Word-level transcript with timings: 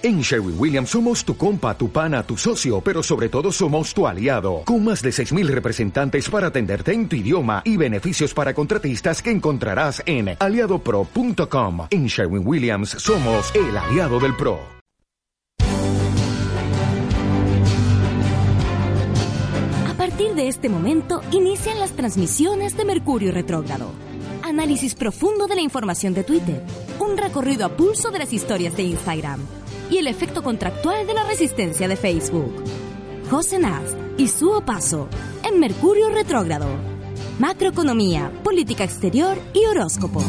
En 0.00 0.20
Sherwin 0.20 0.54
Williams 0.56 0.90
somos 0.90 1.24
tu 1.24 1.36
compa, 1.36 1.76
tu 1.76 1.90
pana, 1.90 2.22
tu 2.22 2.36
socio, 2.36 2.80
pero 2.80 3.02
sobre 3.02 3.28
todo 3.28 3.50
somos 3.50 3.92
tu 3.92 4.06
aliado, 4.06 4.62
con 4.64 4.84
más 4.84 5.02
de 5.02 5.10
6.000 5.10 5.48
representantes 5.48 6.30
para 6.30 6.46
atenderte 6.46 6.92
en 6.92 7.08
tu 7.08 7.16
idioma 7.16 7.62
y 7.64 7.76
beneficios 7.76 8.32
para 8.32 8.54
contratistas 8.54 9.20
que 9.20 9.32
encontrarás 9.32 10.00
en 10.06 10.36
aliadopro.com. 10.38 11.88
En 11.90 12.06
Sherwin 12.06 12.46
Williams 12.46 12.90
somos 12.90 13.52
el 13.56 13.76
aliado 13.76 14.20
del 14.20 14.36
PRO. 14.36 14.60
A 19.88 19.94
partir 19.96 20.34
de 20.36 20.46
este 20.46 20.68
momento 20.68 21.22
inician 21.32 21.80
las 21.80 21.90
transmisiones 21.90 22.76
de 22.76 22.84
Mercurio 22.84 23.32
Retrógrado. 23.32 23.90
Análisis 24.44 24.94
profundo 24.94 25.48
de 25.48 25.56
la 25.56 25.62
información 25.62 26.14
de 26.14 26.22
Twitter. 26.22 26.62
Un 27.00 27.16
recorrido 27.16 27.66
a 27.66 27.70
pulso 27.70 28.12
de 28.12 28.20
las 28.20 28.32
historias 28.32 28.76
de 28.76 28.84
Instagram 28.84 29.57
y 29.90 29.98
el 29.98 30.06
efecto 30.06 30.42
contractual 30.42 31.06
de 31.06 31.14
la 31.14 31.24
resistencia 31.24 31.88
de 31.88 31.96
Facebook. 31.96 32.64
José 33.30 33.58
Nast 33.58 33.96
y 34.16 34.28
su 34.28 34.62
Paso 34.64 35.08
en 35.42 35.60
Mercurio 35.60 36.10
Retrógrado. 36.10 36.66
Macroeconomía, 37.38 38.32
política 38.42 38.84
exterior 38.84 39.38
y 39.52 39.64
horóscopo. 39.66 40.22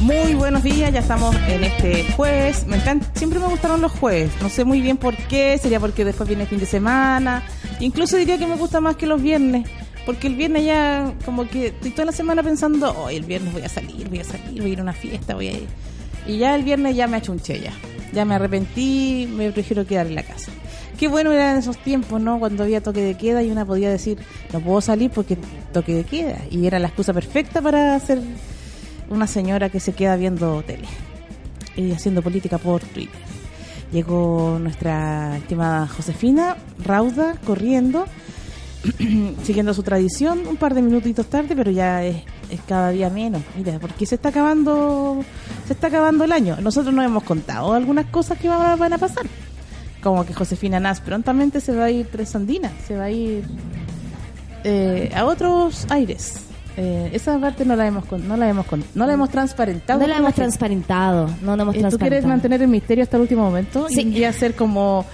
Muy 0.00 0.34
buenos 0.34 0.62
días, 0.62 0.92
ya 0.92 1.00
estamos 1.00 1.34
en 1.48 1.64
este 1.64 2.04
jueves. 2.12 2.66
Me 2.66 2.76
encanta, 2.76 3.06
siempre 3.14 3.38
me 3.38 3.46
gustaron 3.46 3.80
los 3.80 3.92
jueves. 3.92 4.32
No 4.40 4.48
sé 4.48 4.64
muy 4.64 4.80
bien 4.80 4.96
por 4.96 5.16
qué, 5.16 5.58
sería 5.58 5.78
porque 5.78 6.04
después 6.04 6.28
viene 6.28 6.42
el 6.42 6.48
fin 6.48 6.58
de 6.58 6.66
semana. 6.66 7.44
Incluso 7.80 8.16
diría 8.16 8.38
que 8.38 8.46
me 8.46 8.56
gusta 8.56 8.80
más 8.80 8.96
que 8.96 9.06
los 9.06 9.22
viernes. 9.22 9.68
Porque 10.04 10.26
el 10.26 10.34
viernes 10.34 10.64
ya, 10.64 11.14
como 11.24 11.48
que 11.48 11.68
estoy 11.68 11.92
toda 11.92 12.06
la 12.06 12.12
semana 12.12 12.42
pensando, 12.42 12.92
hoy 12.98 13.16
el 13.16 13.24
viernes 13.24 13.52
voy 13.52 13.62
a 13.62 13.68
salir, 13.68 14.08
voy 14.08 14.18
a 14.18 14.24
salir, 14.24 14.60
voy 14.60 14.70
a 14.70 14.72
ir 14.72 14.80
a 14.80 14.82
una 14.82 14.92
fiesta, 14.92 15.34
voy 15.34 15.48
a 15.48 15.52
ir. 15.52 15.68
Y 16.26 16.38
ya 16.38 16.54
el 16.56 16.64
viernes 16.64 16.96
ya 16.96 17.06
me 17.06 17.18
achunché 17.18 17.60
ya. 17.60 17.72
Ya 18.12 18.24
me 18.24 18.34
arrepentí, 18.34 19.28
me 19.32 19.50
prefiero 19.52 19.86
quedar 19.86 20.06
en 20.06 20.16
la 20.16 20.22
casa. 20.22 20.50
Qué 20.98 21.08
bueno 21.08 21.32
era 21.32 21.52
en 21.52 21.58
esos 21.58 21.78
tiempos, 21.78 22.20
¿no? 22.20 22.38
Cuando 22.38 22.62
había 22.62 22.82
toque 22.82 23.00
de 23.00 23.16
queda 23.16 23.42
y 23.42 23.50
una 23.50 23.64
podía 23.64 23.90
decir, 23.90 24.18
no 24.52 24.60
puedo 24.60 24.80
salir 24.80 25.10
porque 25.10 25.38
toque 25.72 25.94
de 25.94 26.04
queda. 26.04 26.38
Y 26.50 26.66
era 26.66 26.78
la 26.78 26.88
excusa 26.88 27.12
perfecta 27.12 27.62
para 27.62 27.98
ser 28.00 28.20
una 29.08 29.26
señora 29.26 29.68
que 29.68 29.80
se 29.80 29.94
queda 29.94 30.16
viendo 30.16 30.62
tele 30.62 30.86
y 31.76 31.92
haciendo 31.92 32.22
política 32.22 32.58
por 32.58 32.82
Twitter. 32.82 33.20
Llegó 33.92 34.58
nuestra 34.60 35.36
estimada 35.36 35.86
Josefina 35.86 36.56
Rauda 36.82 37.34
corriendo 37.44 38.06
siguiendo 39.44 39.74
su 39.74 39.82
tradición, 39.82 40.46
un 40.46 40.56
par 40.56 40.74
de 40.74 40.82
minutitos 40.82 41.26
tarde, 41.26 41.54
pero 41.54 41.70
ya 41.70 42.04
es, 42.04 42.16
cada 42.66 42.90
día 42.90 43.10
menos. 43.10 43.42
Mira, 43.56 43.78
porque 43.78 44.06
se 44.06 44.16
está 44.16 44.30
acabando 44.30 45.24
se 45.66 45.72
está 45.72 45.86
acabando 45.86 46.24
el 46.24 46.32
año. 46.32 46.56
Nosotros 46.60 46.92
nos 46.92 47.04
hemos 47.04 47.22
contado 47.22 47.72
algunas 47.72 48.06
cosas 48.06 48.38
que 48.38 48.48
van 48.48 48.92
a 48.92 48.98
pasar. 48.98 49.26
Como 50.02 50.26
que 50.26 50.34
Josefina 50.34 50.80
Nas 50.80 51.00
prontamente 51.00 51.60
se 51.60 51.74
va 51.74 51.84
a 51.84 51.90
ir 51.90 52.06
presandina, 52.06 52.72
se 52.86 52.96
va 52.96 53.04
a 53.04 53.10
ir 53.10 53.44
eh, 54.64 55.12
a 55.14 55.24
otros 55.24 55.86
aires. 55.90 56.34
Eh, 56.76 57.10
esa 57.12 57.38
parte 57.38 57.66
no 57.66 57.76
la 57.76 57.86
hemos 57.86 58.10
no 58.10 58.34
la 58.34 58.48
hemos 58.48 58.66
no 58.94 59.06
la 59.06 59.12
hemos 59.12 59.30
transparentado. 59.30 60.00
No 60.00 60.06
la 60.06 60.16
hemos 60.16 60.34
transparentado, 60.34 61.26
no 61.42 61.52
hemos 61.52 61.74
transparentado. 61.74 61.90
¿Tú 61.90 61.98
quieres 61.98 62.24
mantener 62.24 62.62
el 62.62 62.68
misterio 62.68 63.04
hasta 63.04 63.16
el 63.16 63.22
último 63.22 63.42
momento 63.42 63.88
sí. 63.88 64.08
y 64.08 64.24
hacer 64.24 64.54
como 64.56 65.04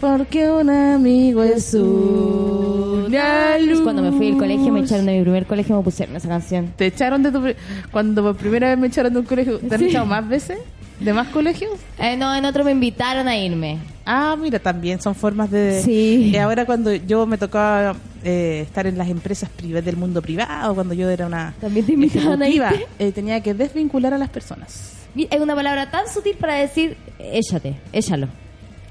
porque 0.00 0.50
un 0.50 0.70
amigo 0.70 1.42
es 1.42 1.74
una 1.74 3.58
luz. 3.58 3.80
Cuando 3.80 4.02
me 4.02 4.12
fui 4.12 4.30
al 4.32 4.38
colegio, 4.38 4.72
me 4.72 4.80
echaron 4.80 5.06
de 5.06 5.16
mi 5.16 5.22
primer 5.22 5.46
colegio, 5.46 5.76
me 5.76 5.82
pusieron 5.82 6.16
esa 6.16 6.28
canción. 6.28 6.72
¿Te 6.76 6.86
echaron 6.86 7.22
de 7.22 7.32
tu... 7.32 7.42
Cuando 7.90 8.22
por 8.22 8.36
primera 8.36 8.68
vez 8.68 8.78
me 8.78 8.86
echaron 8.86 9.12
de 9.12 9.20
un 9.20 9.24
colegio, 9.24 9.58
¿te 9.58 9.74
han 9.74 9.82
echado 9.82 10.06
más 10.06 10.28
veces? 10.28 10.58
¿De 11.00 11.12
más 11.12 11.28
colegios? 11.28 11.72
Eh, 11.98 12.16
no, 12.16 12.34
en 12.34 12.44
otro 12.44 12.64
me 12.64 12.72
invitaron 12.72 13.28
a 13.28 13.36
irme. 13.36 13.78
Ah, 14.04 14.36
mira, 14.40 14.58
también 14.58 15.00
son 15.00 15.14
formas 15.14 15.50
de... 15.50 15.80
Sí. 15.82 16.30
Y 16.32 16.36
ahora 16.36 16.66
cuando 16.66 16.92
yo 16.92 17.24
me 17.24 17.38
tocaba 17.38 17.94
eh, 18.24 18.62
estar 18.66 18.86
en 18.86 18.98
las 18.98 19.08
empresas 19.08 19.48
privadas 19.48 19.84
del 19.84 19.96
mundo 19.96 20.20
privado, 20.20 20.74
cuando 20.74 20.94
yo 20.94 21.08
era 21.08 21.26
una 21.26 21.54
¿También 21.60 21.86
te 21.86 21.92
invitaron 21.92 22.42
a 22.42 22.48
irte? 22.48 22.86
Eh, 22.98 23.12
tenía 23.12 23.40
que 23.40 23.54
desvincular 23.54 24.12
a 24.12 24.18
las 24.18 24.28
personas. 24.28 24.94
Es 25.14 25.40
una 25.40 25.54
palabra 25.54 25.90
tan 25.90 26.08
sutil 26.08 26.36
para 26.36 26.54
decir, 26.54 26.96
échate, 27.18 27.76
échalo. 27.92 28.28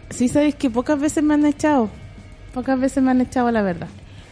Sí, 0.10 0.28
sabes 0.30 0.56
que 0.56 0.70
pocas 0.70 1.00
veces 1.00 1.24
me 1.24 1.34
han 1.34 1.46
echado. 1.46 1.90
Pocas 2.54 2.80
veces 2.80 3.04
me 3.04 3.12
han 3.12 3.22
echado, 3.22 3.52
la 3.52 3.62
verdad. 3.62 3.88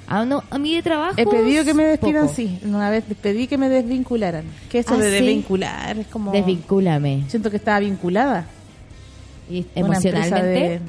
Ah, 0.08 0.24
no, 0.24 0.44
a 0.52 0.58
mí 0.60 0.76
de 0.76 0.84
trabajo. 0.84 1.14
He 1.18 1.26
pedido 1.26 1.64
que 1.66 1.74
me 1.74 1.84
despidan, 1.84 2.30
sí. 2.30 2.60
Una 2.64 2.90
vez 2.90 3.04
pedí 3.22 3.48
que 3.48 3.58
me 3.58 3.70
desvincularan. 3.70 4.46
¿Qué 4.70 4.80
es 4.80 4.86
eso 4.86 4.96
¿Ah, 4.96 5.00
de 5.00 5.10
desvincular? 5.10 5.98
Es 5.98 6.08
como. 6.08 6.32
Desvincúlame. 6.32 7.24
Siento 7.28 7.50
que 7.50 7.58
estaba 7.58 7.80
vinculada. 7.80 8.46
¿Y 9.50 9.66
emocionalmente? 9.76 10.48
de- 10.48 10.80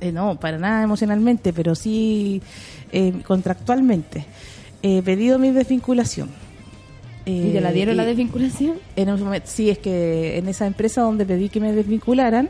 eh, 0.00 0.12
no, 0.12 0.36
para 0.38 0.58
nada 0.58 0.82
emocionalmente, 0.82 1.52
pero 1.52 1.74
sí 1.74 2.40
eh, 2.92 3.12
contractualmente. 3.26 4.24
He 4.82 5.02
pedido 5.02 5.38
mi 5.38 5.50
desvinculación. 5.50 6.28
¿Y 7.26 7.50
te 7.52 7.60
la 7.60 7.72
dieron 7.72 7.94
Eh, 7.94 7.96
la 7.96 8.02
y 8.04 8.06
desvinculación? 8.06 8.74
En 8.96 9.10
un 9.10 9.22
momento, 9.22 9.48
sí, 9.50 9.68
es 9.70 9.78
que 9.78 10.38
en 10.38 10.48
esa 10.48 10.66
empresa 10.66 11.02
donde 11.02 11.26
pedí 11.26 11.48
que 11.48 11.60
me 11.60 11.72
desvincularan, 11.72 12.48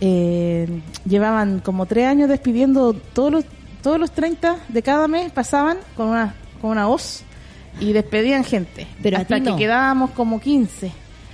eh, 0.00 0.68
llevaban 1.06 1.60
como 1.60 1.86
tres 1.86 2.06
años 2.06 2.28
despidiendo 2.28 2.92
todos 2.94 3.32
los 3.32 3.44
todos 3.82 3.98
los 3.98 4.10
30 4.10 4.56
de 4.68 4.82
cada 4.82 5.06
mes 5.08 5.30
pasaban 5.32 5.78
con 5.96 6.08
una 6.08 6.34
con 6.60 6.70
una 6.70 6.88
hoz 6.88 7.22
y 7.80 7.92
despedían 7.92 8.44
gente 8.44 8.86
Pero 9.02 9.18
hasta 9.18 9.40
que 9.40 9.54
quedábamos 9.56 10.10
como 10.10 10.40
15 10.40 10.90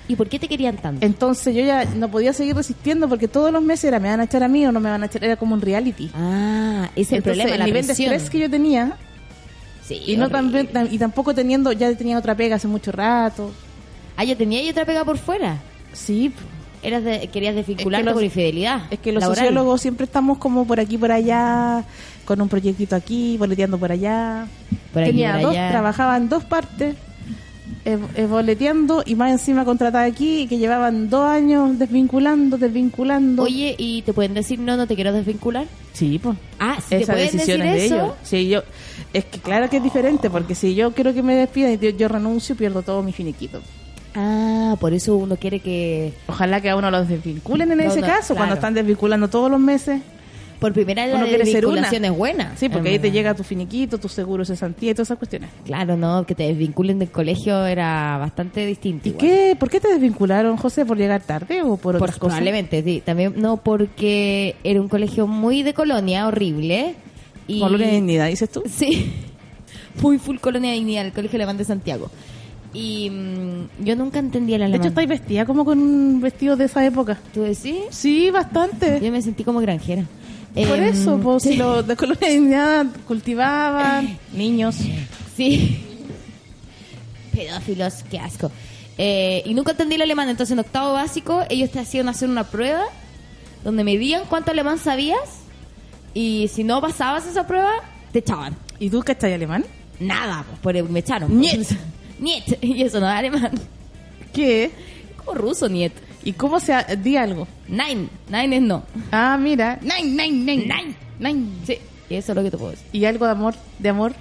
¿Y 0.06 0.16
por 0.16 0.28
qué 0.28 0.38
te 0.38 0.48
querían 0.48 0.76
tanto? 0.76 1.04
entonces 1.04 1.54
yo 1.54 1.62
ya 1.64 1.86
no 1.86 2.10
podía 2.10 2.32
seguir 2.34 2.54
resistiendo 2.54 3.08
porque 3.08 3.28
todos 3.28 3.50
los 3.50 3.62
meses 3.62 3.84
era 3.84 3.98
me 3.98 4.08
van 4.10 4.20
a 4.20 4.24
echar 4.24 4.42
a 4.42 4.48
mí 4.48 4.66
o 4.66 4.72
no 4.72 4.78
me 4.80 4.90
van 4.90 5.02
a 5.02 5.06
echar 5.06 5.24
era 5.24 5.36
como 5.36 5.54
un 5.54 5.60
reality 5.62 6.10
Ah, 6.14 6.90
ese 6.94 7.00
es 7.02 7.10
el 7.12 7.16
Entonces, 7.18 7.42
problema, 7.44 7.56
la 7.58 7.64
el 7.64 7.70
nivel 7.70 7.86
presión. 7.86 8.10
de 8.10 8.16
estrés 8.16 8.30
que 8.30 8.38
yo 8.38 8.50
tenía 8.50 8.96
Sí, 9.82 10.02
y 10.06 10.16
no 10.16 10.30
también 10.30 10.68
y 10.90 10.96
tampoco 10.98 11.34
teniendo 11.34 11.70
ya 11.72 11.94
tenía 11.94 12.18
otra 12.18 12.34
pega 12.34 12.56
hace 12.56 12.68
mucho 12.68 12.92
rato 12.92 13.50
Ah, 14.16 14.24
yo 14.24 14.36
tenía 14.36 14.62
y 14.62 14.68
otra 14.70 14.84
pega 14.84 15.04
por 15.04 15.18
fuera. 15.18 15.58
sí 15.94 16.32
Eras 16.84 17.02
de- 17.02 17.28
querías 17.28 17.54
desvincularte 17.54 18.04
los- 18.04 18.14
por 18.14 18.22
infidelidad. 18.22 18.82
Es 18.90 18.98
que 18.98 19.10
los 19.12 19.22
laboral. 19.22 19.44
sociólogos 19.44 19.80
siempre 19.80 20.04
estamos 20.04 20.38
como 20.38 20.66
por 20.66 20.78
aquí 20.80 20.98
por 20.98 21.10
allá, 21.10 21.84
con 22.24 22.40
un 22.40 22.48
proyectito 22.48 22.94
aquí, 22.94 23.36
boleteando 23.38 23.78
por 23.78 23.90
allá. 23.90 24.46
Por 24.92 25.02
aquí, 25.02 25.10
Tenía 25.12 25.32
por 25.34 25.42
dos, 25.42 25.50
allá. 25.52 25.70
trabajaba 25.70 26.16
en 26.16 26.28
dos 26.28 26.44
partes, 26.44 26.94
eh, 27.86 27.98
eh, 28.16 28.26
boleteando 28.26 29.02
y 29.04 29.14
más 29.14 29.30
encima 29.32 29.64
contratada 29.64 30.04
aquí, 30.04 30.42
y 30.42 30.46
que 30.46 30.58
llevaban 30.58 31.08
dos 31.10 31.26
años 31.26 31.78
desvinculando, 31.78 32.56
desvinculando. 32.58 33.42
Oye, 33.42 33.74
¿y 33.78 34.02
te 34.02 34.12
pueden 34.12 34.34
decir 34.34 34.58
no, 34.58 34.76
no 34.76 34.86
te 34.86 34.94
quiero 34.94 35.12
desvincular? 35.12 35.66
sí, 35.92 36.18
pues. 36.22 36.36
Ah, 36.58 36.76
te 36.88 36.98
Esa 37.02 37.12
pueden 37.12 37.30
decisión 37.32 37.60
decir 37.60 37.74
es 37.84 37.90
de 37.90 37.96
ellos. 37.96 38.12
Sí, 38.22 38.48
yo, 38.48 38.62
es 39.12 39.24
que 39.26 39.38
claro 39.38 39.68
que 39.70 39.78
es 39.78 39.82
diferente, 39.82 40.28
porque 40.30 40.54
si 40.54 40.74
yo 40.74 40.92
quiero 40.92 41.14
que 41.14 41.22
me 41.22 41.34
despidan 41.34 41.72
y 41.74 41.78
yo, 41.78 41.90
yo 41.90 42.08
renuncio, 42.08 42.56
pierdo 42.56 42.82
todo 42.82 43.02
mi 43.02 43.12
finiquito. 43.12 43.60
Ah, 44.14 44.76
por 44.80 44.92
eso 44.92 45.16
uno 45.16 45.36
quiere 45.36 45.60
que 45.60 46.12
Ojalá 46.28 46.60
que 46.60 46.70
a 46.70 46.76
uno 46.76 46.90
los 46.90 47.08
desvinculen 47.08 47.70
en 47.72 47.78
No, 47.78 47.84
ese 47.84 48.00
no, 48.00 48.06
caso, 48.06 48.28
claro. 48.28 48.36
cuando 48.36 48.54
están 48.54 48.74
desvinculando 48.74 49.28
todos 49.28 49.50
los 49.50 49.58
meses. 49.60 50.00
por 50.60 50.72
primera 50.72 51.04
vez 51.04 51.12
la 51.14 51.24
desvinculación 51.26 52.04
es 52.06 52.12
buena. 52.12 52.52
Sí, 52.56 52.68
porque 52.68 52.90
ahí 52.90 52.98
te 52.98 53.10
llega 53.10 53.34
tu 53.34 53.42
finiquito, 53.42 53.98
tu 53.98 54.08
seguro 54.08 54.44
cesantía 54.44 54.92
y 54.92 54.94
todas 54.94 55.08
esas 55.08 55.18
cuestiones. 55.18 55.50
Claro, 55.66 55.96
no, 55.96 56.24
que 56.24 56.34
te 56.34 56.44
desvinculen 56.44 56.98
del 57.00 57.10
colegio 57.10 57.66
era 57.66 58.16
bastante 58.18 58.64
distinto. 58.64 59.08
¿Y 59.08 59.10
igual. 59.10 59.26
qué? 59.26 59.56
¿Por 59.58 59.68
qué 59.68 59.80
te 59.80 59.88
desvincularon, 59.88 60.56
José? 60.56 60.86
¿Por 60.86 60.96
llegar 60.96 61.20
tarde 61.22 61.60
o 61.62 61.76
por 61.76 61.78
Por- 61.78 61.96
otras 61.96 62.12
cosas? 62.16 62.36
probablemente, 62.38 62.82
sí. 62.82 63.02
También 63.04 63.34
no 63.36 63.56
porque 63.58 64.56
era 64.64 64.80
un 64.80 64.88
colegio 64.88 65.26
muy 65.26 65.62
de 65.62 65.74
colonia, 65.74 66.26
horrible. 66.28 66.94
Y... 67.46 67.60
Colonia 67.60 67.88
de 67.88 67.92
dignidad, 67.94 68.28
dices 68.28 68.48
tú. 68.48 68.62
Sí, 68.70 69.12
muy 70.00 70.18
full 70.18 70.38
colonia 70.38 70.70
de 70.70 70.76
dignidad, 70.76 71.04
el 71.04 71.12
colegio 71.12 71.36
alemán 71.36 71.56
de 71.58 71.64
Santiago. 71.64 72.10
Y 72.74 73.08
mm, 73.08 73.84
yo 73.84 73.96
nunca 73.96 74.18
entendía 74.18 74.56
el 74.56 74.60
De 74.60 74.64
alemán. 74.66 74.80
hecho, 74.82 74.88
estáis 74.88 75.08
vestida 75.08 75.46
como 75.46 75.64
con 75.64 75.78
un 75.78 76.20
vestido 76.20 76.56
de 76.56 76.64
esa 76.66 76.84
época. 76.84 77.18
¿Tú 77.32 77.42
decís? 77.42 77.76
Sí, 77.90 78.30
bastante. 78.30 79.00
Yo 79.00 79.10
me 79.12 79.22
sentí 79.22 79.44
como 79.44 79.60
granjera. 79.60 80.02
Por 80.54 80.78
Em, 80.78 80.84
eso, 80.84 81.18
pues, 81.18 81.44
si 81.44 81.56
los 81.56 81.86
de 81.86 81.96
Colonia 81.96 82.84
de 82.84 82.90
cultivaban 83.06 84.18
niños. 84.32 84.76
Sí. 85.36 85.80
Pedófilos, 87.32 88.04
qué 88.10 88.18
asco. 88.18 88.50
Eh, 88.96 89.42
y 89.44 89.54
nunca 89.54 89.72
entendí 89.72 89.96
el 89.96 90.02
alemán, 90.02 90.28
entonces 90.28 90.52
en 90.52 90.60
octavo 90.60 90.92
básico 90.92 91.42
ellos 91.50 91.70
te 91.70 91.80
hacían 91.80 92.08
hacer 92.08 92.28
una 92.28 92.44
prueba 92.44 92.84
donde 93.64 93.82
medían 93.82 94.22
cuánto 94.28 94.52
alemán 94.52 94.78
sabías 94.78 95.18
y 96.12 96.46
si 96.52 96.62
no 96.62 96.80
pasabas 96.80 97.26
esa 97.26 97.44
prueba, 97.46 97.72
te 98.12 98.20
echaban. 98.20 98.54
¿Y 98.78 98.90
tú 98.90 99.00
cachai 99.02 99.32
alemán? 99.32 99.64
Nada, 99.98 100.44
pues 100.62 100.76
por, 100.82 100.88
me 100.90 101.00
echaron. 101.00 101.40
Niet. 101.40 101.68
Niet. 102.18 102.58
Y 102.62 102.82
eso 102.82 103.00
no 103.00 103.08
es 103.10 103.16
alemán. 103.18 103.50
¿Qué? 104.32 104.70
Como 105.16 105.34
ruso, 105.38 105.68
niet. 105.68 105.92
¿Y 106.24 106.32
cómo 106.32 106.58
se... 106.60 106.72
ha- 106.72 106.84
Di 106.96 107.16
algo. 107.16 107.46
Nein. 107.68 108.08
Nein 108.28 108.52
es 108.52 108.62
no. 108.62 108.82
Ah, 109.12 109.36
mira. 109.40 109.78
Nein, 109.82 110.16
nein, 110.16 110.44
nein. 110.44 110.66
Nein. 110.68 110.96
Nein. 111.18 111.50
Sí, 111.66 111.78
eso 112.10 112.32
es 112.32 112.36
lo 112.36 112.42
que 112.42 112.50
te 112.50 112.56
puedo 112.58 112.70
decir. 112.72 112.86
¿Y 112.92 113.04
algo 113.04 113.24
de 113.26 113.32
amor? 113.32 113.54
¿De 113.78 113.88
amor? 113.90 114.14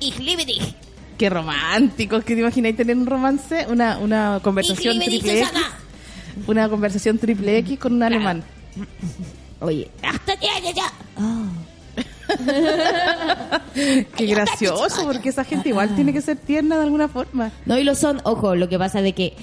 Ich 0.00 0.18
liebe 0.18 0.44
dich. 0.44 0.74
Qué 1.16 1.30
romántico, 1.30 2.20
que 2.22 2.34
te 2.34 2.40
imagináis 2.40 2.76
tener 2.76 2.96
un 2.96 3.06
romance, 3.06 3.66
una, 3.68 3.98
una 3.98 4.40
conversación 4.42 4.98
triple 4.98 5.40
X. 5.42 5.48
Una 6.48 6.68
conversación 6.68 7.18
triple 7.18 7.58
X 7.58 7.78
con 7.78 7.92
un 7.94 8.02
alemán. 8.02 8.42
Oye, 9.60 9.88
hasta 10.02 10.34
ya, 10.40 10.58
ya, 10.60 10.72
ya. 10.72 10.92
Oh. 11.16 11.46
Qué 14.16 14.26
gracioso, 14.26 15.04
porque 15.04 15.28
esa 15.28 15.44
gente 15.44 15.68
igual 15.68 15.94
tiene 15.94 16.12
que 16.12 16.20
ser 16.20 16.36
tierna 16.36 16.76
de 16.76 16.84
alguna 16.84 17.08
forma. 17.08 17.50
No, 17.66 17.78
y 17.78 17.84
lo 17.84 17.94
son, 17.94 18.20
ojo, 18.24 18.54
lo 18.54 18.68
que 18.68 18.78
pasa 18.78 19.02
de 19.02 19.12
que 19.12 19.34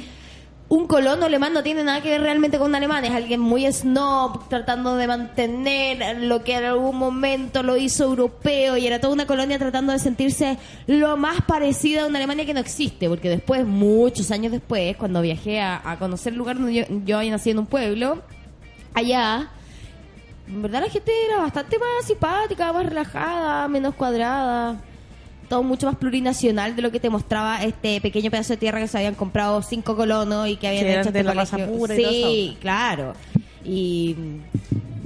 un 0.71 0.87
colono 0.87 1.25
alemán 1.25 1.51
no 1.51 1.63
tiene 1.63 1.83
nada 1.83 1.99
que 1.99 2.11
ver 2.11 2.21
realmente 2.21 2.57
con 2.57 2.69
un 2.69 2.75
alemán, 2.75 3.03
es 3.03 3.11
alguien 3.11 3.41
muy 3.41 3.69
snob, 3.69 4.47
tratando 4.47 4.95
de 4.95 5.05
mantener 5.05 6.21
lo 6.21 6.45
que 6.45 6.55
en 6.55 6.63
algún 6.63 6.95
momento 6.95 7.61
lo 7.61 7.75
hizo 7.75 8.05
europeo 8.05 8.77
y 8.77 8.87
era 8.87 9.01
toda 9.01 9.11
una 9.11 9.27
colonia 9.27 9.59
tratando 9.59 9.91
de 9.91 9.99
sentirse 9.99 10.57
lo 10.87 11.17
más 11.17 11.41
parecida 11.41 12.03
a 12.03 12.07
una 12.07 12.19
Alemania 12.19 12.45
que 12.45 12.53
no 12.53 12.61
existe, 12.61 13.09
porque 13.09 13.29
después, 13.29 13.65
muchos 13.65 14.31
años 14.31 14.53
después, 14.53 14.95
cuando 14.95 15.21
viajé 15.21 15.59
a, 15.59 15.97
conocer 15.99 16.31
el 16.31 16.39
lugar 16.39 16.55
donde 16.55 16.73
yo, 16.73 16.83
yo 17.03 17.17
había 17.17 17.35
en 17.43 17.59
un 17.59 17.65
pueblo, 17.65 18.21
allá 18.93 19.51
en 20.51 20.61
verdad 20.61 20.81
la 20.81 20.89
gente 20.89 21.11
era 21.27 21.37
bastante 21.37 21.77
más 21.79 22.05
simpática, 22.05 22.73
más 22.73 22.85
relajada, 22.85 23.67
menos 23.67 23.95
cuadrada. 23.95 24.81
Todo 25.47 25.63
mucho 25.63 25.85
más 25.87 25.95
plurinacional 25.97 26.75
de 26.75 26.81
lo 26.81 26.91
que 26.91 26.99
te 26.99 27.09
mostraba 27.09 27.63
este 27.63 27.99
pequeño 27.99 28.31
pedazo 28.31 28.53
de 28.53 28.57
tierra 28.57 28.79
que 28.79 28.87
se 28.87 28.97
habían 28.97 29.15
comprado 29.15 29.61
cinco 29.61 29.95
colonos 29.95 30.47
y 30.47 30.55
que 30.55 30.67
habían 30.67 30.87
hecho 30.87 31.09
este 31.09 31.23
la 31.23 31.45
pura 31.67 31.95
Sí, 31.95 32.57
claro. 32.61 33.13
Y 33.63 34.15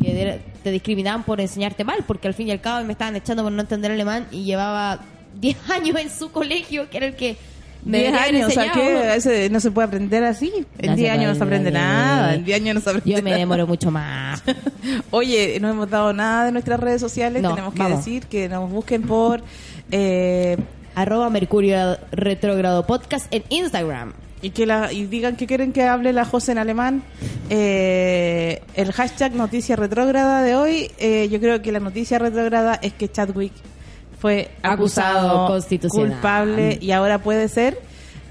que 0.01 0.41
te 0.63 0.71
discriminaban 0.71 1.23
por 1.23 1.41
enseñarte 1.41 1.83
mal, 1.83 2.03
porque 2.05 2.27
al 2.27 2.35
fin 2.35 2.47
y 2.47 2.51
al 2.51 2.61
cabo 2.61 2.83
me 2.85 2.93
estaban 2.93 3.15
echando 3.15 3.43
por 3.43 3.51
no 3.51 3.61
entender 3.61 3.91
alemán 3.91 4.27
y 4.31 4.43
llevaba 4.43 4.99
10 5.39 5.69
años 5.69 5.99
en 5.99 6.09
su 6.09 6.31
colegio, 6.31 6.89
que 6.89 6.97
era 6.97 7.07
el 7.07 7.15
que 7.15 7.37
10 7.85 8.13
años, 8.15 8.47
o 8.47 8.51
sea 8.51 8.71
que 8.71 9.49
no 9.51 9.59
se 9.59 9.71
puede 9.71 9.87
aprender 9.87 10.23
así. 10.23 10.51
En 10.79 10.95
10 10.95 11.11
años 11.11 11.33
no 11.33 11.35
se 11.35 11.43
aprende 11.43 11.71
nada. 11.71 12.33
En 12.35 12.43
10 12.43 12.61
años 12.61 12.75
no 12.75 12.81
se 12.81 12.89
aprende 12.89 13.11
Yo 13.11 13.23
me 13.23 13.33
demoro 13.33 13.67
mucho 13.67 13.91
más. 13.95 14.43
Oye, 15.11 15.59
no 15.61 15.69
hemos 15.69 15.89
dado 15.89 16.11
nada 16.11 16.45
de 16.45 16.51
nuestras 16.51 16.79
redes 16.79 16.99
sociales. 17.01 17.41
Tenemos 17.41 17.73
que 17.73 17.83
decir 17.83 18.25
que 18.25 18.49
nos 18.49 18.69
busquen 18.69 19.03
por 19.03 19.41
eh, 19.91 20.57
arroba 20.95 21.29
Mercurio 21.29 21.97
Retrógrado 22.11 22.85
Podcast 22.85 23.31
en 23.31 23.43
Instagram. 23.49 24.13
Y 24.41 24.49
que 24.51 24.65
la, 24.65 24.91
y 24.91 25.05
digan 25.05 25.37
que 25.37 25.47
quieren 25.47 25.71
que 25.71 25.83
hable 25.83 26.13
la 26.13 26.25
José 26.25 26.51
en 26.51 26.57
alemán. 26.59 27.03
Eh, 27.49 28.61
el 28.75 28.91
hashtag 28.91 29.33
noticia 29.33 29.75
retrógrada 29.75 30.43
de 30.43 30.55
hoy, 30.55 30.91
eh, 30.99 31.29
yo 31.31 31.39
creo 31.39 31.61
que 31.61 31.71
la 31.71 31.79
noticia 31.79 32.19
retrógrada 32.19 32.75
es 32.81 32.93
que 32.93 33.09
Chadwick 33.09 33.53
fue 34.25 34.49
acusado, 34.63 35.45
constitucional. 35.45 36.13
culpable 36.13 36.79
y 36.81 36.89
ahora 36.89 37.19
puede 37.19 37.47
ser 37.47 37.77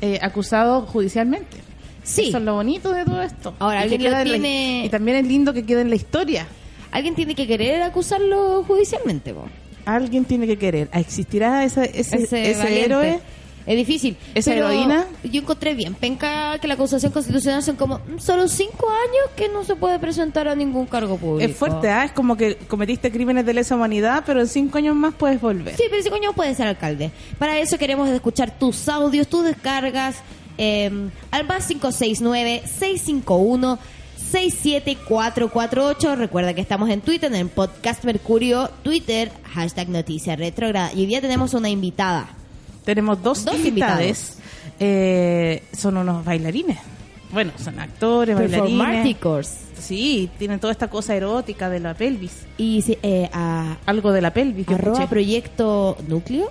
eh, 0.00 0.18
acusado 0.22 0.82
judicialmente. 0.86 1.58
Sí. 2.02 2.30
Eso 2.30 2.38
es 2.38 2.42
lo 2.42 2.54
bonito 2.54 2.92
de 2.92 3.04
todo 3.04 3.22
esto. 3.22 3.54
Ahora, 3.60 3.86
y, 3.86 3.94
y 3.94 4.88
también 4.88 5.18
es 5.18 5.24
lindo 5.24 5.52
que 5.52 5.64
quede 5.64 5.82
en 5.82 5.90
la 5.90 5.94
historia. 5.94 6.48
Alguien 6.90 7.14
tiene 7.14 7.36
que 7.36 7.46
querer 7.46 7.80
acusarlo 7.82 8.64
judicialmente, 8.64 9.32
vos. 9.32 9.44
Alguien 9.84 10.24
tiene 10.24 10.48
que 10.48 10.58
querer. 10.58 10.88
¿Existirá 10.92 11.62
ese, 11.62 11.88
ese, 11.94 12.24
ese 12.24 12.84
héroe? 12.84 13.20
Es 13.66 13.76
difícil. 13.76 14.16
¿Esa 14.34 14.54
heroína? 14.54 15.06
Yo 15.22 15.40
encontré 15.40 15.74
bien 15.74 15.94
penca 15.94 16.58
que 16.58 16.68
la 16.68 16.74
acusación 16.74 17.12
constitucional 17.12 17.62
son 17.62 17.76
como 17.76 18.00
solo 18.18 18.46
cinco 18.48 18.90
años 18.90 19.30
que 19.36 19.48
no 19.48 19.64
se 19.64 19.74
puede 19.74 19.98
presentar 19.98 20.48
a 20.48 20.54
ningún 20.54 20.84
cargo 20.86 21.16
público. 21.16 21.50
Es 21.50 21.56
fuerte, 21.56 21.88
¿ah? 21.88 22.04
Es 22.04 22.12
como 22.12 22.36
que 22.36 22.56
cometiste 22.56 23.10
crímenes 23.10 23.46
de 23.46 23.54
lesa 23.54 23.74
humanidad, 23.74 24.22
pero 24.26 24.40
en 24.40 24.48
cinco 24.48 24.76
años 24.78 24.94
más 24.94 25.14
puedes 25.14 25.40
volver. 25.40 25.76
Sí, 25.76 25.84
pero 25.86 25.96
en 25.96 26.02
cinco 26.02 26.16
años 26.16 26.34
puedes 26.36 26.54
ser 26.56 26.66
alcalde. 26.66 27.10
Para 27.38 27.58
eso 27.58 27.78
queremos 27.78 28.08
escuchar 28.10 28.58
tus 28.58 28.88
audios, 28.88 29.28
tus 29.28 29.44
descargas 29.44 30.16
eh, 30.58 30.90
al 31.30 31.46
más 31.46 31.70
569-651. 31.70 33.78
67448. 34.30 36.16
Recuerda 36.16 36.54
que 36.54 36.60
estamos 36.60 36.90
en 36.90 37.00
Twitter, 37.00 37.32
en 37.32 37.38
el 37.38 37.48
podcast 37.48 38.04
Mercurio, 38.04 38.68
Twitter, 38.82 39.30
hashtag 39.52 39.88
Noticia 39.88 40.34
Retrograda. 40.34 40.92
Y 40.92 41.02
hoy 41.02 41.06
día 41.06 41.20
tenemos 41.20 41.54
una 41.54 41.68
invitada. 41.68 42.34
Tenemos 42.84 43.22
dos, 43.22 43.46
invitados. 43.54 44.34
Eh, 44.78 45.62
son 45.76 45.96
unos 45.96 46.24
bailarines. 46.24 46.78
Bueno, 47.32 47.52
son 47.62 47.78
actores, 47.78 48.36
bailarines. 48.36 49.58
Sí, 49.78 50.30
tienen 50.38 50.60
toda 50.60 50.72
esta 50.72 50.88
cosa 50.88 51.14
erótica 51.14 51.68
de 51.68 51.80
la 51.80 51.94
pelvis. 51.94 52.46
Y 52.58 52.84
eh, 53.02 53.28
algo 53.86 54.12
de 54.12 54.20
la 54.20 54.32
pelvis. 54.32 54.68
arroba 54.68 55.08
proyecto 55.08 55.96
núcleo. 56.08 56.50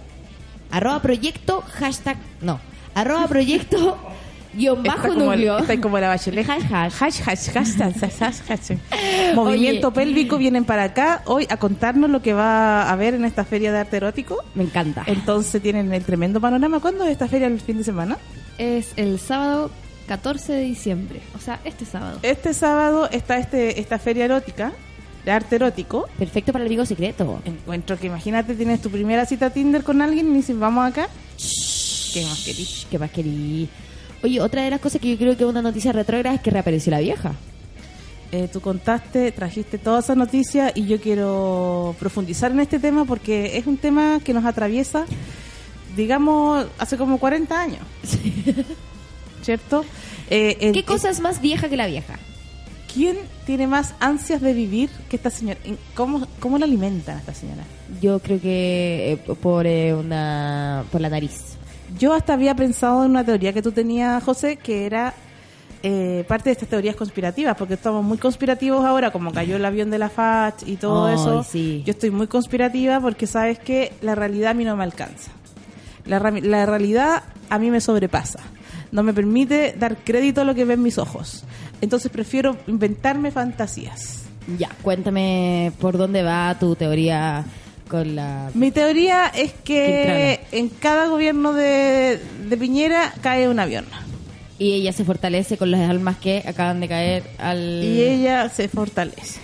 Arroba 0.72 1.02
proyecto 1.02 1.62
hashtag. 1.62 2.18
No. 2.42 2.60
Arroba 2.96 3.28
proyecto 3.28 3.98
guion 4.54 4.84
bajo 4.84 5.10
núcleo. 5.10 5.60
está 5.60 5.80
como 5.80 6.00
la 6.00 6.08
bachelet. 6.10 6.48
Movimiento 9.36 9.92
pélvico 9.94 10.38
vienen 10.38 10.66
para 10.66 10.84
acá 10.84 11.22
hoy 11.26 11.48
a 11.50 11.58
contarnos 11.58 12.10
lo 12.10 12.22
que 12.22 12.34
va 12.34 12.84
a 12.84 12.92
haber 12.92 13.14
en 13.14 13.26
esta 13.26 13.46
feria 13.46 13.72
de 13.72 13.80
arte 13.80 13.98
erótico. 13.98 14.44
Me 14.56 14.64
encanta. 14.64 15.04
Entonces 15.08 15.62
tienen 15.62 15.94
el 15.94 16.04
tremendo 16.04 16.40
panorama. 16.40 16.80
¿Cuándo 16.80 17.04
es 17.06 17.12
esta 17.12 17.28
feria 17.28 17.48
el 17.48 17.60
fin 17.60 17.78
de 17.78 17.84
semana? 17.84 18.18
Es 18.58 18.94
el 18.98 19.20
sábado 19.20 19.72
14 20.08 20.54
de 20.54 20.62
diciembre, 20.62 21.22
o 21.36 21.40
sea, 21.40 21.60
este 21.64 21.86
sábado. 21.86 22.20
Este 22.22 22.54
sábado 22.54 23.10
está 23.12 23.38
este 23.38 23.80
esta 23.80 24.00
feria 24.00 24.26
erótica 24.26 24.74
de 25.26 25.32
arte 25.32 25.56
erótico. 25.56 26.08
Perfecto 26.18 26.52
para 26.52 26.64
el 26.64 26.70
amigo 26.70 26.86
secreto. 26.86 27.42
Encuentro 27.46 27.98
que 27.98 28.08
imagínate, 28.08 28.56
tienes 28.56 28.82
tu 28.82 28.90
primera 28.90 29.26
cita 29.26 29.50
Tinder 29.50 29.84
con 29.84 30.02
alguien 30.02 30.32
y 30.32 30.36
dices, 30.36 30.58
vamos 30.58 30.86
acá. 30.86 31.08
¿Qué 32.14 32.26
más 32.26 32.44
querís? 32.44 32.88
¿Qué 32.90 33.00
más 33.00 33.12
querís? 33.12 33.70
Oye, 34.24 34.40
otra 34.40 34.64
de 34.64 34.70
las 34.70 34.80
cosas 34.80 35.02
que 35.02 35.12
yo 35.12 35.18
creo 35.18 35.36
que 35.36 35.44
es 35.44 35.50
una 35.50 35.62
noticia 35.62 35.92
retrógrada 35.92 36.36
es 36.36 36.42
que 36.42 36.50
reapareció 36.50 36.92
la 36.92 37.00
vieja. 37.00 37.34
Eh, 38.32 38.48
tú 38.52 38.62
contaste, 38.62 39.32
trajiste 39.34 39.78
toda 39.78 40.00
esa 40.00 40.16
noticia 40.16 40.72
y 40.74 40.86
yo 40.86 41.00
quiero 41.00 41.94
profundizar 42.00 42.52
en 42.52 42.62
este 42.62 42.80
tema 42.80 43.04
porque 43.04 43.58
es 43.58 43.68
un 43.68 43.78
tema 43.78 44.22
que 44.24 44.34
nos 44.34 44.46
atraviesa, 44.46 45.06
digamos, 45.98 46.66
hace 46.80 46.98
como 46.98 47.20
40 47.20 47.62
años. 47.62 47.82
¿Cierto? 49.44 49.84
Eh, 50.30 50.72
¿Qué 50.74 50.84
cosa 50.86 51.10
es 51.10 51.20
más 51.20 51.42
vieja 51.42 51.68
que 51.68 51.76
la 51.76 51.86
vieja? 51.86 52.18
¿Quién 52.94 53.18
tiene 53.46 53.68
más 53.68 53.94
ansias 54.00 54.40
de 54.40 54.54
vivir 54.54 54.90
que 55.10 55.18
esta 55.18 55.32
señora? 55.32 55.60
¿Cómo, 55.96 56.26
cómo 56.40 56.58
la 56.58 56.66
alimentan 56.66 57.18
a 57.18 57.20
esta 57.20 57.34
señora? 57.34 57.64
Yo 58.02 58.20
creo 58.20 58.40
que 58.40 59.12
eh, 59.12 59.18
por, 59.18 59.66
una, 59.68 60.86
por 60.92 61.02
la 61.02 61.10
nariz. 61.10 61.58
Yo 61.98 62.14
hasta 62.14 62.34
había 62.34 62.56
pensado 62.56 63.06
en 63.06 63.12
una 63.12 63.24
teoría 63.24 63.54
que 63.54 63.62
tú 63.62 63.72
tenías, 63.72 64.24
José, 64.24 64.58
que 64.58 64.86
era 64.86 65.14
eh, 65.84 66.24
parte 66.28 66.46
de 66.46 66.54
estas 66.54 66.70
teorías 66.70 66.96
conspirativas, 66.96 67.56
porque 67.58 67.74
estamos 67.74 68.04
muy 68.04 68.18
conspirativos 68.18 68.86
ahora, 68.86 69.12
como 69.12 69.32
cayó 69.32 69.58
el 69.58 69.66
avión 69.66 69.90
de 69.90 70.00
la 70.00 70.10
FACH 70.10 70.64
y 70.66 70.78
todo 70.78 71.10
eso. 71.10 71.46
Yo 71.54 71.92
estoy 71.92 72.10
muy 72.10 72.28
conspirativa 72.28 73.00
porque 73.00 73.28
sabes 73.28 73.60
que 73.60 73.94
la 74.02 74.16
realidad 74.16 74.52
a 74.52 74.54
mí 74.54 74.64
no 74.64 74.76
me 74.76 74.84
alcanza. 74.84 75.32
La, 76.06 76.20
la 76.20 76.66
realidad 76.66 77.24
a 77.50 77.60
mí 77.60 77.70
me 77.70 77.82
sobrepasa. 77.82 78.40
No 78.92 79.04
me 79.04 79.14
permite 79.14 79.76
dar 79.78 79.98
crédito 79.98 80.42
a 80.42 80.44
lo 80.46 80.56
que 80.56 80.66
ven 80.66 80.82
mis 80.82 80.98
ojos. 80.98 81.44
Entonces 81.82 82.12
prefiero 82.12 82.56
inventarme 82.68 83.32
fantasías. 83.32 84.24
Ya, 84.58 84.70
cuéntame 84.82 85.72
por 85.80 85.98
dónde 85.98 86.24
va 86.24 86.56
tu 86.60 86.76
teoría 86.76 87.44
la... 88.02 88.50
Mi 88.54 88.72
teoría 88.72 89.28
es 89.28 89.54
que 89.64 90.40
en 90.52 90.70
cada 90.70 91.08
gobierno 91.08 91.54
de, 91.54 92.20
Piñera 92.60 93.14
cae 93.22 93.48
un 93.48 93.60
avión. 93.60 93.86
Y 94.58 94.74
ella 94.74 94.94
se 94.94 95.06
fortalece 95.06 95.58
con 95.58 95.72
las 95.72 95.90
almas 95.90 96.18
que 96.18 96.44
acaban 96.46 96.80
de 96.80 96.88
caer 96.88 97.24
al... 97.38 97.84
Y 97.84 98.02
ella 98.02 98.50
se 98.50 98.68
fortalece. 98.68 99.40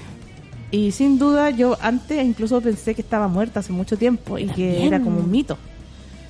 Y 0.72 0.92
sin 0.92 1.20
duda 1.20 1.50
yo 1.50 1.78
antes 1.82 2.24
incluso 2.24 2.62
pensé 2.62 2.96
que 2.96 3.02
estaba 3.02 3.28
muerta 3.28 3.60
hace 3.60 3.74
mucho 3.74 3.98
tiempo 3.98 4.38
y 4.38 4.48
que 4.48 4.86
era 4.86 5.00
como 5.00 5.20
un 5.20 5.30
mito. 5.30 5.58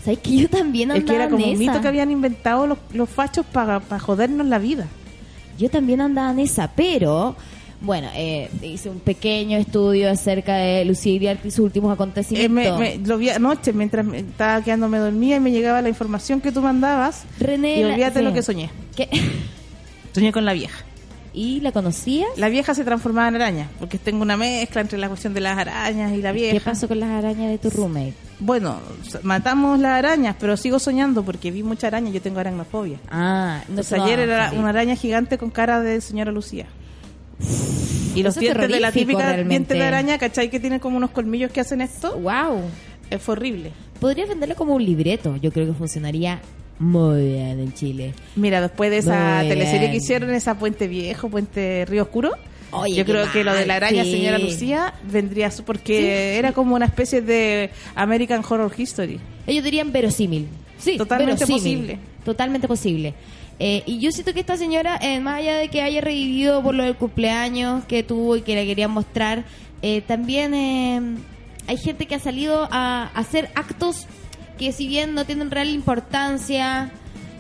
¿Sabes 0.04 0.20
que 0.20 0.38
yo 0.38 0.50
también 0.50 0.92
andaba 0.92 1.00
Es 1.00 1.10
que 1.10 1.16
era 1.16 1.30
como 1.30 1.46
un 1.46 1.58
mito 1.58 1.82
que 1.82 1.88
habían 1.88 2.10
inventado 2.10 2.68
los, 2.68 2.78
los 2.94 3.10
fachos 3.10 3.46
para 3.46 3.82
jodernos 4.00 4.48
la 4.48 4.60
vida. 4.60 4.88
Yo 5.58 5.70
también 5.70 6.00
andaba 6.00 6.32
en 6.32 6.40
esa, 6.40 6.72
pero 6.74 7.36
bueno, 7.82 8.10
eh, 8.14 8.50
hice 8.62 8.90
un 8.90 9.00
pequeño 9.00 9.58
estudio 9.58 10.10
acerca 10.10 10.58
de 10.58 10.84
Lucía 10.84 11.38
y 11.44 11.52
sus 11.52 11.60
últimos 11.60 11.94
acontecimientos. 11.94 12.82
Eh, 12.82 13.00
lo 13.06 13.18
vi 13.18 13.30
anoche 13.30 13.72
mientras 13.74 14.06
estaba 14.14 14.62
quedándome 14.62 14.98
dormida 14.98 15.38
y 15.38 15.40
me 15.40 15.52
llegaba 15.52 15.82
la 15.82 15.90
información 15.90 16.42
que 16.42 16.52
tú 16.52 16.62
mandabas. 16.62 17.24
René, 17.40 17.80
y 17.80 17.84
olvídate 17.84 18.22
lo 18.22 18.34
que 18.34 18.42
soñé. 18.42 18.70
¿Qué? 18.96 19.10
Soñé 20.14 20.32
con 20.32 20.44
la 20.44 20.54
vieja. 20.54 20.84
¿Y 21.32 21.62
la 21.62 21.72
conocías? 21.72 22.28
La 22.38 22.50
vieja 22.50 22.74
se 22.74 22.84
transformaba 22.84 23.28
en 23.28 23.36
araña, 23.36 23.70
porque 23.80 23.98
tengo 23.98 24.24
una 24.24 24.36
mezcla 24.36 24.82
entre 24.82 24.98
la 24.98 25.08
cuestión 25.08 25.34
de 25.34 25.42
las 25.42 25.58
arañas 25.58 26.12
y 26.14 26.22
la 26.22 26.32
vieja. 26.32 26.54
¿Qué 26.54 26.62
pasó 26.62 26.88
con 26.88 27.00
las 27.00 27.10
arañas 27.10 27.52
de 27.52 27.58
tu 27.60 27.70
roommate? 27.70 28.16
Bueno, 28.40 28.80
matamos 29.22 29.80
las 29.80 30.00
arañas, 30.00 30.36
pero 30.40 30.58
sigo 30.58 30.80
soñando 30.80 31.24
porque 31.24 31.52
vi 31.52 31.62
mucha 31.62 31.88
araña 31.88 32.10
yo 32.10 32.22
tengo 32.22 32.40
aracnofobia. 32.40 33.00
Ah, 33.10 33.62
no, 33.70 33.82
ayer 34.04 34.20
era 34.20 34.52
una 34.54 34.70
araña 34.70 34.96
gigante 34.96 35.38
con 35.38 35.52
cara 35.52 35.82
de 35.82 36.02
señora 36.02 36.32
Lucía. 36.32 36.66
Y 38.16 38.24
los 38.24 38.36
dientes 38.36 38.68
de 38.70 38.80
la 38.80 38.92
típica 38.92 39.38
diente 39.44 39.74
de 39.76 39.84
araña, 39.84 40.18
¿cachai? 40.18 40.50
Que 40.50 40.60
tienen 40.60 40.80
como 40.80 40.98
unos 40.98 41.12
colmillos 41.12 41.52
que 41.52 41.62
hacen 41.62 41.82
esto. 41.82 42.18
¡Wow! 42.18 42.62
Es 43.10 43.28
horrible. 43.28 43.72
podrías 44.00 44.28
venderlo 44.30 44.56
como 44.56 44.76
un 44.76 44.84
libreto. 44.86 45.36
Yo 45.42 45.52
creo 45.52 45.66
que 45.68 45.74
funcionaría 45.74 46.42
muy 46.80 47.28
bien 47.34 47.60
en 47.60 47.74
Chile. 47.74 48.14
Mira, 48.36 48.62
después 48.62 48.90
de 48.92 48.98
esa 49.00 49.40
Muy 49.40 49.50
teleserie 49.50 49.80
bien. 49.82 49.92
que 49.92 49.98
hicieron, 49.98 50.30
esa 50.32 50.58
Puente 50.58 50.88
Viejo, 50.88 51.30
Puente 51.30 51.86
Río 51.88 52.04
Oscuro, 52.04 52.32
Oye, 52.72 52.96
yo 52.96 53.04
creo 53.06 53.30
que 53.32 53.44
lo 53.44 53.52
de 53.54 53.66
la 53.66 53.74
mal, 53.74 53.84
araña 53.84 54.04
sí. 54.04 54.12
señora 54.12 54.38
Lucía 54.38 54.94
vendría 55.12 55.50
su- 55.50 55.64
porque 55.64 56.38
era 56.38 56.52
como 56.54 56.76
una 56.76 56.86
especie 56.86 57.22
de 57.22 57.72
American 57.96 58.44
Horror 58.48 58.72
History. 58.78 59.20
Ellos 59.48 59.64
dirían 59.64 59.92
verosímil. 59.92 60.48
Sí, 60.78 60.96
Totalmente 60.98 61.46
verosímil. 61.46 61.62
posible. 61.62 62.00
Totalmente 62.24 62.68
posible. 62.68 63.14
Eh, 63.60 63.84
y 63.86 64.00
yo 64.00 64.12
siento 64.12 64.34
que 64.34 64.40
esta 64.40 64.58
señora, 64.58 64.98
eh, 65.02 65.20
más 65.20 65.40
allá 65.40 65.58
de 65.58 65.68
que 65.68 65.82
haya 65.82 66.00
revivido 66.02 66.64
por 66.64 66.74
lo 66.74 66.84
del 66.84 66.96
cumpleaños 66.96 67.84
que 67.86 68.04
tuvo 68.04 68.38
y 68.38 68.42
que 68.42 68.56
le 68.56 68.66
querían 68.66 68.92
mostrar, 68.92 69.44
eh, 69.82 70.02
también 70.02 70.54
eh, 70.54 71.02
hay 71.68 71.78
gente 71.78 72.06
que 72.06 72.16
ha 72.16 72.20
salido 72.20 72.68
a 72.72 73.12
hacer 73.14 73.50
actos 73.56 74.08
que 74.58 74.72
si 74.74 74.88
bien 74.88 75.14
no 75.14 75.26
tienen 75.26 75.52
real 75.52 75.70
importancia 75.70 76.92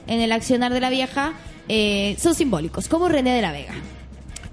en 0.07 0.21
el 0.21 0.31
accionar 0.31 0.73
de 0.73 0.79
la 0.79 0.89
vieja, 0.89 1.33
eh, 1.67 2.15
son 2.17 2.33
simbólicos, 2.33 2.88
como 2.88 3.09
René 3.09 3.33
de 3.33 3.41
la 3.41 3.51
Vega. 3.51 3.73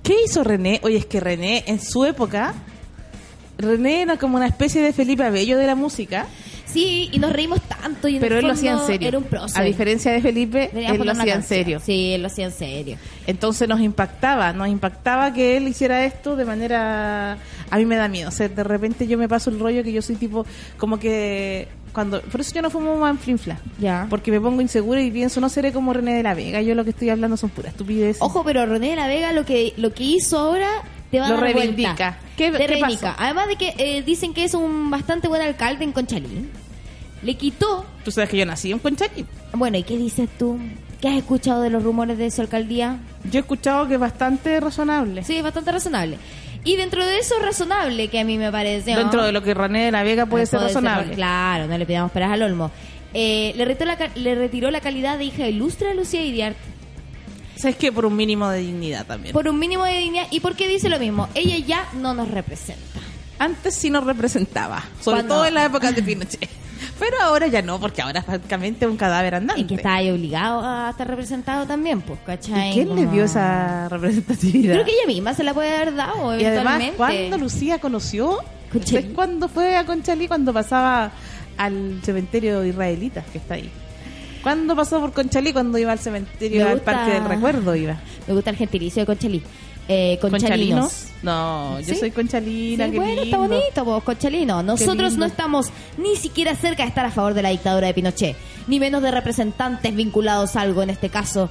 ¿Qué 0.02 0.16
hizo 0.25 0.42
René? 0.42 0.80
Oye, 0.82 0.99
es 0.99 1.06
que 1.06 1.20
René, 1.20 1.64
en 1.66 1.80
su 1.80 2.04
época, 2.04 2.54
René 3.56 4.02
era 4.02 4.18
como 4.18 4.37
una 4.37 4.46
especie 4.46 4.82
de 4.82 4.92
Felipe 4.92 5.25
Abello 5.25 5.56
de 5.56 5.66
la 5.66 5.75
música, 5.75 6.26
Sí, 6.76 7.09
y 7.12 7.18
nos 7.18 7.33
reímos 7.33 7.61
tanto. 7.62 8.06
Y 8.09 8.16
en 8.16 8.21
pero 8.21 8.38
él 8.38 8.47
lo 8.47 8.52
hacía 8.52 8.73
en 8.73 8.80
serio. 8.87 9.09
Era 9.09 9.18
un. 9.18 9.26
A 9.54 9.62
diferencia 9.62 10.12
de 10.12 10.21
Felipe, 10.21 10.68
Deberíamos 10.73 11.00
él 11.00 11.06
lo 11.06 11.12
hacía 11.12 11.35
en 11.35 11.42
serio. 11.42 11.80
Sí, 11.85 12.12
él 12.12 12.21
lo 12.23 12.26
hacía 12.28 12.45
en 12.47 12.52
serio. 12.52 12.97
Entonces 13.26 13.68
nos 13.68 13.80
impactaba, 13.80 14.52
nos 14.52 14.68
impactaba 14.68 15.33
que 15.33 15.56
él 15.56 15.68
hiciera 15.68 16.04
esto 16.04 16.37
de 16.37 16.45
manera... 16.45 17.38
A 17.71 17.76
mí 17.78 17.85
me 17.87 17.97
da 17.97 18.09
miedo, 18.09 18.28
o 18.28 18.33
sea, 18.33 18.49
de 18.49 18.62
repente 18.62 19.06
yo 19.06 19.18
me 19.18 19.28
paso 19.28 19.50
el 19.50 19.59
rollo 19.59 19.83
que 19.83 19.92
yo 19.92 20.00
soy 20.02 20.16
tipo, 20.16 20.47
como 20.76 20.99
que... 20.99 21.66
cuando 21.92 22.21
Por 22.21 22.40
eso 22.40 22.52
yo 22.54 22.62
no 22.62 22.71
fumo 22.71 22.97
manflinfla, 22.97 23.59
Ya. 23.80 24.06
porque 24.09 24.30
me 24.30 24.40
pongo 24.40 24.61
insegura 24.61 25.00
y 25.02 25.11
pienso, 25.11 25.40
no 25.40 25.49
seré 25.49 25.73
como 25.73 25.92
René 25.92 26.14
de 26.14 26.23
la 26.23 26.35
Vega, 26.35 26.61
yo 26.62 26.75
lo 26.76 26.85
que 26.85 26.90
estoy 26.90 27.09
hablando 27.11 27.37
son 27.37 27.50
puras 27.50 27.73
estupideces. 27.73 28.23
Ojo, 28.23 28.45
pero 28.45 28.64
René 28.66 28.90
de 28.90 28.97
la 28.97 29.09
Vega 29.09 29.33
lo 29.33 29.45
que 29.45 29.73
lo 29.76 29.92
que 29.92 30.04
hizo 30.04 30.38
ahora 30.38 30.68
te 31.11 31.18
va 31.18 31.26
a 31.26 31.30
Lo 31.30 31.35
dar 31.37 31.45
reivindica. 31.45 31.88
vuelta. 31.88 32.18
¿Qué- 32.37 32.52
Te 32.52 32.59
qué 32.59 32.66
reivindica. 32.68 33.09
pasó? 33.12 33.23
Además 33.25 33.49
de 33.49 33.56
que 33.56 33.75
eh, 33.78 34.02
dicen 34.02 34.33
que 34.35 34.45
es 34.45 34.54
un 34.54 34.90
bastante 34.90 35.26
buen 35.26 35.42
alcalde 35.42 35.83
en 35.85 35.90
Conchalí. 35.92 36.49
Le 37.26 37.35
quitó... 37.35 37.85
Tú 38.04 38.12
sabes 38.12 38.30
que 38.30 38.37
yo 38.37 38.47
nací 38.47 38.71
en 38.71 38.78
Conchalí. 38.78 39.26
Bueno, 39.52 39.76
¿y 39.76 39.83
qué 39.83 39.97
dices 39.97 40.28
tú? 40.38 40.61
¿Qué 41.00 41.09
has 41.09 41.16
escuchado 41.16 41.61
de 41.61 41.71
los 41.71 41.83
rumores 41.83 42.16
de 42.18 42.30
su 42.30 42.40
alcaldía? 42.40 43.00
Yo 43.25 43.38
he 43.38 43.40
escuchado 43.40 43.88
que 43.88 43.95
es 43.95 44.00
bastante 44.00 44.61
razonable. 44.61 45.25
Sí, 45.25 45.37
es 45.37 45.42
bastante 45.42 45.73
razonable. 45.73 46.18
Y 46.62 46.76
dentro 46.76 47.04
de 47.04 47.18
eso 47.18 47.35
razonable 47.40 48.06
que 48.06 48.21
a 48.21 48.25
mí 48.25 48.38
me 48.38 48.52
parece... 48.52 48.92
¿no? 48.92 49.00
Dentro 49.00 49.25
de 49.25 49.33
lo 49.33 49.42
que 49.42 49.54
René 49.54 49.87
de 49.87 49.90
la 49.90 50.04
Vega 50.04 50.26
puede 50.26 50.47
ser 50.47 50.61
razonable. 50.61 51.14
claro, 51.14 51.66
no 51.66 51.76
le 51.76 51.85
pidamos 51.85 52.12
peras 52.12 52.30
al 52.30 52.42
olmo. 52.42 52.71
Eh, 53.12 53.52
le, 53.56 53.64
retiró 53.64 53.87
la, 53.87 54.11
le 54.14 54.35
retiró 54.37 54.71
la 54.71 54.80
calidad 54.80 55.18
de 55.18 55.25
hija 55.25 55.49
ilustre 55.49 55.90
a 55.90 55.95
Lucía 55.95 56.23
Iriart 56.23 56.56
¿Sabes 57.56 57.76
qué? 57.76 57.90
Por 57.90 58.06
un 58.06 58.14
mínimo 58.14 58.49
de 58.50 58.61
dignidad 58.61 59.04
también. 59.04 59.33
por 59.33 59.49
un 59.49 59.59
mínimo 59.59 59.85
de 59.85 59.99
dignidad. 59.99 60.28
¿Y 60.30 60.38
por 60.38 60.54
qué 60.54 60.68
dice 60.68 60.88
lo 60.88 61.00
mismo? 61.00 61.28
Ella 61.35 61.59
ya 61.59 61.88
no 61.95 62.14
nos 62.14 62.30
representa. 62.30 63.00
Antes 63.40 63.75
sí 63.75 63.90
nos 63.90 64.04
representaba, 64.04 64.85
sobre 65.00 65.16
¿Cuándo? 65.16 65.35
todo 65.35 65.47
en 65.47 65.54
la 65.54 65.64
época 65.64 65.90
de 65.90 66.02
Pinochet. 66.02 66.49
Pero 66.99 67.16
ahora 67.23 67.47
ya 67.47 67.62
no, 67.62 67.78
porque 67.80 68.02
ahora 68.02 68.21
es 68.21 68.25
prácticamente 68.25 68.87
un 68.87 68.97
cadáver 68.97 69.35
andante. 69.37 69.61
Y 69.62 69.64
que 69.66 69.75
está 69.76 69.95
ahí 69.97 70.11
obligado 70.11 70.61
a 70.64 70.90
estar 70.90 71.06
representado 71.09 71.66
también, 71.66 72.00
pues, 72.02 72.18
¿cachai? 72.25 72.71
¿Y 72.71 72.75
quién 72.75 72.95
le 72.97 73.06
dio 73.06 73.25
esa 73.25 73.88
representatividad? 73.88 74.75
Creo 74.75 74.85
que 74.85 74.92
ella 74.92 75.06
misma 75.06 75.35
se 75.35 75.45
la 75.45 75.54
puede 75.54 75.75
haber 75.75 75.95
dado, 75.95 76.38
y 76.38 76.45
además. 76.45 76.83
¿cuándo 76.97 77.38
Lucía 77.38 77.78
conoció? 77.78 78.40
¿Sabes 78.85 79.06
cuándo 79.14 79.49
fue 79.49 79.76
a 79.76 79.85
Conchalí? 79.87 80.28
Cuando 80.28 80.52
pasaba 80.52 81.11
al 81.56 82.00
cementerio 82.02 82.64
israelita 82.64 83.23
que 83.33 83.38
está 83.38 83.54
ahí. 83.54 83.71
¿Cuándo 84.42 84.76
pasó 84.76 85.00
por 85.00 85.12
Conchalí? 85.12 85.52
Cuando 85.52 85.78
iba 85.78 85.92
al 85.92 85.99
cementerio, 85.99 86.64
Me 86.64 86.71
al 86.71 86.76
gusta- 86.76 86.92
Parque 86.92 87.12
del 87.14 87.25
Recuerdo 87.25 87.75
iba. 87.75 87.97
Me 88.28 88.35
gusta 88.35 88.50
el 88.50 88.56
gentilicio 88.56 89.02
de 89.02 89.06
Conchalí. 89.06 89.42
Eh, 89.88 90.19
conchalinos. 90.21 91.07
No, 91.23 91.78
yo 91.81 91.95
¿Sí? 91.95 92.00
soy 92.00 92.11
conchalina, 92.11 92.87
Sí, 92.87 92.93
qué 92.93 92.99
bueno, 92.99 93.23
está 93.23 93.38
bonito, 93.38 93.85
vos, 93.85 94.02
Conchalino. 94.02 94.62
Nosotros 94.62 95.14
no 95.16 95.26
estamos 95.26 95.69
ni 95.97 96.16
siquiera 96.16 96.55
cerca 96.57 96.83
de 96.83 96.88
estar 96.88 97.07
a 97.07 97.11
favor 97.11 97.35
de 97.35 97.43
la 97.43 97.50
dictadura 97.50 97.87
de 97.87 97.95
Pinochet, 97.95 98.37
ni 98.66 98.81
menos 98.81 99.02
de 99.02 99.11
representantes 99.11 99.95
vinculados 99.95 100.57
a 100.57 100.62
algo 100.62 100.83
en 100.83 100.90
este 100.90 101.09
caso, 101.09 101.49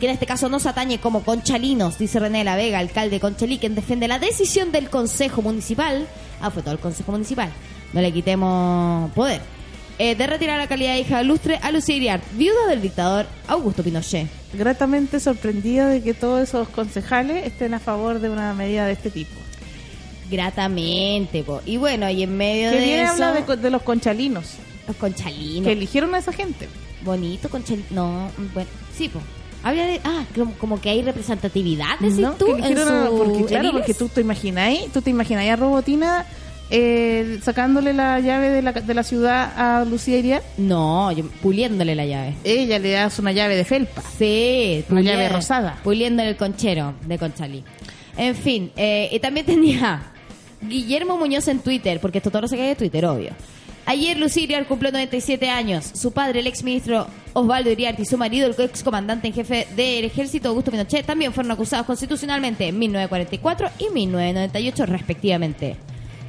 que 0.00 0.06
en 0.06 0.12
este 0.12 0.26
caso 0.26 0.48
nos 0.48 0.66
atañe 0.66 0.98
como 0.98 1.22
conchalinos, 1.22 1.98
dice 1.98 2.20
René 2.20 2.38
de 2.38 2.44
la 2.44 2.56
Vega, 2.56 2.78
alcalde 2.78 3.16
de 3.16 3.20
Conchalí, 3.20 3.58
quien 3.58 3.74
defiende 3.74 4.06
la 4.06 4.18
decisión 4.18 4.70
del 4.70 4.90
Consejo 4.90 5.42
Municipal. 5.42 6.06
Ah, 6.40 6.50
fue 6.50 6.62
todo 6.62 6.72
el 6.72 6.80
Consejo 6.80 7.12
Municipal. 7.12 7.50
No 7.92 8.00
le 8.00 8.12
quitemos 8.12 9.10
poder. 9.12 9.40
Eh, 10.00 10.14
de 10.14 10.26
retirar 10.28 10.58
la 10.58 10.68
calidad 10.68 10.92
de 10.92 11.00
hija 11.00 11.20
ilustre 11.22 11.58
a 11.60 11.72
Lucía 11.72 11.96
Iriart, 11.96 12.22
viuda 12.34 12.66
del 12.68 12.80
dictador 12.80 13.26
Augusto 13.48 13.82
Pinochet. 13.82 14.28
Gratamente 14.52 15.18
sorprendida 15.18 15.88
de 15.88 16.02
que 16.02 16.14
todos 16.14 16.40
esos 16.48 16.68
concejales 16.68 17.44
estén 17.46 17.74
a 17.74 17.80
favor 17.80 18.20
de 18.20 18.30
una 18.30 18.54
medida 18.54 18.86
de 18.86 18.92
este 18.92 19.10
tipo. 19.10 19.34
Gratamente, 20.30 21.42
po. 21.42 21.62
Y 21.64 21.78
bueno, 21.78 22.08
y 22.10 22.22
en 22.22 22.36
medio 22.36 22.70
Que 22.70 22.76
de 22.80 23.02
eso... 23.02 23.12
habla 23.12 23.32
de, 23.32 23.56
de 23.56 23.70
los 23.70 23.82
conchalinos, 23.82 24.52
Los 24.86 24.96
conchalinos. 24.96 25.64
que 25.64 25.72
eligieron 25.72 26.14
a 26.14 26.18
esa 26.18 26.32
gente. 26.32 26.68
Bonito, 27.02 27.48
conchalino. 27.48 27.86
No, 27.90 28.30
bueno, 28.54 28.68
sí, 28.96 29.08
pues. 29.08 29.24
Habla 29.64 29.86
de. 29.86 30.00
Ah, 30.04 30.24
como, 30.36 30.52
como 30.54 30.80
que 30.80 30.90
hay 30.90 31.02
representatividad, 31.02 31.98
decís 31.98 32.18
¿no? 32.18 32.32
tú. 32.34 32.46
Que 32.46 32.52
en 32.52 32.58
eligieron 32.64 33.06
a- 33.06 33.10
porque 33.10 33.44
claro, 33.46 33.72
porque 33.72 33.94
tú 33.94 34.08
te 34.08 34.20
imagináis, 34.20 34.92
tú 34.92 35.02
te 35.02 35.10
imagináis 35.10 35.50
a 35.50 35.56
Robotina 35.56 36.24
eh, 36.70 37.38
sacándole 37.42 37.92
la 37.92 38.20
llave 38.20 38.50
de 38.50 38.62
la, 38.62 38.72
de 38.72 38.94
la 38.94 39.02
ciudad 39.02 39.52
a 39.56 39.84
Lucía 39.84 40.18
Iriart. 40.18 40.44
No, 40.58 41.10
yo- 41.12 41.24
puliéndole 41.42 41.94
la 41.94 42.04
llave. 42.06 42.34
Ella 42.44 42.78
le 42.78 42.90
das 42.92 43.18
una 43.18 43.32
llave 43.32 43.56
de 43.56 43.64
felpa. 43.64 44.02
Sí, 44.18 44.84
Una 44.90 45.00
llave 45.02 45.28
rosada. 45.28 45.78
Puliéndole 45.82 46.30
el 46.30 46.36
conchero 46.36 46.94
de 47.06 47.18
Conchalí. 47.18 47.64
En 48.16 48.34
fin, 48.34 48.70
eh, 48.76 49.08
y 49.12 49.18
también 49.20 49.46
tenía 49.46 50.02
Guillermo 50.60 51.16
Muñoz 51.16 51.48
en 51.48 51.60
Twitter, 51.60 52.00
porque 52.00 52.18
esto 52.18 52.30
todo 52.30 52.42
lo 52.42 52.48
saqué 52.48 52.62
de 52.62 52.74
Twitter, 52.76 53.04
obvio. 53.06 53.30
Ayer 53.86 54.18
Lucía 54.18 54.42
Iriart 54.42 54.68
cumplió 54.68 54.92
97 54.92 55.48
años. 55.48 55.90
Su 55.94 56.12
padre, 56.12 56.40
el 56.40 56.46
exministro 56.46 57.06
Osvaldo 57.32 57.70
Iriart, 57.70 57.98
y 57.98 58.04
su 58.04 58.18
marido, 58.18 58.46
el 58.46 58.54
excomandante 58.62 59.28
en 59.28 59.32
jefe 59.32 59.66
del 59.74 60.04
ejército, 60.04 60.50
Augusto 60.50 60.70
Pinochet, 60.70 61.06
también 61.06 61.32
fueron 61.32 61.52
acusados 61.52 61.86
constitucionalmente 61.86 62.66
en 62.68 62.78
1944 62.78 63.70
y 63.78 63.88
1998, 63.94 64.84
respectivamente. 64.84 65.76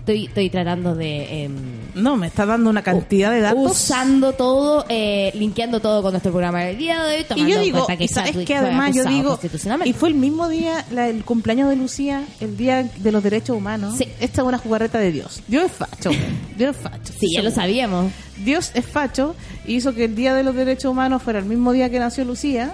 Estoy, 0.09 0.25
estoy 0.25 0.49
tratando 0.49 0.95
de... 0.95 1.43
em, 1.43 1.53
No, 1.93 2.17
me 2.17 2.25
está 2.25 2.43
dando 2.43 2.71
una 2.71 2.81
cantidad 2.81 3.29
de 3.31 3.41
datos. 3.41 3.71
usando 3.71 4.33
todo, 4.33 4.83
eh, 4.89 5.31
linkeando 5.35 5.79
todo 5.81 6.01
con 6.01 6.11
nuestro 6.13 6.31
programa 6.31 6.63
del 6.63 6.79
día 6.79 7.03
de 7.03 7.17
hoy. 7.17 7.25
Y 7.35 7.47
yo 7.47 7.59
digo, 7.61 7.85
que 7.85 8.07
sabes 8.07 8.35
que 8.37 8.55
además 8.55 8.95
yo 8.95 9.03
digo, 9.05 9.39
y 9.85 9.93
fue 9.93 10.09
el 10.09 10.15
mismo 10.15 10.49
día, 10.49 10.83
la- 10.89 11.09
el 11.09 11.23
cumpleaños 11.23 11.69
de 11.69 11.75
Lucía, 11.75 12.23
el 12.39 12.57
día 12.57 12.89
de 12.97 13.11
los 13.11 13.21
derechos 13.21 13.55
humanos. 13.55 13.97
Sí. 13.99 14.05
Esta 14.19 14.41
es 14.41 14.47
una 14.47 14.57
jugarreta 14.57 14.97
de 14.97 15.11
Dios. 15.11 15.43
Dios 15.47 15.65
es 15.65 15.71
facho. 15.73 16.09
Dios 16.57 16.75
es 16.75 16.81
facho. 16.81 17.13
Sí, 17.19 17.27
ya 17.35 17.43
lo 17.43 17.51
sabíamos. 17.51 18.11
Dios 18.43 18.71
es 18.73 18.87
facho 18.87 19.35
y 19.67 19.75
hizo 19.75 19.93
que 19.93 20.05
el 20.05 20.15
Día 20.15 20.33
de 20.33 20.43
los 20.43 20.55
Derechos 20.55 20.91
Humanos 20.91 21.21
fuera 21.21 21.37
el 21.37 21.45
mismo 21.45 21.71
día 21.71 21.91
que 21.91 21.99
nació 21.99 22.25
Lucía, 22.25 22.73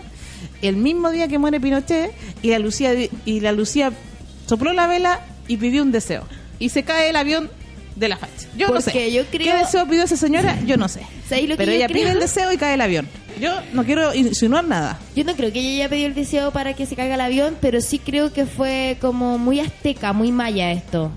el 0.61 0.77
mismo 0.77 1.11
día 1.11 1.27
que 1.27 1.37
muere 1.37 1.59
Pinochet 1.59 2.13
y 2.41 2.51
la 2.51 2.59
Lucía 2.59 2.93
y 3.25 3.39
la 3.41 3.51
Lucía 3.51 3.91
sopló 4.45 4.71
la 4.71 4.87
vela 4.87 5.19
y 5.49 5.57
pidió 5.57 5.83
un 5.83 5.91
deseo 5.91 6.23
y 6.59 6.69
se 6.69 6.83
cae 6.83 7.09
el 7.09 7.15
avión 7.15 7.49
de 7.95 8.09
la 8.09 8.17
facha. 8.17 8.47
Yo 8.57 8.67
no 8.69 8.81
sé. 8.81 9.11
yo 9.11 9.25
creo- 9.25 9.53
¿Qué 9.53 9.57
deseo 9.57 9.87
pidió 9.87 10.03
esa 10.03 10.17
señora? 10.17 10.59
Yo 10.65 10.75
no 10.77 10.87
sé. 10.87 11.01
¿Sabéis 11.29 11.47
lo 11.49 11.55
que 11.55 11.57
Pero 11.63 11.71
ella 11.71 11.87
creo? 11.87 12.01
pide 12.03 12.11
el 12.11 12.19
deseo 12.19 12.51
y 12.51 12.57
cae 12.57 12.73
el 12.73 12.81
avión. 12.81 13.07
Yo 13.39 13.51
no 13.73 13.83
quiero 13.83 14.13
insinuar 14.13 14.63
nada. 14.65 14.99
Yo 15.15 15.23
no 15.25 15.35
creo 15.35 15.51
que 15.51 15.59
ella 15.59 15.69
haya 15.71 15.89
pedido 15.89 16.07
el 16.07 16.13
deseo 16.15 16.51
para 16.51 16.73
que 16.73 16.85
se 16.85 16.95
caiga 16.95 17.15
el 17.15 17.21
avión, 17.21 17.57
pero 17.61 17.81
sí 17.81 17.99
creo 17.99 18.31
que 18.33 18.45
fue 18.45 18.97
como 19.01 19.37
muy 19.37 19.59
azteca, 19.59 20.13
muy 20.13 20.31
maya 20.31 20.71
esto. 20.71 21.11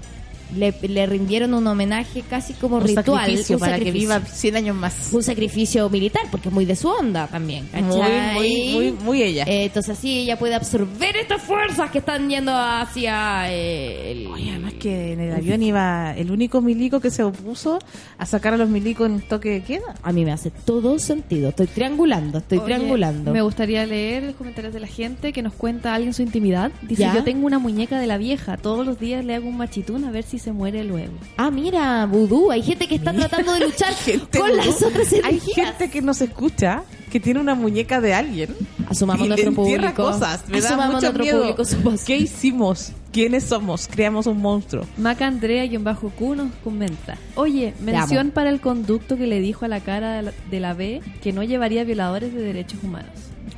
Le, 0.57 0.75
le 0.83 1.07
rindieron 1.07 1.55
un 1.55 1.67
homenaje 1.67 2.23
casi 2.28 2.55
como 2.55 2.76
Un 2.76 2.85
ritual. 2.85 3.05
sacrificio 3.21 3.57
un 3.57 3.61
para 3.61 3.73
sacrificio. 3.76 4.09
que 4.09 4.19
viva 4.19 4.21
100 4.26 4.57
años 4.57 4.76
más. 4.76 5.09
un 5.12 5.23
sacrificio 5.23 5.88
militar, 5.90 6.23
porque 6.31 6.49
es 6.49 6.55
muy 6.55 6.64
de 6.64 6.76
su 6.76 6.88
onda 6.88 7.26
también. 7.26 7.69
Muy, 7.73 8.00
muy, 8.35 8.73
muy, 8.73 8.93
muy 8.93 9.23
ella. 9.23 9.45
Eh, 9.47 9.64
entonces 9.64 9.99
así 9.99 10.21
ella 10.21 10.38
puede 10.38 10.55
absorber 10.55 11.17
estas 11.17 11.43
fuerzas 11.43 11.90
que 11.90 11.99
están 11.99 12.28
yendo 12.28 12.52
hacia 12.55 13.50
eh, 13.52 14.12
el... 14.12 14.26
Oye, 14.28 14.50
además 14.50 14.75
que 14.75 15.12
en 15.12 15.21
el 15.21 15.35
avión 15.35 15.62
iba 15.62 16.14
el 16.17 16.31
único 16.31 16.61
milico 16.61 17.00
que 17.00 17.11
se 17.11 17.23
opuso 17.23 17.78
a 18.19 18.26
sacar 18.26 18.55
a 18.55 18.57
los 18.57 18.69
milicos 18.69 19.09
en 19.09 19.21
toque 19.21 19.50
de 19.50 19.62
queda. 19.62 19.95
A 20.02 20.12
mí 20.12 20.25
me 20.25 20.33
hace 20.33 20.50
todo 20.50 20.99
sentido. 20.99 21.50
Estoy 21.50 21.67
triangulando, 21.67 22.38
estoy 22.38 22.59
Oye, 22.59 22.67
triangulando. 22.67 23.33
Me 23.33 23.43
gustaría 23.43 23.85
leer 23.87 24.23
los 24.25 24.35
comentarios 24.37 24.73
de 24.73 24.81
la 24.81 24.87
gente 24.87 25.33
que 25.33 25.43
nos 25.43 25.52
cuenta 25.55 25.95
alguien 25.95 26.14
su 26.14 26.23
intimidad. 26.23 26.71
Dice, 26.83 27.02
¿Ya? 27.02 27.14
yo 27.14 27.25
tengo 27.25 27.47
una 27.47 27.59
muñeca 27.59 27.99
de 28.00 28.07
la 28.07 28.19
vieja. 28.19 28.57
Todos 28.57 28.87
los 28.87 28.99
días 28.99 29.25
le 29.25 29.35
hago 29.35 29.49
un 29.49 29.57
machitún 29.57 30.05
a 30.05 30.11
ver 30.11 30.25
si 30.25 30.38
se 30.38 30.52
muere 30.52 30.85
luego. 30.85 31.12
Ah, 31.37 31.50
mira, 31.50 32.07
vudú. 32.07 32.50
Hay 32.50 32.62
gente 32.62 32.87
que 32.88 32.97
está 32.97 33.12
tratando 33.12 33.52
de 33.54 33.61
luchar 33.66 33.92
Gente 34.04 34.38
con 34.38 34.49
vudú. 34.50 34.57
las 34.59 34.83
otras 34.83 35.12
Hay 35.12 35.18
energías. 35.21 35.54
gente 35.68 35.90
que 35.90 36.02
nos 36.02 36.21
escucha 36.21 36.83
que 37.11 37.21
tiene 37.21 37.40
una 37.40 37.54
muñeca 37.54 38.00
de 38.00 38.12
alguien. 38.14 38.54
Asumamos 38.88 39.25
y 39.26 39.28
nuestro 39.28 39.52
público. 39.54 39.95
cosas. 40.04 40.45
Me 40.49 40.61
da 40.61 40.68
Asumamos 40.68 40.95
mucho 40.97 41.07
nuestro 41.12 41.25
miedo. 41.25 41.54
público 41.54 41.62
voz. 41.90 42.04
¿Qué 42.04 42.16
hicimos? 42.18 42.92
¿Quiénes 43.12 43.45
somos? 43.45 43.88
Creamos 43.88 44.26
un 44.26 44.38
monstruo. 44.38 44.85
Maca 44.99 45.26
Andrea 45.26 45.64
y 45.64 45.75
en 45.75 45.85
bajo 45.85 46.11
Q 46.11 46.35
nos 46.37 46.52
comenta. 46.62 47.16
Oye, 47.37 47.73
mención 47.80 48.30
para 48.30 48.50
el 48.50 48.61
conducto 48.61 49.16
que 49.16 49.26
le 49.26 49.40
dijo 49.40 49.64
a 49.64 49.68
la 49.68 49.80
cara 49.80 50.12
de 50.16 50.23
la, 50.23 50.33
de 50.50 50.61
la 50.61 50.75
B 50.75 51.00
que 51.23 51.33
no 51.33 51.42
llevaría 51.42 51.85
violadores 51.85 52.35
de 52.35 52.42
derechos 52.42 52.80
humanos. 52.85 53.12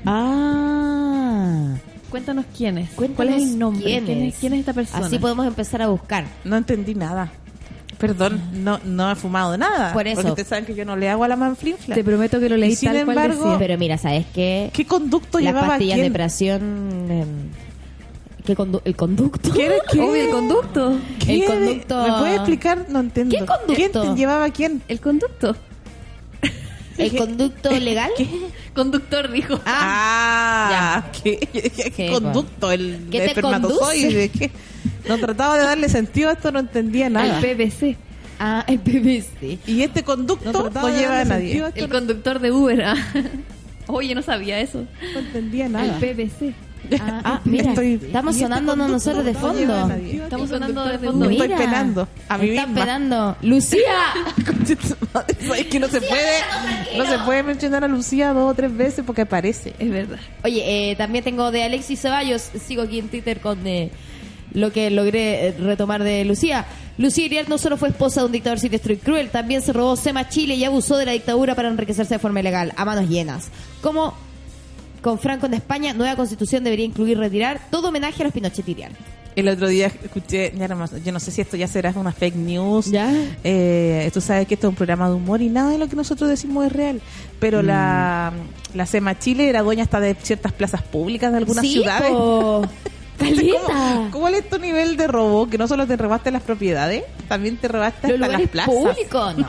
Ah. 0.06 1.74
Cuéntanos 2.10 2.44
quién 2.56 2.78
es. 2.78 2.90
¿Cuál 2.90 3.10
Cuéntanos 3.10 3.42
es 3.42 3.48
el 3.52 3.58
nombre? 3.58 3.84
quién 3.84 4.04
¿Quién 4.04 4.22
es. 4.22 4.34
es, 4.34 4.40
quién 4.40 4.52
es 4.54 4.60
esta 4.60 4.72
persona? 4.72 5.06
Así 5.06 5.18
podemos 5.18 5.46
empezar 5.46 5.80
a 5.82 5.88
buscar. 5.88 6.24
No 6.44 6.56
entendí 6.56 6.94
nada. 6.94 7.30
Perdón, 7.98 8.40
no, 8.54 8.80
no 8.84 9.10
he 9.10 9.14
fumado 9.14 9.56
nada. 9.58 9.92
Por 9.92 10.06
eso. 10.06 10.16
Porque 10.16 10.30
ustedes 10.30 10.48
saben 10.48 10.64
que 10.64 10.74
yo 10.74 10.84
no 10.86 10.96
le 10.96 11.08
hago 11.10 11.22
a 11.24 11.28
la 11.28 11.36
manflinfla. 11.36 11.94
Te 11.94 12.02
prometo 12.02 12.40
que 12.40 12.48
lo 12.48 12.56
leí 12.56 12.72
Y 12.72 12.76
sin 12.76 12.92
tal 12.92 13.04
cual 13.04 13.16
embargo- 13.18 13.44
decía. 13.44 13.58
Pero 13.58 13.78
mira, 13.78 13.98
¿sabes 13.98 14.24
qué? 14.34 14.70
¿Qué 14.72 14.86
conducto 14.86 15.38
Las 15.38 15.48
llevaba 15.48 15.68
pastillas 15.68 15.96
quién? 15.96 16.06
de 16.06 16.10
presión... 16.18 16.62
em, 17.10 17.26
¿Qué 18.44 18.56
condu- 18.56 18.80
¿El 18.86 18.96
conducto? 18.96 19.52
¿Qué, 19.52 19.70
qué? 19.92 20.00
Obvio, 20.00 20.24
el 20.24 20.30
conducto. 20.30 20.96
¿Qué 21.24 21.34
El 21.34 21.44
conducto- 21.44 22.02
¿Me 22.02 22.18
puede 22.18 22.34
explicar? 22.36 22.86
No 22.88 23.00
entiendo. 23.00 23.36
¿Qué 23.38 23.44
conducto? 23.44 23.74
¿Quién 23.74 23.92
te 23.92 24.14
llevaba 24.18 24.46
a 24.46 24.50
quién? 24.50 24.82
El 24.88 24.98
conducto. 25.00 25.54
¿El 26.98 27.16
conducto 27.16 27.70
legal? 27.80 28.10
Conductor 28.74 29.30
dijo. 29.30 29.60
Ah, 29.66 31.04
¿qué, 31.22 31.38
¿Qué- 31.38 31.90
qué 31.90 32.10
conducto? 32.10 32.70
El 32.70 33.06
¿Qué 33.10 33.18
te 33.20 33.26
espermatozoide. 33.26 34.28
¿qué? 34.28 34.50
No 35.08 35.18
trataba 35.18 35.56
de 35.58 35.64
darle 35.64 35.88
sentido 35.88 36.30
a 36.30 36.32
esto, 36.32 36.52
no 36.52 36.58
entendía 36.60 37.08
nada. 37.10 37.40
El 37.40 37.56
PVC. 37.56 37.96
Ah, 38.38 38.64
el 38.66 38.78
PVC. 38.78 39.58
Y 39.66 39.82
este 39.82 40.02
conducto 40.02 40.50
No 40.52 40.70
no, 40.70 40.88
lleva 40.88 41.20
a 41.20 41.24
nadie. 41.24 41.62
El 41.74 41.88
conductor 41.88 42.38
de 42.38 42.52
Uber. 42.52 42.82
ah. 42.84 42.94
Oye, 43.86 44.14
no 44.14 44.22
sabía 44.22 44.60
eso. 44.60 44.86
no 45.14 45.18
entendía 45.20 45.68
nada. 45.68 45.98
El 45.98 46.14
PVC. 46.14 46.54
Ah, 47.00 47.20
ah, 47.24 47.40
mira, 47.44 47.70
Estoy- 47.70 48.00
estamos 48.02 48.36
conducto 48.36 48.76
nosotros 48.76 49.24
de 49.24 49.34
fondo. 49.34 49.90
Estamos 50.22 50.48
sonando 50.48 50.84
de 50.84 50.98
Me 50.98 51.06
fondo. 51.06 51.30
estoy 51.30 51.48
Mira, 51.48 51.58
penando 51.58 52.08
a 52.28 52.38
mí 52.38 52.48
Están 52.50 52.68
misma. 52.70 52.84
penando. 52.84 53.36
¡Lucía! 53.42 53.80
es 55.58 55.66
que 55.66 55.80
no 55.80 55.88
se 55.88 56.00
puede 56.00 56.38
no 56.96 57.06
se 57.06 57.18
puede 57.20 57.42
mencionar 57.42 57.84
a 57.84 57.88
Lucía 57.88 58.32
dos 58.32 58.50
o 58.50 58.54
tres 58.54 58.76
veces 58.76 59.04
porque 59.06 59.22
aparece. 59.22 59.74
Es 59.78 59.90
verdad. 59.90 60.18
Oye, 60.44 60.90
eh, 60.90 60.96
también 60.96 61.24
tengo 61.24 61.50
de 61.50 61.62
Alexis 61.64 62.00
Ceballos. 62.00 62.42
Sigo 62.66 62.82
aquí 62.82 62.98
en 62.98 63.08
Twitter 63.08 63.40
con 63.40 63.66
eh, 63.66 63.90
lo 64.52 64.72
que 64.72 64.90
logré 64.90 65.48
eh, 65.48 65.52
retomar 65.58 66.02
de 66.02 66.24
Lucía. 66.24 66.66
Lucía 66.98 67.26
Iriart 67.26 67.48
no 67.48 67.56
solo 67.58 67.76
fue 67.76 67.88
esposa 67.88 68.20
de 68.20 68.26
un 68.26 68.32
dictador 68.32 68.58
siniestro 68.58 68.92
y 68.92 68.96
cruel, 68.98 69.30
también 69.30 69.62
se 69.62 69.72
robó 69.72 69.96
Sema 69.96 70.28
Chile 70.28 70.54
y 70.56 70.64
abusó 70.64 70.98
de 70.98 71.06
la 71.06 71.12
dictadura 71.12 71.54
para 71.54 71.68
enriquecerse 71.68 72.14
de 72.14 72.18
forma 72.18 72.40
ilegal, 72.40 72.72
a 72.76 72.84
manos 72.84 73.08
llenas. 73.08 73.48
Como 73.80 74.12
con 75.02 75.18
Franco 75.18 75.46
en 75.46 75.54
España, 75.54 75.92
nueva 75.92 76.16
constitución 76.16 76.64
debería 76.64 76.84
incluir 76.86 77.18
retirar 77.18 77.60
todo 77.70 77.88
homenaje 77.88 78.22
a 78.22 78.24
los 78.24 78.32
Pinochet 78.32 78.68
Iriart. 78.68 78.94
El 79.36 79.48
otro 79.48 79.68
día 79.68 79.86
escuché, 79.86 80.52
ya 80.58 80.66
no 80.66 80.74
más- 80.76 80.92
yo 81.04 81.12
no 81.12 81.20
sé 81.20 81.30
si 81.30 81.40
esto 81.40 81.56
ya 81.56 81.68
será 81.68 81.92
una 81.94 82.10
fake 82.12 82.34
news. 82.34 82.86
¿Ya? 82.86 83.12
Eh, 83.44 84.10
tú 84.12 84.20
sabes 84.20 84.46
que 84.48 84.54
esto 84.54 84.66
es 84.66 84.70
un 84.70 84.74
programa 84.74 85.08
de 85.08 85.14
humor 85.14 85.40
y 85.40 85.48
nada 85.48 85.70
de 85.70 85.78
lo 85.78 85.88
que 85.88 85.94
nosotros 85.94 86.28
decimos 86.28 86.66
es 86.66 86.72
real. 86.72 87.00
Pero 87.38 87.62
la, 87.62 88.32
la 88.74 88.86
SEMA 88.86 89.18
Chile 89.20 89.48
era 89.48 89.62
dueña 89.62 89.84
hasta 89.84 90.00
de 90.00 90.14
ciertas 90.16 90.52
plazas 90.52 90.82
públicas 90.82 91.30
de 91.30 91.38
algunas 91.38 91.64
Sí, 91.64 91.74
ciudades. 91.74 92.12
¿cómo- 93.66 94.10
¿Cuál 94.12 94.34
es 94.34 94.48
tu 94.48 94.58
nivel 94.58 94.96
de 94.96 95.06
robo? 95.06 95.48
Que 95.48 95.58
no 95.58 95.66
solo 95.68 95.86
te 95.86 95.96
robaste 95.96 96.30
las 96.30 96.42
propiedades, 96.42 97.04
también 97.28 97.56
te 97.56 97.68
robaste 97.68 98.16
¿Los 98.16 98.22
hasta 98.28 98.38
las 98.38 98.48
plazas. 98.50 98.74
públicos? 98.74 99.34
No, 99.40 99.46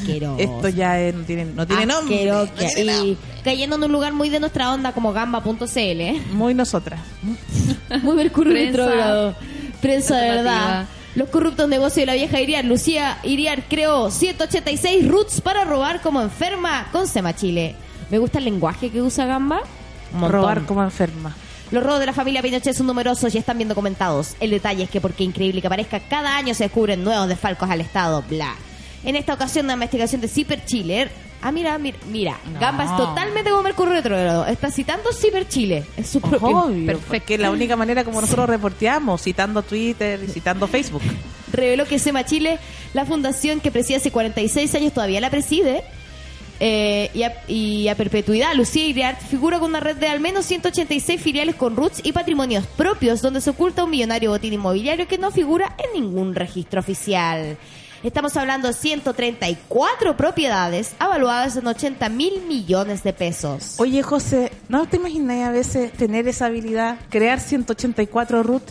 asqueroso. 0.00 0.38
Esto 0.42 0.68
ya 0.68 0.96
no 1.12 1.24
tiene, 1.24 1.44
no 1.46 1.66
tiene 1.66 1.86
nombre. 1.86 2.26
No 2.26 2.46
tiene 2.46 2.82
Y 2.82 2.86
nombre. 2.86 3.16
cayendo 3.42 3.76
en 3.76 3.84
un 3.84 3.92
lugar 3.92 4.12
muy 4.12 4.28
de 4.28 4.38
nuestra 4.40 4.70
onda 4.72 4.92
como 4.92 5.12
gamba.cl. 5.12 6.32
Muy 6.32 6.54
nosotras. 6.54 7.00
Muy 8.02 8.14
Mercurio 8.16 8.52
Prensa. 8.52 8.70
retrógrado. 8.84 9.34
Prensa 9.80 10.16
de 10.18 10.30
verdad. 10.30 10.86
Los 11.14 11.28
corruptos 11.28 11.68
negocios 11.68 11.96
de 12.02 12.06
la 12.06 12.14
vieja 12.14 12.40
Iriar. 12.40 12.64
Lucía 12.64 13.18
Iriar 13.22 13.64
creó 13.68 14.10
186 14.10 15.08
roots 15.08 15.40
para 15.40 15.64
robar 15.64 16.00
como 16.02 16.20
enferma 16.20 16.88
con 16.92 17.06
Sema 17.06 17.34
Chile. 17.36 17.74
Me 18.10 18.18
gusta 18.18 18.38
el 18.38 18.44
lenguaje 18.46 18.90
que 18.90 19.00
usa 19.00 19.24
Gamba. 19.26 19.60
Robar 20.20 20.64
como 20.66 20.82
enferma. 20.82 21.34
Los 21.74 21.82
robos 21.82 21.98
de 21.98 22.06
la 22.06 22.12
familia 22.12 22.40
Pinochet 22.40 22.72
son 22.72 22.86
numerosos 22.86 23.34
y 23.34 23.38
están 23.38 23.58
bien 23.58 23.68
documentados. 23.68 24.36
El 24.38 24.50
detalle 24.50 24.84
es 24.84 24.90
que, 24.90 25.00
porque 25.00 25.24
increíble 25.24 25.60
que 25.60 25.68
parezca, 25.68 25.98
cada 25.98 26.36
año 26.36 26.54
se 26.54 26.62
descubren 26.62 27.02
nuevos 27.02 27.26
desfalcos 27.26 27.68
al 27.68 27.80
Estado. 27.80 28.22
Bla. 28.28 28.54
En 29.02 29.16
esta 29.16 29.34
ocasión, 29.34 29.64
una 29.64 29.74
investigación 29.74 30.20
de 30.20 30.28
Ciper 30.28 30.64
Chile. 30.64 31.10
Ah, 31.42 31.50
mira, 31.50 31.76
mira, 31.78 31.98
mira. 32.12 32.38
No. 32.52 32.60
Gamba 32.60 32.84
es 32.84 32.96
totalmente 32.96 33.50
como 33.50 33.64
Mercurio 33.64 33.92
Retrógrado. 33.92 34.46
Está 34.46 34.70
citando 34.70 35.12
Ciper 35.12 35.48
Chile. 35.48 35.84
Es 35.96 36.10
su 36.10 36.20
propio. 36.20 36.46
Obvio, 36.46 36.96
porque 37.08 37.34
es 37.34 37.40
la 37.40 37.50
única 37.50 37.74
manera 37.74 38.04
como 38.04 38.20
nosotros 38.20 38.48
reporteamos, 38.48 39.20
citando 39.20 39.60
Twitter 39.64 40.22
y 40.22 40.30
citando 40.30 40.68
Facebook. 40.68 41.02
reveló 41.52 41.86
que 41.86 41.98
SEMA 41.98 42.24
Chile, 42.24 42.60
la 42.92 43.04
fundación 43.04 43.58
que 43.58 43.72
preside 43.72 43.96
hace 43.96 44.12
46 44.12 44.72
años, 44.76 44.92
todavía 44.92 45.20
la 45.20 45.30
preside. 45.30 45.82
Eh, 46.66 47.10
y, 47.12 47.24
a, 47.24 47.34
y 47.46 47.88
a 47.88 47.94
perpetuidad, 47.94 48.54
Lucía 48.54 48.86
Iriart 48.86 49.20
figura 49.20 49.58
con 49.58 49.68
una 49.68 49.80
red 49.80 49.96
de 49.96 50.08
al 50.08 50.20
menos 50.20 50.46
186 50.46 51.20
filiales 51.20 51.56
con 51.56 51.76
roots 51.76 52.00
y 52.02 52.12
patrimonios 52.12 52.64
propios, 52.66 53.20
donde 53.20 53.42
se 53.42 53.50
oculta 53.50 53.84
un 53.84 53.90
millonario 53.90 54.30
botín 54.30 54.54
inmobiliario 54.54 55.06
que 55.06 55.18
no 55.18 55.30
figura 55.30 55.76
en 55.76 56.00
ningún 56.00 56.34
registro 56.34 56.80
oficial. 56.80 57.58
Estamos 58.02 58.34
hablando 58.38 58.68
de 58.68 58.72
134 58.72 60.16
propiedades 60.16 60.94
avaluadas 60.98 61.54
en 61.58 61.66
80 61.66 62.08
mil 62.08 62.40
millones 62.48 63.02
de 63.02 63.12
pesos. 63.12 63.74
Oye, 63.78 64.02
José, 64.02 64.50
¿no 64.70 64.86
te 64.86 64.96
imaginas 64.96 65.46
a 65.46 65.50
veces 65.50 65.92
tener 65.92 66.26
esa 66.28 66.46
habilidad, 66.46 66.96
crear 67.10 67.40
184 67.40 68.42
root? 68.42 68.62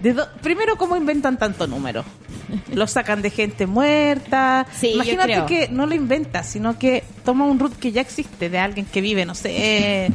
¿De 0.00 0.12
do- 0.12 0.28
Primero, 0.42 0.76
¿cómo 0.76 0.96
inventan 0.96 1.38
tanto 1.38 1.66
número? 1.66 2.04
Lo 2.72 2.86
sacan 2.86 3.22
de 3.22 3.30
gente 3.30 3.66
muerta. 3.66 4.66
Sí, 4.72 4.88
yo 4.90 4.94
Imagínate 4.96 5.32
creo. 5.32 5.46
que 5.46 5.68
no 5.68 5.86
lo 5.86 5.94
inventa, 5.94 6.42
sino 6.42 6.78
que 6.78 7.02
toma 7.24 7.44
un 7.46 7.58
root 7.58 7.76
que 7.78 7.92
ya 7.92 8.00
existe, 8.02 8.48
de 8.50 8.58
alguien 8.58 8.86
que 8.86 9.00
vive, 9.00 9.24
no 9.24 9.34
sé, 9.34 10.06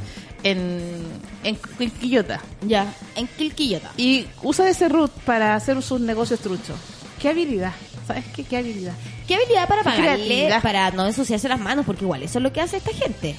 en, 0.44 1.04
en 1.44 1.56
Quillota. 2.00 2.40
Ya, 2.66 2.94
en 3.16 3.28
Quilquillota. 3.28 3.92
Y 3.98 4.28
usa 4.44 4.70
ese 4.70 4.88
root 4.90 5.12
para 5.26 5.56
hacer 5.56 5.82
sus 5.82 6.00
negocios 6.00 6.40
truchos. 6.40 6.78
¿Qué 7.22 7.30
habilidad? 7.30 7.74
¿Sabes 8.08 8.26
qué? 8.36 8.44
¿Qué 8.44 8.58
habilidad? 8.58 8.94
¿Qué 9.28 9.36
habilidad 9.36 9.68
para 9.68 9.84
pagarle, 9.84 10.50
para 10.62 10.92
no 10.92 11.06
ensuciarse 11.06 11.48
las 11.50 11.60
manos? 11.60 11.86
Porque 11.86 12.04
igual 12.04 12.24
eso 12.24 12.40
es 12.40 12.44
lo 12.44 12.52
que 12.52 12.62
hace 12.62 12.78
esta 12.78 12.92
gente. 12.94 13.36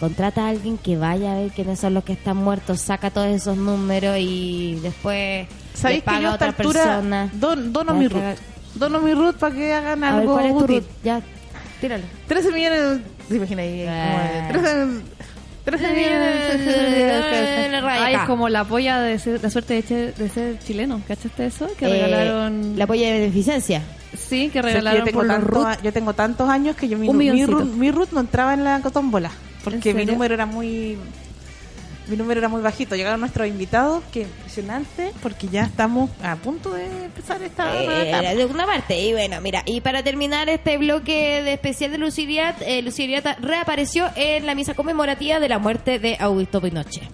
Contrata 0.00 0.46
a 0.46 0.48
alguien 0.48 0.78
que 0.78 0.96
vaya 0.96 1.32
a 1.32 1.40
ver 1.40 1.50
quiénes 1.50 1.78
son 1.78 1.92
los 1.94 2.02
que 2.04 2.14
están 2.14 2.38
muertos, 2.38 2.80
saca 2.80 3.10
todos 3.10 3.28
esos 3.28 3.56
números 3.58 4.16
y 4.18 4.78
después 4.82 5.46
¿Sabéis 5.74 6.00
que 6.00 6.06
paga 6.06 6.20
yo 6.20 6.28
a 6.30 6.34
otra 6.34 6.46
altura 6.48 6.82
persona. 6.84 7.30
don- 7.34 7.70
dono 7.72 7.92
mi 7.94 8.08
root? 8.08 8.22
Dono 8.76 9.00
mi 9.00 9.12
root 9.12 9.36
para 9.36 9.54
que 9.54 9.72
hagan 9.74 10.02
A 10.02 10.10
ver, 10.12 10.20
algo 10.22 10.32
¿cuál 10.32 10.46
es 10.46 10.52
tu 10.52 10.58
útil. 10.64 10.76
root? 10.76 10.86
Ya, 11.04 11.20
tíralo. 11.82 12.04
13 12.26 12.50
millones. 12.52 13.00
¿Te 13.28 13.36
imaginas 13.36 13.62
ahí? 13.62 13.84
Ah. 13.86 14.48
Como 14.52 14.62
de 14.66 15.00
13, 15.64 15.84
13 15.84 15.92
millones. 15.92 17.84
Ay, 17.84 18.14
es 18.14 18.20
como 18.22 18.48
la 18.48 18.64
polla 18.64 19.00
de 19.00 19.18
ser- 19.18 19.42
la 19.42 19.50
suerte 19.50 19.74
de, 19.74 19.82
che- 19.82 20.12
de 20.12 20.28
ser 20.30 20.58
chileno. 20.60 21.02
¿Cachaste 21.06 21.46
eso? 21.46 21.68
Que 21.78 21.84
Eh, 21.86 21.90
regalaron. 22.06 22.78
La 22.78 22.86
polla 22.86 23.06
de 23.08 23.20
beneficencia. 23.20 23.82
Sí, 24.16 24.48
que 24.48 24.60
O 24.60 24.62
sea, 24.62 24.72
que 24.72 24.78
regalaron 24.78 24.98
yo, 25.00 25.04
tengo 25.04 25.20
por 25.50 25.66
a- 25.66 25.80
yo 25.82 25.92
tengo 25.92 26.14
tantos 26.14 26.48
años 26.48 26.74
que 26.74 26.88
yo 26.88 26.96
mi, 26.98 27.08
mi, 27.10 27.44
root, 27.44 27.64
mi 27.74 27.90
root 27.90 28.12
no 28.12 28.20
entraba 28.20 28.54
en 28.54 28.64
la 28.64 28.80
cotómbola. 28.80 29.30
Porque 29.64 29.90
¿En 29.90 29.96
mi 29.96 30.06
número 30.06 30.34
era 30.34 30.46
muy. 30.46 30.98
Mi 32.08 32.16
número 32.16 32.40
era 32.40 32.48
muy 32.48 32.60
bajito. 32.60 32.96
Llegaron 32.96 33.20
nuestros 33.20 33.46
invitados, 33.46 34.02
que 34.12 34.22
impresionante, 34.22 35.12
porque 35.22 35.46
ya 35.48 35.62
estamos 35.62 36.10
a 36.22 36.34
punto 36.36 36.72
de 36.72 37.04
empezar 37.04 37.40
esta. 37.42 37.72
Eh, 37.82 38.36
de 38.36 38.44
una 38.46 38.66
parte. 38.66 39.00
Y 39.00 39.12
bueno, 39.12 39.40
mira, 39.40 39.62
y 39.64 39.80
para 39.80 40.02
terminar 40.02 40.48
este 40.48 40.76
bloque 40.78 41.42
de 41.42 41.52
especial 41.52 41.92
de 41.92 41.98
Luciriat, 41.98 42.60
eh, 42.62 42.84
reapareció 43.40 44.10
en 44.16 44.46
la 44.46 44.54
misa 44.54 44.74
conmemorativa 44.74 45.38
de 45.38 45.48
la 45.48 45.58
muerte 45.58 45.98
de 45.98 46.16
Augusto 46.18 46.60
Pinochet. 46.60 47.08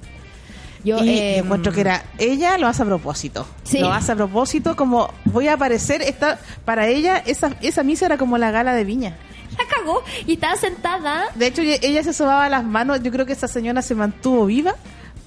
Yo 0.87 1.03
y 1.03 1.09
eh, 1.09 1.39
encuentro 1.39 1.73
que 1.73 1.81
era 1.81 2.05
ella 2.17 2.57
lo 2.59 2.69
hace 2.69 2.83
a 2.83 2.87
propósito. 2.87 3.45
Sí. 3.65 3.81
Lo 3.81 3.93
hace 3.93 4.13
a 4.13 4.15
propósito, 4.15 4.77
como 4.77 5.13
voy 5.25 5.49
a 5.49 5.55
aparecer. 5.55 6.01
Esta, 6.01 6.39
para 6.65 6.87
ella, 6.87 7.19
esa, 7.27 7.57
esa 7.61 7.83
misa 7.83 8.07
era 8.07 8.17
como 8.17 8.39
la 8.39 8.53
gala 8.53 8.73
de 8.73 8.85
viña. 8.85 9.17
La 9.59 9.65
cagó 9.77 10.03
y 10.27 10.35
estaba 10.35 10.57
sentada. 10.57 11.25
De 11.35 11.47
hecho, 11.47 11.63
ella- 11.63 12.03
se 12.03 12.13
sobaba 12.13 12.49
las 12.49 12.65
manos. 12.65 13.03
Yo 13.03 13.11
creo 13.11 13.27
que 13.27 13.33
esa 13.33 13.49
señora 13.49 13.83
se 13.83 13.95
mantuvo 13.95 14.47
viva 14.47 14.75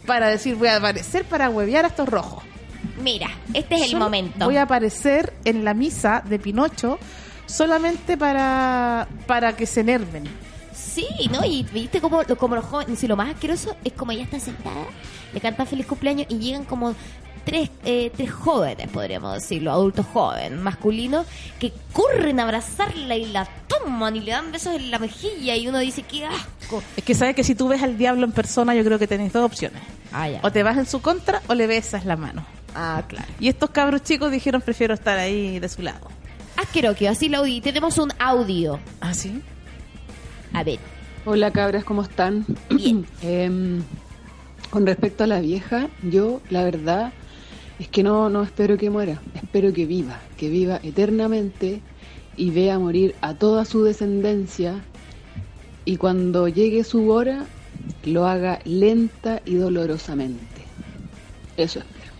para 0.05 0.27
decir, 0.27 0.55
voy 0.55 0.67
a 0.69 0.77
aparecer 0.77 1.25
para 1.25 1.49
huevear 1.49 1.85
a 1.85 1.89
estos 1.89 2.07
rojos. 2.09 2.43
Mira, 3.01 3.27
este 3.53 3.75
es 3.75 3.81
el 3.83 3.89
Solo 3.91 4.05
momento. 4.05 4.45
Voy 4.45 4.57
a 4.57 4.63
aparecer 4.63 5.33
en 5.45 5.63
la 5.63 5.73
misa 5.73 6.21
de 6.27 6.39
Pinocho 6.39 6.99
solamente 7.45 8.17
para, 8.17 9.07
para 9.27 9.55
que 9.55 9.65
se 9.65 9.81
enerven. 9.81 10.23
Sí, 10.73 11.05
¿no? 11.31 11.43
Y 11.45 11.63
viste 11.63 12.01
como, 12.01 12.23
como 12.37 12.55
los 12.55 12.65
jóvenes, 12.65 12.99
si 12.99 13.07
lo 13.07 13.15
más 13.15 13.29
asqueroso 13.33 13.75
es 13.83 13.93
como 13.93 14.11
ella 14.11 14.23
está 14.23 14.39
sentada, 14.39 14.85
le 15.33 15.39
cantan 15.39 15.67
feliz 15.67 15.85
cumpleaños 15.85 16.27
y 16.29 16.37
llegan 16.39 16.63
como 16.65 16.93
tres, 17.43 17.69
eh, 17.85 18.11
tres 18.15 18.31
jóvenes, 18.31 18.87
podríamos 18.89 19.33
decirlo, 19.33 19.71
adultos 19.71 20.05
jóvenes, 20.13 20.59
masculinos, 20.59 21.25
que 21.59 21.73
corren 21.93 22.39
a 22.39 22.43
abrazarla 22.43 23.15
y 23.15 23.25
la 23.25 23.47
toman 23.67 24.15
y 24.15 24.21
le 24.21 24.31
dan 24.31 24.51
besos 24.51 24.75
en 24.75 24.91
la 24.91 24.99
mejilla 24.99 25.55
y 25.55 25.67
uno 25.67 25.79
dice, 25.79 26.03
qué 26.03 26.25
asco. 26.25 26.83
Es 26.95 27.03
que 27.03 27.15
sabes 27.15 27.35
que 27.35 27.43
si 27.43 27.55
tú 27.55 27.67
ves 27.67 27.83
al 27.83 27.97
diablo 27.97 28.25
en 28.25 28.31
persona, 28.31 28.75
yo 28.75 28.83
creo 28.83 28.99
que 28.99 29.07
tenés 29.07 29.33
dos 29.33 29.43
opciones. 29.43 29.81
Ah, 30.11 30.29
ya. 30.29 30.39
O 30.43 30.51
te 30.51 30.63
vas 30.63 30.77
en 30.77 30.85
su 30.85 31.01
contra 31.01 31.41
o 31.47 31.53
le 31.53 31.67
besas 31.67 32.05
la 32.05 32.15
mano. 32.15 32.45
Ah, 32.75 33.03
claro. 33.07 33.27
Y 33.39 33.47
estos 33.47 33.69
cabros 33.71 34.03
chicos 34.03 34.31
dijeron, 34.31 34.61
prefiero 34.61 34.93
estar 34.93 35.17
ahí 35.17 35.59
de 35.59 35.69
su 35.69 35.81
lado. 35.81 36.07
Asqueroso, 36.55 37.07
así 37.09 37.29
lo 37.29 37.41
oí. 37.41 37.61
Tenemos 37.61 37.97
un 37.97 38.11
audio. 38.19 38.79
¿Ah, 39.01 39.13
sí? 39.13 39.41
A 40.53 40.63
ver. 40.63 40.79
Hola 41.25 41.51
cabras, 41.51 41.83
¿cómo 41.83 42.01
están? 42.01 42.45
Bien. 42.69 43.05
Em, 43.21 43.83
con 44.69 44.85
respecto 44.85 45.23
a 45.23 45.27
la 45.27 45.39
vieja, 45.39 45.87
yo 46.03 46.41
la 46.49 46.63
verdad 46.63 47.13
es 47.79 47.87
que 47.87 48.03
no, 48.03 48.29
no 48.29 48.43
espero 48.43 48.77
que 48.77 48.89
muera, 48.89 49.21
espero 49.35 49.71
que 49.73 49.85
viva, 49.85 50.19
que 50.37 50.49
viva 50.49 50.79
eternamente 50.83 51.81
y 52.35 52.51
vea 52.51 52.77
morir 52.79 53.15
a 53.21 53.33
toda 53.33 53.65
su 53.65 53.83
descendencia 53.83 54.75
y 55.85 55.97
cuando 55.97 56.47
llegue 56.47 56.83
su 56.83 57.09
hora 57.09 57.45
lo 58.05 58.25
haga 58.27 58.59
lenta 58.65 59.41
y 59.45 59.55
dolorosamente. 59.55 60.43
Eso 61.57 61.79
espero. 61.79 62.11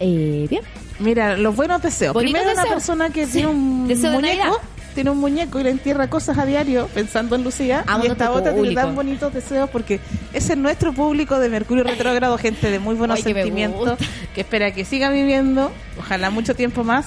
Eh, 0.00 0.46
bien. 0.48 0.62
Mira, 0.98 1.36
los 1.36 1.54
buenos 1.56 1.82
deseos. 1.82 2.16
Primero 2.16 2.50
una 2.52 2.64
persona 2.64 3.10
que 3.10 3.26
Sí. 3.26 3.32
tiene 3.32 3.48
un 3.48 3.88
Deseo 3.88 4.10
de 4.10 4.16
muñeco, 4.16 4.44
Navidad. 4.44 4.58
Tiene 4.94 5.10
un 5.10 5.18
muñeco 5.18 5.60
y 5.60 5.64
le 5.64 5.70
entierra 5.70 6.08
cosas 6.08 6.38
a 6.38 6.46
diario 6.46 6.88
pensando 6.94 7.36
en 7.36 7.44
Lucía. 7.44 7.84
Amo 7.86 8.04
y 8.04 8.08
esta 8.08 8.30
otra 8.32 8.52
tiene 8.52 8.74
tan 8.74 8.94
bonitos 8.94 9.32
deseos 9.32 9.70
porque 9.70 10.00
ese 10.32 10.52
es 10.52 10.58
nuestro 10.58 10.92
público 10.92 11.38
de 11.38 11.48
Mercurio 11.48 11.84
Retrógrado, 11.84 12.36
gente 12.38 12.70
de 12.70 12.78
muy 12.78 12.94
buenos 12.94 13.18
Ay, 13.18 13.22
sentimientos, 13.34 13.98
que 14.34 14.42
espera 14.42 14.72
que 14.72 14.84
siga 14.84 15.10
viviendo, 15.10 15.70
ojalá 15.98 16.30
mucho 16.30 16.54
tiempo 16.54 16.84
más. 16.84 17.06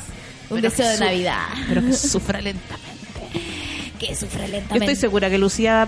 Un 0.49 0.57
pero 0.59 0.69
deseo 0.69 0.89
de 0.89 0.99
Navidad. 0.99 1.39
Pero 1.67 1.81
que 1.81 1.93
sufra 1.93 2.41
lentamente. 2.41 2.89
Que 3.99 4.15
sufre 4.15 4.45
Yo 4.45 4.51
lentamente. 4.51 4.85
estoy 4.85 4.95
segura 4.95 5.29
que 5.29 5.37
Lucía, 5.37 5.87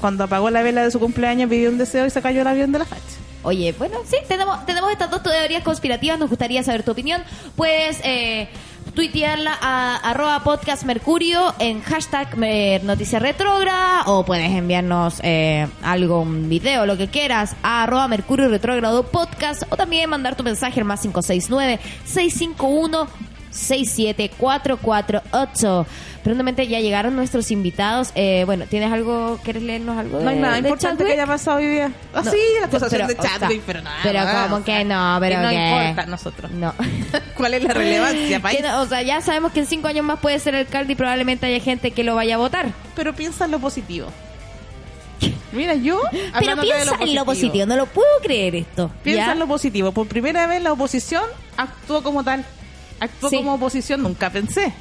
cuando 0.00 0.24
apagó 0.24 0.50
la 0.50 0.62
vela 0.62 0.82
de 0.82 0.90
su 0.90 1.00
cumpleaños, 1.00 1.48
pidió 1.48 1.70
un 1.70 1.78
deseo 1.78 2.06
y 2.06 2.10
se 2.10 2.20
cayó 2.20 2.42
el 2.42 2.46
avión 2.46 2.72
de 2.72 2.80
la 2.80 2.84
facha. 2.84 3.02
Oye, 3.42 3.74
bueno, 3.78 3.98
sí, 4.08 4.16
tenemos, 4.26 4.64
tenemos 4.64 4.90
estas 4.90 5.10
dos 5.10 5.22
teorías 5.22 5.62
conspirativas, 5.62 6.18
nos 6.18 6.30
gustaría 6.30 6.62
saber 6.62 6.82
tu 6.82 6.92
opinión. 6.92 7.22
Puedes 7.56 8.00
eh, 8.02 8.48
tuitearla 8.94 9.58
a 9.60 9.96
arroba 9.96 10.42
podcast 10.44 10.84
mercurio 10.84 11.52
en 11.58 11.82
hashtag 11.82 12.38
noticia 12.84 13.18
retrógrada 13.18 14.04
o 14.06 14.24
puedes 14.24 14.52
enviarnos 14.52 15.18
eh, 15.22 15.66
algo, 15.82 16.20
un 16.20 16.48
video, 16.48 16.86
lo 16.86 16.96
que 16.96 17.08
quieras, 17.08 17.56
a 17.62 17.82
arroba 17.82 18.08
mercurio 18.08 18.48
retrógrado 18.48 19.02
podcast 19.02 19.64
o 19.70 19.76
también 19.76 20.08
mandar 20.08 20.36
tu 20.36 20.44
mensaje 20.44 20.80
al 20.80 20.86
más 20.86 21.00
569 21.00 21.80
651 22.04 23.08
67448. 23.50 25.86
Prontamente 26.24 26.66
ya 26.66 26.80
llegaron 26.80 27.14
nuestros 27.14 27.50
invitados. 27.50 28.10
Eh, 28.14 28.42
bueno, 28.46 28.64
¿tienes 28.66 28.90
algo? 28.90 29.38
¿Quieres 29.44 29.62
leernos 29.62 29.96
algo? 29.98 30.20
No 30.20 30.30
hay 30.30 30.36
nada 30.38 30.54
de 30.54 30.60
importante 30.60 31.04
que 31.04 31.10
Chadwick? 31.10 31.22
haya 31.22 31.26
pasado 31.26 31.58
hoy 31.58 31.66
día. 31.68 31.92
Ah, 32.14 32.22
No, 32.24 32.30
sí, 32.30 32.38
la 32.60 32.66
pero- 32.66 32.78
acusación 32.86 33.06
de 33.08 33.14
o 33.14 33.22
sea, 33.22 33.38
Chadwick, 33.38 33.62
pero 33.66 33.82
nada. 33.82 33.98
Pero 34.02 34.18
nada, 34.20 34.42
como 34.44 34.56
o 34.56 34.64
que 34.64 34.84
no, 34.84 35.16
pero 35.20 35.36
que 35.36 35.42
no 35.42 35.48
que- 35.50 35.68
importa 35.80 36.02
a 36.02 36.06
nosotros. 36.06 36.50
No. 36.52 36.74
¿Cuál 37.36 37.54
es 37.54 37.62
la 37.64 37.74
relevancia, 37.74 38.40
país? 38.42 38.56
Que 38.56 38.62
no, 38.62 38.80
o 38.80 38.86
sea, 38.86 39.02
ya 39.02 39.20
sabemos 39.20 39.52
que 39.52 39.60
en 39.60 39.66
cinco 39.66 39.86
años 39.88 40.04
más 40.04 40.18
puede 40.18 40.38
ser 40.38 40.56
alcalde 40.56 40.94
y 40.94 40.96
probablemente 40.96 41.44
haya 41.46 41.60
gente 41.62 41.90
que 41.90 42.02
lo 42.02 42.14
vaya 42.14 42.36
a 42.36 42.38
votar. 42.38 42.72
Pero 42.96 43.14
piensa 43.14 43.44
en 43.44 43.50
lo 43.50 43.58
positivo. 43.58 44.08
Mira, 45.52 45.74
yo. 45.74 46.00
Pero 46.40 46.56
piensa 46.60 46.96
en 47.00 47.14
lo 47.14 47.24
positivo, 47.24 47.66
no 47.66 47.76
lo 47.76 47.86
puedo 47.86 48.08
creer 48.22 48.56
esto. 48.56 48.90
Piensa 49.02 49.26
¿ya? 49.26 49.32
en 49.32 49.38
lo 49.38 49.46
positivo. 49.46 49.92
Por 49.92 50.06
primera 50.08 50.46
vez 50.46 50.62
la 50.62 50.72
oposición 50.72 51.22
actuó 51.56 52.02
como 52.02 52.24
tal. 52.24 52.44
Actuó 53.00 53.28
Sí. 53.30 53.36
como 53.36 53.54
oposición. 53.54 54.02
Nunca 54.02 54.30
pensé. 54.30 54.72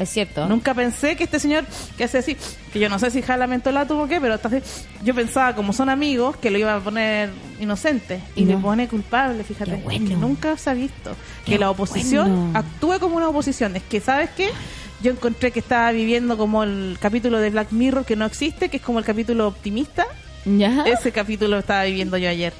Es 0.00 0.08
cierto. 0.08 0.46
Nunca 0.48 0.74
pensé 0.74 1.14
que 1.14 1.24
este 1.24 1.38
señor 1.38 1.64
que 1.96 2.04
hace 2.04 2.18
así, 2.18 2.36
que 2.72 2.78
yo 2.80 2.88
no 2.88 2.98
sé 2.98 3.10
si 3.10 3.20
jala 3.22 3.46
mentolato 3.46 4.00
o 4.00 4.08
qué, 4.08 4.20
pero 4.20 4.34
está 4.34 4.48
así, 4.48 4.58
yo 5.04 5.14
pensaba 5.14 5.54
como 5.54 5.72
son 5.72 5.88
amigos 5.90 6.36
que 6.38 6.50
lo 6.50 6.58
iba 6.58 6.74
a 6.74 6.80
poner 6.80 7.30
inocente 7.60 8.20
y 8.34 8.44
No. 8.44 8.56
le 8.56 8.62
pone 8.62 8.88
culpable, 8.88 9.44
fíjate, 9.44 9.76
bueno. 9.84 10.08
que 10.08 10.16
nunca 10.16 10.56
se 10.56 10.70
ha 10.70 10.74
visto 10.74 11.14
Qué 11.44 11.52
que 11.52 11.58
la 11.58 11.70
oposición 11.70 12.28
bueno. 12.52 12.58
actúe 12.58 12.98
como 12.98 13.16
una 13.16 13.28
oposición. 13.28 13.76
Es 13.76 13.82
que, 13.82 14.00
¿sabes 14.00 14.30
qué? 14.36 14.48
Yo 15.02 15.10
encontré 15.12 15.50
que 15.50 15.60
estaba 15.60 15.92
viviendo 15.92 16.36
como 16.36 16.62
el 16.62 16.96
capítulo 17.00 17.38
de 17.38 17.50
Black 17.50 17.70
Mirror 17.72 18.04
que 18.04 18.16
no 18.16 18.24
existe, 18.26 18.68
que 18.70 18.78
es 18.78 18.82
como 18.82 18.98
el 18.98 19.04
capítulo 19.04 19.46
optimista. 19.48 20.06
¿Ya? 20.46 20.84
Ese 20.86 21.12
capítulo 21.12 21.58
estaba 21.58 21.84
viviendo 21.84 22.16
yo 22.16 22.28
ayer. 22.30 22.52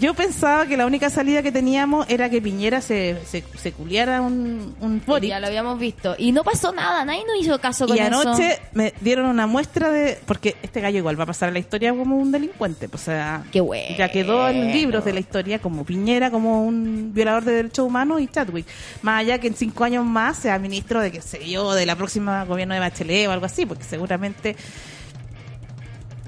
Yo 0.00 0.14
pensaba 0.14 0.66
que 0.66 0.76
la 0.78 0.86
única 0.86 1.10
salida 1.10 1.42
que 1.42 1.52
teníamos 1.52 2.06
era 2.08 2.30
que 2.30 2.40
Piñera 2.40 2.80
se, 2.80 3.18
se, 3.26 3.44
se 3.56 3.72
culiara 3.72 4.22
un, 4.22 4.74
un 4.80 5.02
Boric. 5.06 5.28
Ya 5.28 5.38
lo 5.38 5.48
habíamos 5.48 5.78
visto. 5.78 6.14
Y 6.16 6.32
no 6.32 6.42
pasó 6.44 6.72
nada, 6.72 7.04
nadie 7.04 7.24
nos 7.26 7.38
hizo 7.38 7.58
caso 7.60 7.86
con 7.86 7.96
Y 7.96 8.00
anoche 8.00 8.52
eso. 8.52 8.62
me 8.72 8.94
dieron 9.02 9.26
una 9.26 9.46
muestra 9.46 9.90
de. 9.90 10.18
Porque 10.24 10.56
este 10.62 10.80
gallo 10.80 10.96
igual 10.98 11.18
va 11.18 11.24
a 11.24 11.26
pasar 11.26 11.50
a 11.50 11.52
la 11.52 11.58
historia 11.58 11.92
como 11.94 12.16
un 12.16 12.32
delincuente. 12.32 12.88
pues, 12.88 13.02
O 13.02 13.04
sea, 13.04 13.44
Qué 13.52 13.60
bueno. 13.60 13.94
ya 13.98 14.08
quedó 14.08 14.48
en 14.48 14.72
libros 14.72 15.04
de 15.04 15.12
la 15.12 15.20
historia 15.20 15.58
como 15.58 15.84
Piñera, 15.84 16.30
como 16.30 16.64
un 16.64 17.12
violador 17.12 17.44
de 17.44 17.52
derechos 17.52 17.86
humanos 17.86 18.20
y 18.22 18.28
Chadwick. 18.28 18.66
Más 19.02 19.20
allá 19.20 19.38
que 19.40 19.48
en 19.48 19.54
cinco 19.56 19.84
años 19.84 20.06
más 20.06 20.38
sea 20.38 20.58
ministro 20.58 21.00
de, 21.02 21.12
qué 21.12 21.20
sé 21.20 21.46
yo, 21.48 21.74
de 21.74 21.84
la 21.84 21.96
próxima 21.96 22.44
gobierno 22.46 22.72
de 22.72 22.80
Bachelet 22.80 23.28
o 23.28 23.32
algo 23.32 23.44
así, 23.44 23.66
porque 23.66 23.84
seguramente 23.84 24.56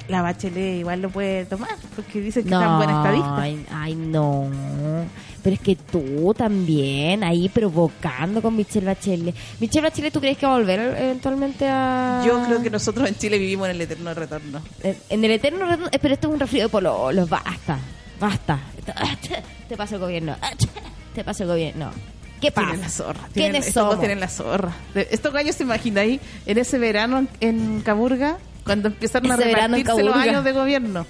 la 0.09 0.23
Bachelet 0.23 0.81
igual 0.81 1.01
lo 1.03 1.11
puede 1.11 1.45
tomar, 1.47 1.71
porque 1.97 2.21
dicen 2.21 2.43
que 2.45 2.49
es 2.51 2.59
tan 2.61 2.77
buena 2.79 2.99
estadista. 2.99 3.37
Ay, 3.41 3.67
ay, 3.73 3.95
no. 3.95 4.49
Pero 5.43 5.55
es 5.55 5.61
que 5.61 5.77
tú 5.77 6.33
también, 6.37 7.23
ahí 7.23 7.49
provocando 7.51 8.41
con 8.41 8.57
Michelle 8.57 8.87
Bachelet. 8.87 9.35
Michelle 9.61 9.83
Bachelet, 9.89 10.13
¿tú 10.13 10.21
crees 10.21 10.39
que 10.39 10.47
va 10.47 10.55
a 10.55 10.59
volver 10.59 10.81
eventualmente 10.81 11.67
a...? 11.69 12.23
Yo 12.27 12.43
creo 12.45 12.63
que 12.63 12.71
nosotros 12.71 13.07
en 13.09 13.15
Chile 13.17 13.39
vivimos 13.39 13.67
en 13.69 13.77
el 13.77 13.81
eterno 13.83 14.15
retorno. 14.15 14.63
En 14.83 15.25
el 15.25 15.31
eterno 15.31 15.67
retorno- 15.67 15.89
eh, 15.93 15.99
pero 16.01 16.15
esto 16.15 16.29
es 16.29 16.35
un 16.35 16.41
resfrío 16.41 16.63
de 16.65 16.69
pololos, 16.71 17.29
basta, 17.29 17.79
basta. 18.19 18.59
Te 19.69 19.77
pasa 19.77 19.95
el 19.97 20.01
gobierno, 20.01 20.37
te 21.15 21.25
pasa 21.25 21.43
el 21.45 21.49
gobierno. 21.49 21.91
¿Qué 22.41 22.51
pasa? 22.53 22.67
Tienen 22.69 22.81
la 22.83 22.89
zorra. 22.91 23.21
Tienen, 23.33 23.53
¿Quiénes 23.53 23.69
estos 23.69 23.83
dos 23.83 23.93
somos? 23.93 24.01
tienen 24.01 24.21
la 24.21 24.29
zorra. 24.29 24.73
Estos 24.95 25.33
gallos 25.33 25.57
se 25.57 25.63
imaginan 25.63 26.05
ahí 26.05 26.21
en 26.45 26.59
ese 26.59 26.79
verano 26.79 27.27
en 27.41 27.81
Caburga, 27.81 28.37
cuando 28.65 28.89
empezaron 28.89 29.31
a 29.33 29.37
repartirse 29.37 30.03
los 30.03 30.17
años 30.17 30.45
de 30.45 30.53
gobierno. 30.53 31.07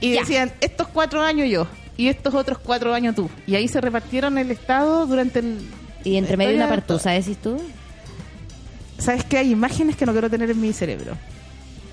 Y 0.00 0.14
Ya. 0.14 0.20
decían, 0.20 0.52
estos 0.60 0.88
cuatro 0.88 1.22
años 1.22 1.48
yo, 1.48 1.66
y 1.96 2.08
estos 2.08 2.34
otros 2.34 2.58
cuatro 2.58 2.92
años 2.92 3.14
tú. 3.14 3.30
Y 3.46 3.54
ahí 3.54 3.68
se 3.68 3.80
repartieron 3.80 4.36
el 4.38 4.50
Estado 4.50 5.06
durante 5.06 5.38
el... 5.38 5.58
Y 6.04 6.16
entre 6.16 6.36
medio 6.36 6.56
una 6.56 6.68
partusa, 6.68 7.10
decís 7.12 7.36
tú. 7.38 7.60
¿Sabes 8.98 9.24
que 9.24 9.38
Hay 9.38 9.50
imágenes 9.50 9.96
que 9.96 10.04
no 10.06 10.12
quiero 10.12 10.28
tener 10.28 10.50
en 10.50 10.60
mi 10.60 10.72
cerebro. 10.72 11.16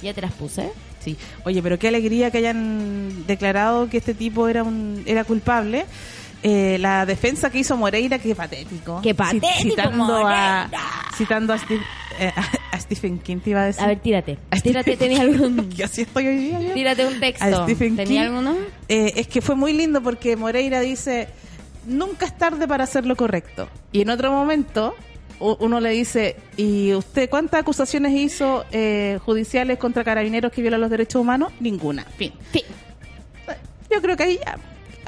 Ya 0.02 0.14
te 0.14 0.22
las 0.22 0.32
puse. 0.32 0.72
Sí. 1.04 1.16
Oye, 1.46 1.62
pero 1.62 1.78
qué 1.78 1.88
alegría 1.90 2.32
que 2.32 2.40
hayan 2.40 3.26
declarado 3.28 3.90
que 3.90 3.98
este 3.98 4.14
tipo 4.14 4.48
era 4.48 4.64
un 4.64 5.04
era 5.06 5.24
culpable. 5.24 5.86
Eh, 6.42 6.78
la 6.80 7.06
defensa 7.06 7.50
que 7.50 7.60
hizo 7.60 7.76
Moreira, 7.76 8.18
qué 8.20 8.34
patético. 8.36 9.02
Qué 9.02 9.14
patético, 9.14 9.48
citando 9.62 10.24
a 10.26 10.70
citando 11.18 11.54
a, 11.54 11.58
Steve- 11.58 11.84
eh, 12.20 12.32
a- 12.72 12.80
Stephen 12.80 13.20
King, 13.20 13.40
te 13.40 13.50
iba 13.50 13.62
a 13.64 13.66
decir. 13.66 13.84
A 13.84 13.88
ver, 13.88 14.00
tírate. 14.00 14.38
A 14.50 14.58
Tírate, 14.60 14.96
¿tenías 14.96 15.20
algún...? 15.22 15.68
que 15.76 15.84
así 15.84 16.04
estoy 16.04 16.28
hoy 16.28 16.38
día. 16.38 16.62
yo. 16.62 16.74
Tírate 16.74 17.06
un 17.06 17.20
texto. 17.20 17.44
A 17.46 17.64
Stephen 17.64 17.98
¿Tenía 17.98 18.22
King. 18.22 18.28
alguno? 18.30 18.56
Eh, 18.88 19.14
es 19.18 19.28
que 19.28 19.42
fue 19.42 19.56
muy 19.56 19.74
lindo 19.74 20.02
porque 20.02 20.38
Moreira 20.38 20.80
dice, 20.80 21.28
nunca 21.86 22.26
es 22.26 22.38
tarde 22.38 22.68
para 22.70 22.86
hacer 22.86 23.06
lo 23.06 23.18
correcto. 23.18 23.68
Y 23.92 24.02
en 24.04 24.10
otro 24.10 24.32
momento 24.32 24.96
uno 25.42 25.80
le 25.82 25.90
dice, 25.92 26.38
¿y 26.58 26.94
usted 26.94 27.30
cuántas 27.30 27.62
acusaciones 27.62 28.14
hizo 28.14 28.64
eh, 28.72 29.20
judiciales 29.26 29.78
contra 29.78 30.04
carabineros 30.06 30.52
que 30.54 30.62
violan 30.62 30.80
los 30.82 30.90
derechos 30.90 31.22
humanos? 31.22 31.52
Ninguna. 31.60 32.04
Fin. 32.18 32.32
Sí. 32.54 32.64
Yo 33.94 34.02
creo 34.02 34.16
que 34.16 34.24
ahí 34.24 34.40
ya, 34.46 34.58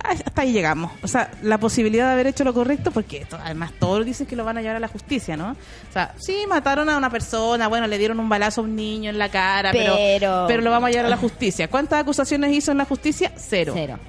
hasta 0.03 0.41
ahí 0.41 0.51
llegamos. 0.51 0.91
O 1.03 1.07
sea, 1.07 1.31
la 1.43 1.57
posibilidad 1.59 2.07
de 2.07 2.13
haber 2.13 2.27
hecho 2.27 2.43
lo 2.43 2.53
correcto, 2.53 2.91
porque 2.91 3.19
esto, 3.19 3.37
además 3.43 3.71
todos 3.79 4.05
dicen 4.05 4.25
que 4.27 4.35
lo 4.35 4.43
van 4.43 4.57
a 4.57 4.61
llevar 4.61 4.77
a 4.77 4.79
la 4.79 4.87
justicia, 4.87 5.37
¿no? 5.37 5.51
O 5.51 5.93
sea, 5.93 6.13
sí, 6.19 6.45
mataron 6.47 6.89
a 6.89 6.97
una 6.97 7.09
persona, 7.09 7.67
bueno, 7.67 7.87
le 7.87 7.97
dieron 7.97 8.19
un 8.19 8.27
balazo 8.29 8.61
a 8.61 8.63
un 8.63 8.75
niño 8.75 9.09
en 9.09 9.17
la 9.19 9.29
cara, 9.29 9.71
pero, 9.71 9.95
Pero- 9.95 10.45
pero, 10.47 10.61
lo 10.61 10.71
vamos 10.71 10.87
a 10.87 10.91
llevar 10.91 11.05
a 11.05 11.09
la 11.09 11.17
justicia. 11.17 11.67
¿Cuántas 11.67 12.01
acusaciones 12.01 12.51
hizo 12.53 12.71
en 12.71 12.77
la 12.79 12.85
justicia? 12.85 13.31
Cero. 13.37 13.73
Cero. 13.75 13.99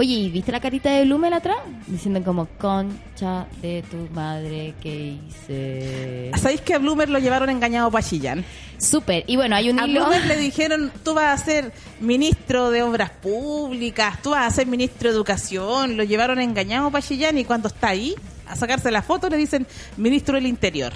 Oye, 0.00 0.14
¿y 0.14 0.30
viste 0.30 0.52
la 0.52 0.60
carita 0.60 0.90
de 0.92 1.04
Blumen 1.04 1.34
atrás? 1.34 1.56
Diciendo 1.88 2.22
como, 2.22 2.46
concha 2.46 3.46
de 3.60 3.82
tu 3.90 3.96
madre 4.14 4.72
que 4.80 5.16
hice. 5.28 6.30
¿Sabéis 6.36 6.60
que 6.60 6.74
a 6.74 6.78
Bloomer 6.78 7.08
lo 7.10 7.18
llevaron 7.18 7.50
engañado 7.50 7.90
para 7.90 8.06
Chillán? 8.06 8.44
Súper. 8.78 9.24
Y 9.26 9.34
bueno, 9.34 9.56
hay 9.56 9.70
un 9.70 9.80
A 9.80 9.86
hilo. 9.88 10.02
Bloomer 10.06 10.24
le 10.26 10.36
dijeron, 10.40 10.92
tú 11.04 11.14
vas 11.14 11.42
a 11.42 11.44
ser 11.44 11.72
ministro 11.98 12.70
de 12.70 12.84
Obras 12.84 13.10
Públicas, 13.10 14.22
tú 14.22 14.30
vas 14.30 14.46
a 14.46 14.54
ser 14.54 14.68
ministro 14.68 15.08
de 15.10 15.16
Educación. 15.16 15.96
Lo 15.96 16.04
llevaron 16.04 16.38
engañado 16.38 16.92
para 16.92 17.04
Chillán 17.04 17.36
y 17.36 17.44
cuando 17.44 17.66
está 17.66 17.88
ahí 17.88 18.14
a 18.46 18.54
sacarse 18.54 18.92
la 18.92 19.02
foto 19.02 19.28
le 19.28 19.36
dicen 19.36 19.66
ministro 19.96 20.36
del 20.36 20.46
Interior. 20.46 20.92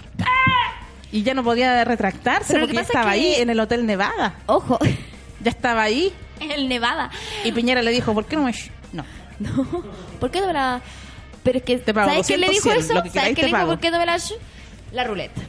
Y 1.10 1.24
ya 1.24 1.34
no 1.34 1.42
podía 1.42 1.84
retractarse 1.84 2.52
porque 2.54 2.68
que 2.68 2.74
ya 2.76 2.80
estaba 2.82 3.16
es 3.16 3.20
que- 3.20 3.26
ahí 3.34 3.42
en 3.42 3.50
el 3.50 3.58
Hotel 3.58 3.84
Nevada. 3.84 4.36
Ojo, 4.46 4.78
Ya 5.42 5.50
estaba 5.50 5.82
ahí 5.82 6.12
en 6.40 6.52
el 6.52 6.68
Nevada. 6.68 7.10
y 7.44 7.50
Piñera 7.50 7.82
le 7.82 7.90
dijo, 7.90 8.14
¿por 8.14 8.26
qué 8.26 8.36
no 8.36 8.44
me...? 8.44 8.54
No. 8.92 9.05
No, 9.38 9.66
¿por 10.20 10.31
qué 10.31 10.40
no 10.40 10.46
me 10.48 10.52
la...? 10.52 10.81
Pero 11.42 11.59
es 11.59 11.64
que, 11.64 11.78
Te 11.78 11.92
pago 11.92 12.09
¿sabes 12.11 12.26
quién 12.26 12.40
le 12.40 12.46
200, 12.46 12.64
dijo 12.64 12.74
100, 12.74 12.85
eso? 12.85 12.94
lo 12.94 13.02
que 13.02 13.09
¿Sabes 13.09 13.12
queráis 13.12 13.35
quién 13.35 13.35
te 13.35 13.42
le 13.42 13.46
dijo 13.48 13.59
pago. 13.59 13.70
por 13.72 13.81
qué 13.81 13.90
no 13.90 13.98
me 13.98 14.07
la... 14.07 14.18
La 14.92 15.05
ruleta. 15.05 15.40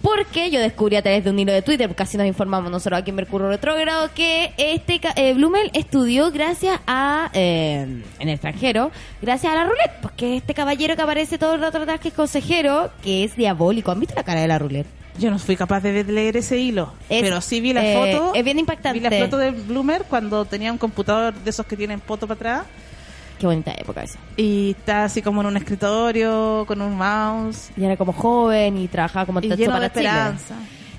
Porque 0.00 0.50
yo 0.50 0.60
descubrí 0.60 0.96
a 0.96 1.02
través 1.02 1.24
de 1.24 1.30
un 1.30 1.38
hilo 1.38 1.52
de 1.52 1.62
Twitter, 1.62 1.88
porque 1.88 2.02
así 2.02 2.16
nos 2.16 2.26
informamos 2.26 2.70
nosotros 2.70 3.00
aquí 3.00 3.10
en 3.10 3.16
Mercurio 3.16 3.48
Retrógrado, 3.48 4.10
que 4.14 4.52
este 4.58 5.00
ca- 5.00 5.12
eh, 5.16 5.32
Blumel 5.34 5.70
estudió 5.74 6.30
gracias 6.30 6.78
a, 6.86 7.30
eh, 7.32 7.82
en 8.18 8.28
el 8.28 8.34
extranjero, 8.34 8.90
gracias 9.22 9.50
a 9.52 9.56
la 9.56 9.64
roulette, 9.64 9.92
porque 10.02 10.36
este 10.36 10.52
caballero 10.54 10.94
que 10.96 11.02
aparece 11.02 11.36
todo 11.38 11.54
el 11.54 11.60
rato 11.60 11.78
atrás, 11.78 12.00
que 12.00 12.08
es 12.08 12.14
consejero, 12.14 12.90
que 13.02 13.24
es 13.24 13.34
diabólico. 13.36 13.90
¿Han 13.90 14.00
visto 14.00 14.14
la 14.14 14.24
cara 14.24 14.40
de 14.42 14.48
la 14.48 14.58
roulette? 14.58 14.86
Yo 15.18 15.30
no 15.30 15.38
fui 15.38 15.56
capaz 15.56 15.80
de 15.80 16.02
leer 16.04 16.36
ese 16.36 16.58
hilo, 16.58 16.92
Es- 17.08 17.22
pero 17.22 17.40
sí 17.40 17.60
vi 17.60 17.72
la 17.72 17.84
eh, 17.84 17.94
foto. 18.18 18.34
es 18.34 18.44
bien 18.44 18.58
impactante. 18.58 18.98
Vi 18.98 19.08
la 19.08 19.24
foto 19.24 19.38
de 19.38 19.50
Bloomer 19.52 20.02
cuando 20.08 20.44
tenía 20.44 20.72
un 20.72 20.78
computador 20.78 21.32
de 21.34 21.50
esos 21.50 21.64
que 21.66 21.76
tienen 21.76 22.00
foto 22.00 22.26
para 22.26 22.34
atrás 22.36 22.66
Qué 23.38 23.46
bonita 23.46 23.72
época 23.76 24.02
esa. 24.02 24.18
y 24.36 24.70
está 24.78 25.04
así 25.04 25.20
como 25.22 25.40
en 25.40 25.48
un 25.48 25.56
escritorio 25.56 26.64
con 26.66 26.80
un 26.80 26.96
mouse 26.96 27.70
Y 27.76 27.84
era 27.84 27.96
como 27.96 28.12
joven 28.12 28.78
y 28.78 28.88
trabajaba 28.88 29.26
como 29.26 29.38
y 29.40 29.42
texto 29.42 29.56
lleno 29.56 29.74
de 29.74 29.88
para 29.90 29.92
Chile. 29.92 30.08
esperanza. 30.08 30.54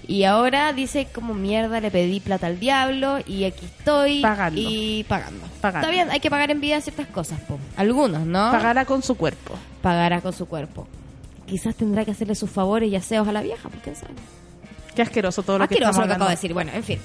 Y 0.07 0.23
ahora 0.23 0.71
dice 0.71 1.07
como 1.13 1.33
mierda, 1.33 1.79
le 1.81 1.89
pedí 1.89 2.19
plata 2.19 2.45
al 2.47 2.59
diablo 2.59 3.17
y 3.25 3.43
aquí 3.45 3.65
estoy 3.65 4.21
Pagando. 4.21 4.61
y 4.61 5.03
pagando. 5.09 5.41
Pagando. 5.61 5.87
Está 5.87 5.91
bien, 5.91 6.11
hay 6.11 6.19
que 6.19 6.29
pagar 6.29 6.51
en 6.51 6.61
vida 6.61 6.79
ciertas 6.79 7.07
cosas, 7.07 7.39
po. 7.41 7.57
algunos, 7.75 8.21
¿no? 8.25 8.51
Pagará 8.51 8.85
con 8.85 9.01
su 9.01 9.15
cuerpo. 9.15 9.55
Pagará 9.81 10.21
con 10.21 10.31
su 10.31 10.45
cuerpo. 10.45 10.87
Quizás 11.45 11.75
tendrá 11.75 12.03
que 12.05 12.11
hacerle 12.11 12.35
sus 12.35 12.49
favores 12.49 12.91
y 12.91 12.95
aseos 12.95 13.27
a 13.27 13.31
la 13.31 13.41
vieja, 13.41 13.69
porque 13.69 13.83
quién 13.83 13.95
sabe. 13.95 14.13
Qué 14.95 15.01
asqueroso 15.01 15.43
todo 15.43 15.59
lo 15.59 15.67
que 15.67 15.75
Asqueroso 15.75 16.01
lo 16.01 16.07
que 16.07 16.13
acabo 16.13 16.29
de 16.29 16.35
decir. 16.35 16.53
Bueno, 16.53 16.71
en 16.73 16.83
fin. 16.83 16.99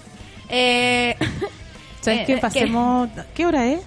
Eh, 0.49 1.17
¿Sabes 2.01 2.21
eh, 2.21 2.25
qué? 2.27 2.35
¿qué? 2.35 2.41
Pasemos... 2.41 3.09
¿Qué 3.35 3.47
hora 3.47 3.67
es? 3.67 3.81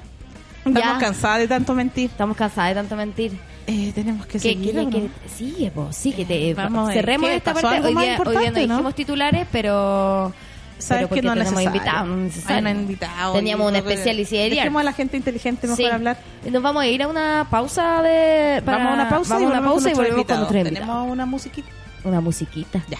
Estamos 0.65 0.97
cansadas 0.99 1.39
de 1.39 1.47
tanto 1.47 1.73
mentir. 1.73 2.09
Estamos 2.11 2.37
cansadas 2.37 2.69
de 2.69 2.75
tanto 2.75 2.95
mentir. 2.95 3.31
Eh, 3.65 3.91
tenemos 3.95 4.25
que 4.25 4.33
¿Qué, 4.33 4.39
seguir. 4.39 4.89
qué- 4.89 5.09
sigue, 5.29 5.71
po, 5.71 5.91
sigue. 5.91 6.25
Te, 6.25 6.53
Vamos, 6.53 6.89
eh, 6.89 6.93
cerremos 6.93 7.29
esta 7.29 7.53
¿Pasó 7.53 7.67
parte. 7.67 7.87
Hoy 7.87 7.95
día, 7.95 8.19
hoy 8.23 8.37
día 8.37 8.51
no? 8.51 8.59
dijimos 8.59 8.95
titulares, 8.95 9.47
pero... 9.51 10.33
Sabes 10.77 11.07
que 11.07 11.21
no 11.21 11.33
tenemos 11.33 11.61
invitados, 11.61 12.07
no 12.07 12.15
una 12.45 12.77
invitado. 12.77 13.33
Teníamos 13.33 13.65
y 13.65 13.69
un 13.69 13.75
especial 13.75 14.19
y. 14.19 14.55
Dejemos 14.57 14.81
a 14.81 14.83
la 14.83 14.93
gente 14.93 15.17
inteligente 15.17 15.67
mejor 15.67 15.77
Sí. 15.85 15.91
hablar. 15.91 16.17
Nos 16.49 16.61
vamos 16.61 16.83
a 16.83 16.87
ir 16.87 17.03
a 17.03 17.07
una 17.07 17.47
pausa 17.49 18.01
de... 18.01 18.61
para- 18.65 18.77
vamos 18.79 18.91
a 18.91 18.95
una 18.95 19.09
pausa 19.09 19.33
vamos 19.35 19.43
y 19.49 19.51
una 19.51 19.61
pausa 19.63 19.89
y 19.89 19.93
con 19.93 20.03
nuestro 20.03 20.03
volvemos 20.03 20.25
con 20.25 20.37
nuestro 20.37 20.57
invitado. 20.59 20.85
Tenemos 20.85 21.11
una 21.11 21.25
musiquita. 21.25 21.69
Una 22.03 22.21
musiquita. 22.21 22.81
Ya. 22.89 22.97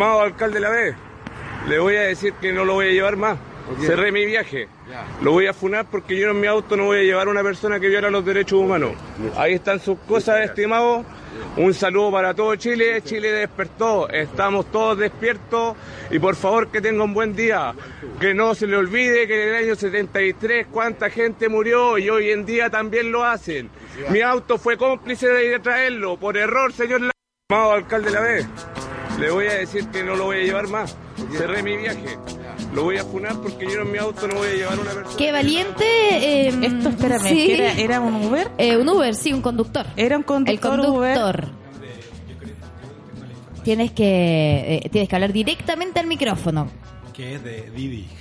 Amado 0.00 0.22
alcalde 0.22 0.54
de 0.54 0.60
la 0.60 0.70
B, 0.70 0.94
le 1.68 1.78
voy 1.78 1.94
a 1.96 2.00
decir 2.00 2.32
que 2.40 2.54
no 2.54 2.64
lo 2.64 2.72
voy 2.72 2.88
a 2.88 2.90
llevar 2.90 3.16
más. 3.16 3.36
Cerré 3.80 4.10
mi 4.10 4.24
viaje. 4.24 4.66
Lo 5.20 5.32
voy 5.32 5.46
a 5.46 5.52
funar 5.52 5.90
porque 5.90 6.18
yo 6.18 6.30
en 6.30 6.40
mi 6.40 6.46
auto 6.46 6.74
no 6.74 6.86
voy 6.86 7.00
a 7.00 7.02
llevar 7.02 7.28
a 7.28 7.30
una 7.30 7.42
persona 7.42 7.78
que 7.78 7.88
viola 7.88 8.08
los 8.08 8.24
derechos 8.24 8.60
humanos. 8.60 8.92
Ahí 9.36 9.52
están 9.52 9.78
sus 9.78 9.98
cosas, 10.08 10.40
estimados. 10.40 11.04
Un 11.58 11.74
saludo 11.74 12.12
para 12.12 12.32
todo 12.32 12.56
Chile. 12.56 13.02
Chile 13.02 13.30
despertó. 13.30 14.08
Estamos 14.08 14.72
todos 14.72 14.96
despiertos. 14.96 15.76
Y 16.10 16.18
por 16.18 16.34
favor 16.34 16.68
que 16.68 16.80
tenga 16.80 17.04
un 17.04 17.12
buen 17.12 17.36
día. 17.36 17.74
Que 18.18 18.32
no 18.32 18.54
se 18.54 18.66
le 18.66 18.78
olvide 18.78 19.26
que 19.26 19.42
en 19.42 19.48
el 19.50 19.54
año 19.66 19.74
73 19.74 20.68
cuánta 20.70 21.10
gente 21.10 21.50
murió 21.50 21.98
y 21.98 22.08
hoy 22.08 22.30
en 22.30 22.46
día 22.46 22.70
también 22.70 23.12
lo 23.12 23.22
hacen. 23.22 23.68
Mi 24.08 24.22
auto 24.22 24.56
fue 24.56 24.78
cómplice 24.78 25.28
de 25.28 25.58
traerlo. 25.58 26.16
Por 26.16 26.38
error, 26.38 26.72
señor. 26.72 27.02
Amado 27.50 27.72
alcalde 27.72 28.10
de 28.10 28.14
la 28.14 28.20
B, 28.20 28.46
le 29.20 29.30
voy 29.30 29.46
a 29.46 29.54
decir 29.54 29.86
que 29.88 30.02
no 30.02 30.16
lo 30.16 30.24
voy 30.26 30.38
a 30.38 30.44
llevar 30.44 30.68
más. 30.68 30.96
Cerré 31.36 31.62
mi 31.62 31.76
viaje. 31.76 32.16
Lo 32.74 32.84
voy 32.84 32.98
a 32.98 33.04
funar 33.04 33.34
porque 33.40 33.66
yo 33.66 33.82
en 33.82 33.92
mi 33.92 33.98
auto 33.98 34.26
no 34.28 34.34
voy 34.36 34.48
a 34.48 34.52
llevar 34.54 34.78
una 34.78 34.90
persona. 34.92 35.16
Qué 35.16 35.32
valiente. 35.32 35.84
eh, 35.84 36.48
Esto, 36.48 36.88
espérame, 36.90 37.28
sí. 37.28 37.34
¿que 37.46 37.54
era, 37.54 37.72
era 37.74 38.00
un 38.00 38.24
Uber? 38.26 38.50
Eh, 38.58 38.76
un 38.76 38.88
Uber, 38.88 39.14
sí, 39.14 39.32
un 39.32 39.42
conductor. 39.42 39.86
Era 39.96 40.16
un 40.16 40.22
conductor, 40.22 40.74
El 40.80 40.86
Uber. 40.90 41.14
conductor. 41.14 41.48
Tienes 43.64 43.92
que 43.92 44.80
eh, 44.84 44.88
tienes 44.90 45.08
que 45.08 45.16
hablar 45.16 45.32
directamente 45.32 46.00
al 46.00 46.06
micrófono. 46.06 46.68
que 47.12 47.34
es 47.34 47.44
de 47.44 47.70
Didi. 47.74 48.06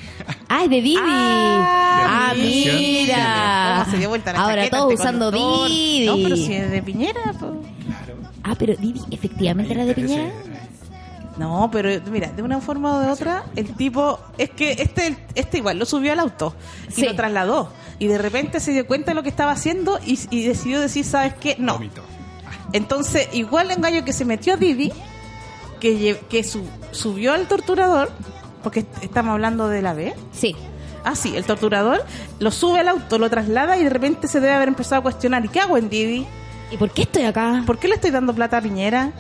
Ah, 0.49 0.63
es 0.65 0.69
de 0.69 0.81
Didi. 0.81 0.97
Ah, 0.99 2.31
Ah, 2.31 2.33
mira. 2.35 3.79
¿Cómo 3.79 3.91
se 3.91 3.97
dio 3.99 4.09
vuelta 4.09 4.33
la 4.33 4.39
Ahora 4.41 4.55
chaqueta 4.55 4.77
todos 4.77 4.91
este 4.91 5.01
usando 5.03 5.31
conductor? 5.31 5.69
Didi. 5.69 6.05
No, 6.07 6.15
pero 6.23 6.35
si 6.35 6.53
es 6.53 6.71
de 6.71 6.81
Piñera. 6.83 7.21
pues. 7.39 7.51
Ah, 8.43 8.55
pero 8.57 8.75
Didi 8.75 8.99
efectivamente 9.12 9.73
era 9.73 9.85
de 9.85 9.93
Piñera. 9.95 10.31
No, 11.39 11.69
pero 11.71 11.89
mira, 12.12 12.28
de 12.32 12.41
una 12.43 12.60
forma 12.60 12.97
o 12.97 12.99
de 12.99 13.10
otra, 13.10 13.45
el 13.56 13.73
tipo, 13.75 14.19
es 14.38 14.49
que 14.49 14.73
este, 14.73 15.17
este 15.36 15.58
igual 15.60 15.80
lo 15.80 15.86
subió 15.86 16.12
al 16.12 16.19
auto 16.19 16.54
y 16.89 16.91
Sí. 16.93 17.06
lo 17.06 17.15
trasladó. 17.15 17.71
Y 17.97 18.08
de 18.08 18.17
repente 18.17 18.60
se 18.60 18.71
dio 18.71 18.86
cuenta 18.86 19.12
de 19.12 19.15
lo 19.15 19.23
que 19.23 19.30
estaba 19.30 19.52
haciendo 19.52 19.99
y, 20.06 20.19
y 20.32 20.43
decidió 20.43 20.80
decir, 20.82 21.06
¿sabes 21.06 21.34
qué? 21.36 21.56
No. 21.58 21.73
Vómito. 21.73 22.02
Entonces, 22.73 23.30
igual 23.34 23.71
en 23.71 23.82
gallo 23.82 24.04
que 24.06 24.13
se 24.13 24.25
metió 24.25 24.54
a 24.54 24.58
Didi, 24.58 24.91
que, 25.80 26.19
que 26.30 26.43
su- 26.43 26.65
subió 26.91 27.34
al 27.34 27.47
torturador, 27.47 28.12
porque 28.63 28.82
est- 28.82 29.04
estamos 29.04 29.32
hablando 29.32 29.67
de 29.69 29.82
la 29.82 29.93
B. 29.93 30.13
Sí. 30.32 30.56
Ah, 31.06 31.15
sí, 31.15 31.36
el 31.36 31.45
torturador 31.45 32.04
lo 32.39 32.52
sube 32.52 32.80
al 32.82 32.89
auto, 32.89 33.17
lo 33.17 33.30
traslada 33.30 33.78
y 33.78 33.84
de 33.86 33.89
repente 33.89 34.28
se 34.28 34.41
debe 34.41 34.54
haber 34.54 34.67
empezado 34.67 34.99
a 34.99 35.04
cuestionar, 35.04 35.45
¿y 35.45 35.47
qué 35.47 35.62
hago 35.62 35.78
en 35.78 35.89
Didi? 35.89 36.28
¿Y 36.71 36.78
por 36.78 36.91
qué 36.91 37.04
estoy 37.04 37.23
acá? 37.23 37.63
¿Por 37.65 37.80
qué 37.80 37.88
le 37.88 37.95
estoy 37.95 38.12
dando 38.12 38.34
plata 38.36 38.58
a 38.58 38.62
Piñera? 38.62 39.13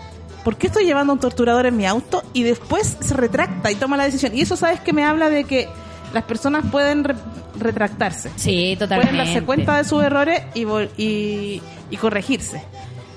¿Por 0.43 0.57
qué 0.57 0.67
estoy 0.67 0.85
llevando 0.85 1.11
a 1.11 1.15
un 1.15 1.19
torturador 1.19 1.65
en 1.65 1.75
mi 1.77 1.85
auto? 1.85 2.23
Y 2.33 2.43
después 2.43 2.97
se 3.01 3.13
retracta 3.13 3.71
y 3.71 3.75
toma 3.75 3.97
la 3.97 4.05
decisión. 4.05 4.35
Y 4.35 4.41
eso, 4.41 4.55
¿sabes 4.55 4.79
que 4.79 4.93
Me 4.93 5.03
habla 5.03 5.29
de 5.29 5.43
que 5.43 5.67
las 6.13 6.23
personas 6.23 6.63
pueden 6.71 7.03
re- 7.03 7.15
retractarse. 7.59 8.31
Sí, 8.35 8.75
totalmente. 8.79 9.13
Pueden 9.13 9.25
darse 9.27 9.45
cuenta 9.45 9.77
de 9.77 9.83
sus 9.83 10.01
errores 10.03 10.41
y, 10.55 10.65
y, 10.97 11.61
y 11.91 11.97
corregirse. 11.97 12.61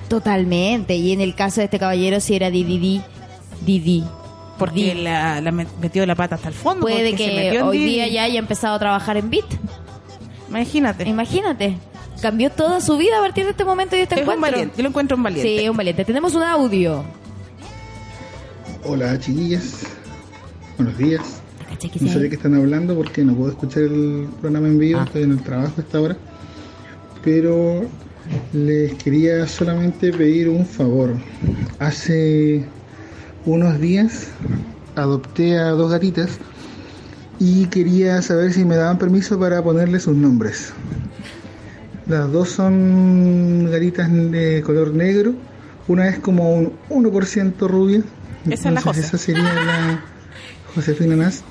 Totalmente. 0.09 0.95
Y 0.97 1.13
en 1.13 1.21
el 1.21 1.35
caso 1.35 1.61
de 1.61 1.65
este 1.67 1.79
caballero, 1.79 2.21
si 2.21 2.35
era 2.37 2.51
Didi, 2.51 3.01
Didi. 3.65 4.05
Porque 4.59 4.95
la, 4.95 5.41
la 5.41 5.51
met- 5.53 5.69
metió 5.81 6.05
la 6.07 6.15
pata 6.15 6.35
hasta 6.35 6.49
el 6.49 6.55
fondo. 6.55 6.83
Puede 6.83 7.11
se 7.13 7.17
que 7.17 7.27
metió 7.35 7.61
en 7.61 7.67
hoy 7.67 7.79
día 7.79 8.07
ya 8.09 8.25
haya 8.25 8.39
empezado 8.39 8.75
a 8.75 8.79
trabajar 8.79 9.17
en 9.17 9.31
Bit. 9.31 9.47
Imagínate. 10.49 11.09
Imagínate. 11.09 11.77
Cambió 12.21 12.51
toda 12.51 12.81
su 12.81 12.97
vida 12.97 13.19
a 13.19 13.21
partir 13.21 13.45
de 13.45 13.51
este 13.51 13.65
momento 13.65 13.97
y 13.97 13.99
de 13.99 14.03
este 14.05 14.15
es 14.17 14.21
un 14.21 14.35
encuentro. 14.35 14.51
valiente. 14.53 14.75
Yo 14.77 14.83
lo 14.85 14.89
encuentro 14.91 15.17
un 15.17 15.23
valiente. 15.23 15.59
Sí, 15.63 15.69
un 15.69 15.77
valiente. 15.77 16.05
Tenemos 16.05 16.35
un 16.35 16.43
audio. 16.43 17.03
Hola 18.85 19.19
chiquillas, 19.19 19.81
buenos 20.77 20.99
días. 20.99 21.23
¿Cachai 21.69 21.91
que 21.91 22.01
No 22.05 22.13
sé 22.13 22.19
de 22.19 22.29
qué 22.29 22.35
están 22.37 22.55
hablando 22.55 22.95
porque 22.97 23.25
no 23.25 23.35
puedo 23.35 23.51
escuchar 23.51 23.85
el 23.85 24.29
programa 24.41 24.69
en 24.69 24.79
vivo, 24.79 25.01
Ah. 25.01 25.05
estoy 25.07 25.23
en 25.23 25.33
el 25.33 25.43
trabajo 25.43 25.73
a 25.79 25.81
esta 25.81 26.01
hora. 26.01 26.17
Pero 27.25 27.83
les 28.53 28.95
quería 28.95 29.47
solamente 29.47 30.13
pedir 30.13 30.49
un 30.49 30.67
favor. 30.67 31.15
Hace 31.79 32.65
unos 33.47 33.81
días 33.81 34.29
adopté 34.97 35.59
a 35.59 35.71
dos 35.71 35.91
gatitas 35.91 36.39
y 37.39 37.67
quería 37.67 38.21
saber 38.23 38.53
si 38.53 38.65
me 38.65 38.77
daban 38.77 38.99
permiso 38.99 39.39
para 39.39 39.63
ponerle 39.63 39.99
sus 40.01 40.17
nombres. 40.17 40.73
Las 42.07 42.33
dos 42.33 42.51
son 42.51 43.71
gatitas 43.71 44.11
de 44.11 44.63
color 44.65 44.93
negro. 44.95 45.35
Una 45.89 46.09
es 46.09 46.19
como 46.19 46.55
un 46.55 46.73
1% 46.89 47.69
rubia. 47.69 48.03
Esa 48.49 48.69
es 48.69 48.85
la. 48.85 48.91
Esa 48.91 49.19
sería 49.19 49.43
la 49.43 50.05
Josefina 50.75 51.17
Nast. 51.17 51.45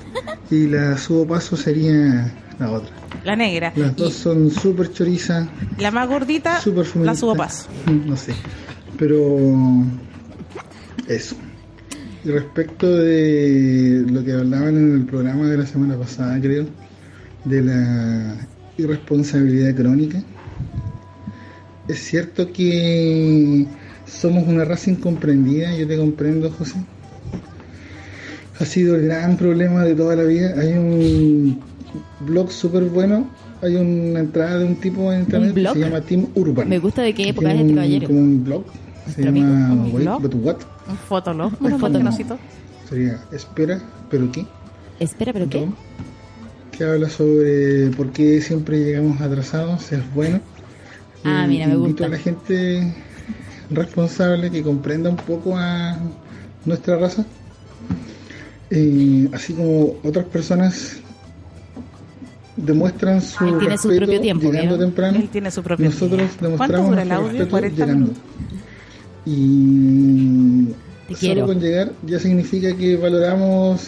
Y 0.50 0.66
la 0.66 0.98
subo 0.98 1.26
paso 1.26 1.56
sería 1.56 2.32
la 2.58 2.70
otra. 2.70 2.90
La 3.24 3.36
negra. 3.36 3.72
Las 3.76 3.96
dos 3.96 4.14
son 4.14 4.50
súper 4.50 4.92
chorizas, 4.92 5.48
La 5.78 5.90
más 5.90 6.08
gordita, 6.08 6.60
súper 6.60 6.86
la 6.96 7.14
subo 7.14 7.34
paso. 7.34 7.68
No 7.86 8.16
sé. 8.16 8.34
Pero 8.98 9.84
eso. 11.08 11.36
Y 12.24 12.30
respecto 12.30 12.94
de 12.96 14.04
lo 14.08 14.24
que 14.24 14.32
hablaban 14.32 14.76
en 14.76 14.94
el 14.94 15.06
programa 15.06 15.46
de 15.48 15.56
la 15.56 15.66
semana 15.66 15.96
pasada, 15.96 16.38
creo, 16.40 16.66
de 17.44 17.62
la 17.62 18.36
irresponsabilidad 18.76 19.74
crónica, 19.74 20.22
es 21.88 21.98
cierto 21.98 22.52
que 22.52 23.66
somos 24.06 24.46
una 24.46 24.64
raza 24.64 24.90
incomprendida, 24.90 25.74
yo 25.76 25.86
te 25.86 25.96
comprendo, 25.96 26.50
José. 26.50 26.74
ha 28.60 28.64
sido 28.64 28.96
el 28.96 29.06
gran 29.06 29.36
problema 29.36 29.84
de 29.84 29.94
toda 29.94 30.16
la 30.16 30.22
vida. 30.24 30.54
Hay 30.60 30.72
un 30.72 31.60
blog 32.20 32.50
súper 32.52 32.84
bueno, 32.84 33.28
hay 33.60 33.74
una 33.76 34.20
entrada 34.20 34.58
de 34.58 34.64
un 34.66 34.76
tipo 34.76 35.12
en 35.12 35.20
internet 35.20 35.54
que 35.54 35.60
blog? 35.60 35.74
se 35.74 35.80
llama 35.80 36.00
Team 36.00 36.26
Urban. 36.34 36.68
Me 36.68 36.78
gusta 36.78 37.02
de 37.02 37.14
qué 37.14 37.28
época 37.30 37.48
es 37.52 37.56
este 37.60 37.68
un- 37.70 37.74
caballero. 37.74 38.06
Como 38.08 38.20
un 38.20 38.44
blog, 38.44 38.64
se 39.14 39.22
llama 39.22 39.30
amigo. 39.30 39.72
¿Un 39.86 39.94
Wait, 39.94 40.04
blog? 40.04 40.22
but 40.22 40.34
What, 40.36 40.56
Un 40.88 40.96
fotolog, 40.96 41.52
Un 41.60 41.72
un 41.72 41.80
fotolog. 41.80 42.12
fotolog. 42.12 42.38
sería 42.88 43.20
Espera, 43.32 43.80
pero 44.10 44.30
qué. 44.30 44.44
Espera, 45.00 45.32
¿pero 45.32 45.48
qué? 45.48 45.68
que 46.76 46.84
habla 46.84 47.10
sobre 47.10 47.88
por 47.90 48.10
qué 48.12 48.40
siempre 48.40 48.78
llegamos 48.82 49.20
atrasados, 49.20 49.92
es 49.92 50.00
bueno. 50.14 50.40
Ah, 51.24 51.46
mira, 51.46 51.66
me 51.66 51.74
invito 51.74 52.04
gusta. 52.04 52.06
a 52.06 52.08
la 52.08 52.18
gente 52.18 52.94
responsable 53.70 54.50
que 54.50 54.62
comprenda 54.62 55.10
un 55.10 55.16
poco 55.16 55.56
a 55.56 55.98
nuestra 56.64 56.96
raza, 56.98 57.24
Eh, 58.74 59.28
así 59.32 59.52
como 59.52 59.96
otras 60.02 60.24
personas 60.26 60.96
demuestran 62.56 63.20
su 63.20 63.44
Él 63.44 63.58
tiene 63.58 63.76
su 63.78 63.88
respeto 63.88 64.06
propio 64.06 64.20
tiempo, 64.20 64.50
llegando 64.50 64.76
¿vieron? 64.76 64.94
temprano. 64.94 65.18
Él 65.18 65.28
tiene 65.28 65.50
su 65.50 65.62
propio 65.62 65.86
Nosotros 65.86 66.18
tiempo. 66.18 66.56
¿Cuánto 66.56 66.80
demostramos 66.80 66.88
dura 66.90 67.02
el 67.02 67.08
nuestro 67.08 67.26
audio? 67.26 67.38
respeto 67.38 67.50
40 67.50 67.86
llegando. 67.86 68.12
Y 69.24 70.66
Te 71.08 71.14
solo 71.14 71.18
quiero. 71.20 71.46
con 71.46 71.60
llegar 71.60 71.92
ya 72.02 72.18
significa 72.18 72.74
que 72.76 72.96
valoramos 72.96 73.82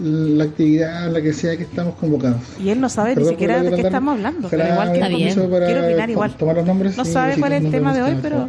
la 0.00 0.44
actividad, 0.44 1.10
la 1.10 1.20
que 1.22 1.32
sea 1.32 1.56
que 1.56 1.62
estamos 1.64 1.94
convocados. 1.96 2.40
Y 2.62 2.70
él 2.70 2.80
no 2.80 2.88
sabe 2.88 3.14
ni 3.16 3.24
siquiera 3.24 3.62
de 3.62 3.70
qué 3.74 3.82
estamos 3.82 4.14
hablando. 4.14 4.48
Pero 4.48 4.66
igual 4.66 4.94
Está 4.94 5.08
bien. 5.08 5.50
para 5.50 5.66
quiero 5.66 5.84
opinar 5.86 6.10
igual. 6.10 6.30
Tomar 6.36 6.56
los 6.56 6.66
nombres 6.66 6.96
No 6.96 7.04
sabe 7.04 7.36
cuál 7.38 7.52
es 7.52 7.64
el 7.64 7.70
tema 7.70 7.94
de 7.94 8.02
hoy, 8.02 8.14
que 8.16 8.22
pero 8.22 8.48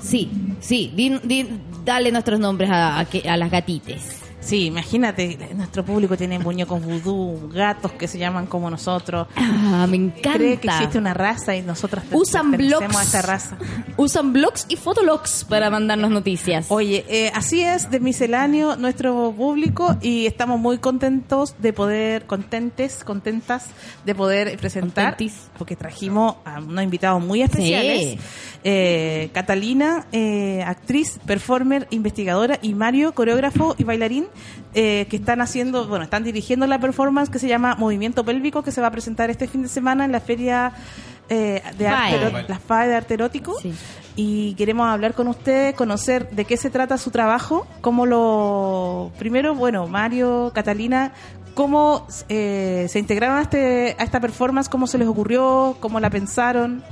Sí, 0.00 0.30
sí, 0.60 0.92
di- 0.94 1.18
di- 1.24 1.48
dale 1.84 2.12
nuestros 2.12 2.38
nombres 2.38 2.68
a, 2.70 2.98
a 3.00 3.04
que- 3.06 3.26
a 3.28 3.36
las 3.38 3.50
gatites. 3.50 4.02
Sí, 4.44 4.66
imagínate, 4.66 5.38
nuestro 5.54 5.84
público 5.84 6.16
tiene 6.16 6.38
muñecos 6.38 6.82
vudú, 6.82 7.50
gatos 7.52 7.92
que 7.92 8.06
se 8.08 8.18
llaman 8.18 8.46
como 8.46 8.70
nosotros. 8.70 9.26
Ah, 9.36 9.86
me 9.88 10.12
Cree 10.20 10.58
que 10.58 10.66
existe 10.68 10.74
encanta. 10.84 10.98
una 10.98 11.14
raza 11.14 11.56
y 11.56 11.62
nosotros 11.62 12.04
Usan 12.12 12.52
blogs. 12.52 12.94
a 12.96 13.02
esta 13.02 13.22
raza. 13.22 13.56
Usan 13.96 14.32
blogs 14.32 14.66
y 14.68 14.76
fotologs 14.76 15.44
para 15.48 15.70
mandarnos 15.70 16.10
noticias. 16.10 16.66
Oye, 16.68 17.04
eh, 17.08 17.30
así 17.34 17.62
es 17.62 17.90
de 17.90 18.00
misceláneo 18.00 18.76
nuestro 18.76 19.32
público 19.36 19.96
y 20.02 20.26
estamos 20.26 20.60
muy 20.60 20.78
contentos 20.78 21.54
de 21.58 21.72
poder, 21.72 22.26
contentes, 22.26 23.02
contentas 23.04 23.66
de 24.04 24.14
poder 24.14 24.56
presentar, 24.58 25.10
Contentis. 25.16 25.48
porque 25.58 25.76
trajimos 25.76 26.36
a 26.44 26.60
unos 26.60 26.84
invitados 26.84 27.22
muy 27.24 27.42
especiales. 27.42 28.00
Sí. 28.12 28.18
Eh, 28.66 29.30
Catalina, 29.32 30.06
eh, 30.12 30.62
actriz, 30.66 31.18
performer, 31.26 31.86
investigadora 31.90 32.58
y 32.62 32.74
Mario, 32.74 33.14
coreógrafo 33.14 33.74
y 33.78 33.84
bailarín, 33.84 34.26
eh, 34.74 35.06
que 35.08 35.16
están 35.16 35.40
haciendo, 35.40 35.86
bueno, 35.86 36.04
están 36.04 36.24
dirigiendo 36.24 36.66
la 36.66 36.78
performance 36.78 37.30
que 37.30 37.38
se 37.38 37.48
llama 37.48 37.76
Movimiento 37.76 38.24
Pélvico, 38.24 38.62
que 38.62 38.72
se 38.72 38.80
va 38.80 38.88
a 38.88 38.90
presentar 38.90 39.30
este 39.30 39.46
fin 39.46 39.62
de 39.62 39.68
semana 39.68 40.04
en 40.04 40.12
la 40.12 40.20
feria 40.20 40.72
eh, 41.28 41.62
de 41.78 41.88
arte, 41.88 42.44
la 42.48 42.58
FAE 42.58 42.88
de 42.88 42.94
arte 42.96 43.14
erótico 43.14 43.58
Sí. 43.60 43.72
y 44.14 44.54
queremos 44.54 44.86
hablar 44.86 45.14
con 45.14 45.28
ustedes, 45.28 45.74
conocer 45.74 46.28
de 46.30 46.44
qué 46.44 46.56
se 46.56 46.70
trata 46.70 46.98
su 46.98 47.10
trabajo, 47.10 47.66
cómo 47.80 48.04
lo... 48.04 49.10
Primero, 49.18 49.54
bueno, 49.54 49.86
Mario, 49.86 50.52
Catalina, 50.54 51.12
cómo 51.54 52.06
eh, 52.28 52.86
se 52.88 52.98
integraron 52.98 53.38
a, 53.38 53.42
este, 53.42 53.96
a 53.98 54.02
esta 54.02 54.20
performance, 54.20 54.68
cómo 54.68 54.86
se 54.86 54.98
les 54.98 55.08
ocurrió, 55.08 55.76
cómo 55.80 55.98
la 56.00 56.10
pensaron. 56.10 56.82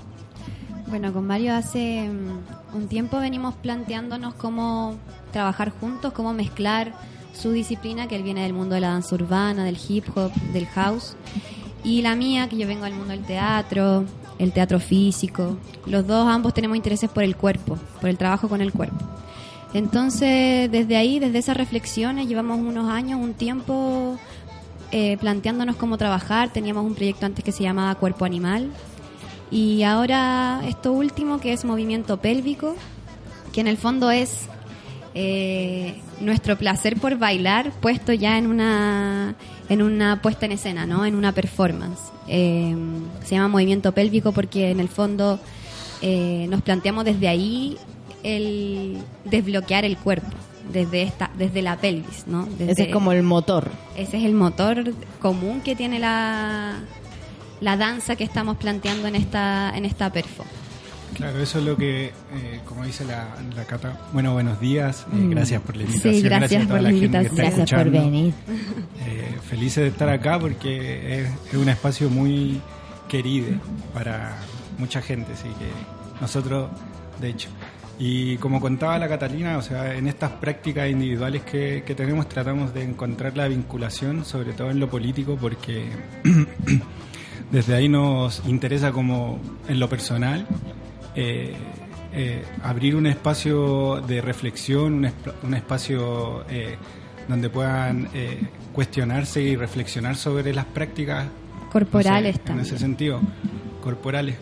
Bueno, 0.86 1.12
con 1.12 1.26
Mario 1.26 1.54
hace 1.54 2.08
mm, 2.08 2.76
un 2.76 2.88
tiempo 2.88 3.18
venimos 3.18 3.54
planteándonos 3.54 4.34
cómo 4.34 4.96
trabajar 5.32 5.70
juntos, 5.70 6.12
cómo 6.12 6.32
mezclar 6.32 6.92
su 7.32 7.52
disciplina, 7.52 8.08
que 8.08 8.16
él 8.16 8.22
viene 8.22 8.42
del 8.42 8.52
mundo 8.52 8.74
de 8.74 8.80
la 8.80 8.88
danza 8.88 9.14
urbana, 9.14 9.64
del 9.64 9.78
hip 9.88 10.04
hop, 10.14 10.32
del 10.52 10.66
house, 10.66 11.16
y 11.84 12.02
la 12.02 12.14
mía, 12.14 12.48
que 12.48 12.56
yo 12.56 12.66
vengo 12.66 12.84
del 12.84 12.94
mundo 12.94 13.12
del 13.12 13.24
teatro, 13.24 14.04
el 14.38 14.52
teatro 14.52 14.78
físico. 14.78 15.56
Los 15.86 16.06
dos, 16.06 16.28
ambos 16.28 16.54
tenemos 16.54 16.76
intereses 16.76 17.10
por 17.10 17.24
el 17.24 17.36
cuerpo, 17.36 17.78
por 18.00 18.10
el 18.10 18.18
trabajo 18.18 18.48
con 18.48 18.60
el 18.60 18.72
cuerpo. 18.72 19.04
Entonces, 19.74 20.70
desde 20.70 20.96
ahí, 20.96 21.18
desde 21.18 21.38
esas 21.38 21.56
reflexiones, 21.56 22.28
llevamos 22.28 22.58
unos 22.58 22.90
años, 22.90 23.20
un 23.20 23.34
tiempo 23.34 24.18
eh, 24.90 25.16
planteándonos 25.16 25.76
cómo 25.76 25.96
trabajar. 25.96 26.52
Teníamos 26.52 26.84
un 26.84 26.94
proyecto 26.94 27.24
antes 27.26 27.42
que 27.42 27.52
se 27.52 27.62
llamaba 27.62 27.94
Cuerpo 27.94 28.24
Animal, 28.24 28.70
y 29.50 29.82
ahora 29.82 30.62
esto 30.66 30.92
último 30.92 31.38
que 31.38 31.52
es 31.52 31.64
movimiento 31.64 32.16
pélvico, 32.18 32.74
que 33.52 33.60
en 33.60 33.66
el 33.66 33.76
fondo 33.76 34.10
es 34.10 34.46
eh, 35.14 36.00
nuestro 36.22 36.56
placer 36.56 36.96
por 36.98 37.18
bailar 37.18 37.70
puesto 37.80 38.12
ya 38.12 38.38
en 38.38 38.46
una 38.46 39.34
en 39.68 39.82
una 39.82 40.20
puesta 40.22 40.46
en 40.46 40.52
escena, 40.52 40.86
¿no? 40.86 41.04
En 41.04 41.14
una 41.14 41.32
performance. 41.32 42.00
Eh, 42.28 42.74
se 43.24 43.34
llama 43.34 43.48
movimiento 43.48 43.92
pélvico 43.92 44.32
porque 44.32 44.70
en 44.70 44.80
el 44.80 44.88
fondo 44.88 45.38
eh, 46.02 46.46
nos 46.50 46.62
planteamos 46.62 47.04
desde 47.04 47.28
ahí 47.28 47.76
el 48.22 48.98
desbloquear 49.24 49.84
el 49.84 49.96
cuerpo 49.96 50.28
desde 50.72 51.02
esta 51.02 51.30
desde 51.36 51.60
la 51.62 51.76
pelvis, 51.76 52.26
¿no? 52.26 52.46
Desde- 52.46 52.72
Ese 52.72 52.82
es 52.84 52.92
como 52.92 53.12
el 53.12 53.22
motor. 53.22 53.70
ese 53.96 54.18
es 54.18 54.24
el 54.24 54.34
motor 54.34 54.94
común 55.20 55.60
que 55.60 55.74
tiene 55.74 55.98
la, 55.98 56.74
la 57.60 57.76
danza 57.76 58.14
que 58.16 58.24
estamos 58.24 58.56
planteando 58.58 59.08
en 59.08 59.16
esta, 59.16 59.72
en 59.76 59.84
esta 59.84 60.10
perfo. 60.12 60.44
Claro, 61.14 61.40
eso 61.40 61.58
es 61.58 61.64
lo 61.64 61.76
que, 61.76 62.06
eh, 62.06 62.60
como 62.64 62.84
dice 62.84 63.04
la, 63.04 63.28
la 63.54 63.64
Cata, 63.64 63.98
bueno, 64.12 64.32
buenos 64.32 64.58
días, 64.60 65.06
eh, 65.12 65.16
Mm. 65.16 65.30
gracias 65.30 65.60
por 65.62 65.76
la 65.76 65.82
Sí, 65.86 65.88
invitación, 66.08 66.22
gracias 66.24 66.62
a 66.62 66.66
toda 66.66 66.76
por 66.78 66.82
la 66.82 66.90
la 66.92 66.98
gente 66.98 67.00
que 67.00 67.24
invitación. 67.24 67.46
está 67.46 67.56
Gracias 67.56 67.82
por 67.82 67.90
venir. 67.92 68.34
Eh, 69.06 69.36
felices 69.48 69.82
de 69.84 69.88
estar 69.88 70.08
acá 70.08 70.38
porque 70.38 71.20
es, 71.22 71.28
es 71.52 71.54
un 71.54 71.68
espacio 71.68 72.08
muy 72.10 72.60
querido 73.08 73.48
para 73.92 74.36
mucha 74.78 75.02
gente, 75.02 75.32
así 75.32 75.48
que 75.48 76.20
nosotros, 76.20 76.70
de 77.20 77.28
hecho. 77.28 77.48
Y 77.98 78.36
como 78.38 78.58
contaba 78.60 78.98
la 78.98 79.06
Catalina, 79.06 79.58
o 79.58 79.62
sea, 79.62 79.94
en 79.94 80.08
estas 80.08 80.30
prácticas 80.32 80.88
individuales 80.90 81.42
que, 81.42 81.84
que 81.86 81.94
tenemos 81.94 82.26
tratamos 82.28 82.72
de 82.74 82.82
encontrar 82.84 83.36
la 83.36 83.46
vinculación, 83.48 84.24
sobre 84.24 84.54
todo 84.54 84.70
en 84.70 84.80
lo 84.80 84.88
político, 84.88 85.36
porque 85.40 85.84
desde 87.52 87.74
ahí 87.74 87.88
nos 87.88 88.42
interesa 88.46 88.92
como 88.92 89.38
en 89.68 89.78
lo 89.78 89.88
personal 89.88 90.46
eh, 91.14 91.54
eh, 92.12 92.44
abrir 92.62 92.96
un 92.96 93.06
espacio 93.06 94.00
de 94.06 94.20
reflexión, 94.20 94.94
un, 94.94 95.04
esp- 95.04 95.32
un 95.42 95.54
espacio 95.54 96.44
eh, 96.48 96.76
donde 97.28 97.48
puedan 97.48 98.08
cuestionarse 98.72 99.40
y 99.42 99.56
reflexionar 99.56 100.16
sobre 100.16 100.52
las 100.52 100.64
prácticas 100.64 101.26
Corporales 101.70 102.36
no 102.40 102.46
sé, 102.46 102.52
en 102.52 102.60
ese 102.60 102.78
sentido, 102.78 103.20
corporales. 103.80 104.36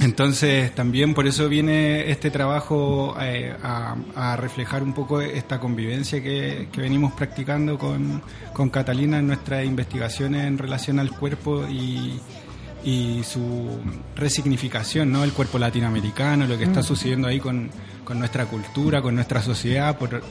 Entonces 0.00 0.72
también 0.74 1.14
por 1.14 1.26
eso 1.26 1.48
viene 1.48 2.10
este 2.10 2.30
trabajo 2.30 3.16
eh, 3.20 3.54
a, 3.62 3.96
a 4.14 4.36
reflejar 4.36 4.82
un 4.82 4.92
poco 4.92 5.20
esta 5.20 5.58
convivencia 5.58 6.22
que, 6.22 6.68
que 6.70 6.80
venimos 6.80 7.12
practicando 7.12 7.76
con, 7.78 8.22
con 8.52 8.70
Catalina 8.70 9.18
en 9.18 9.26
nuestras 9.26 9.64
investigaciones 9.64 10.46
en 10.46 10.58
relación 10.58 11.00
al 11.00 11.10
cuerpo 11.10 11.66
y, 11.68 12.20
y 12.84 13.22
su 13.24 13.68
resignificación, 14.16 15.10
¿no? 15.12 15.24
El 15.24 15.32
cuerpo 15.32 15.58
latinoamericano, 15.58 16.46
lo 16.46 16.56
que 16.56 16.64
está 16.64 16.80
Mm. 16.80 16.84
sucediendo 16.84 17.28
ahí 17.28 17.40
con, 17.40 17.70
con 18.04 18.18
nuestra 18.18 18.46
cultura, 18.46 19.02
con 19.02 19.14
nuestra 19.14 19.42
sociedad, 19.42 19.96
por, 19.98 20.22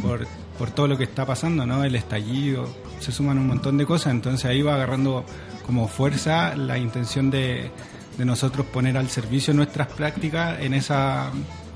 por, 0.00 0.26
por 0.58 0.70
todo 0.70 0.88
lo 0.88 0.96
que 0.96 1.04
está 1.04 1.26
pasando, 1.26 1.66
¿no? 1.66 1.84
El 1.84 1.94
estallido, 1.94 2.68
se 3.00 3.12
suman 3.12 3.38
un 3.38 3.46
montón 3.48 3.76
de 3.78 3.86
cosas, 3.86 4.12
entonces 4.12 4.44
ahí 4.46 4.62
va 4.62 4.74
agarrando 4.74 5.24
como 5.66 5.88
fuerza 5.88 6.54
la 6.56 6.78
intención 6.78 7.30
de, 7.30 7.70
de 8.18 8.24
nosotros 8.24 8.66
poner 8.66 8.96
al 8.96 9.08
servicio 9.08 9.52
nuestras 9.54 9.88
prácticas 9.88 10.60
en 10.60 10.74
esa 10.74 11.30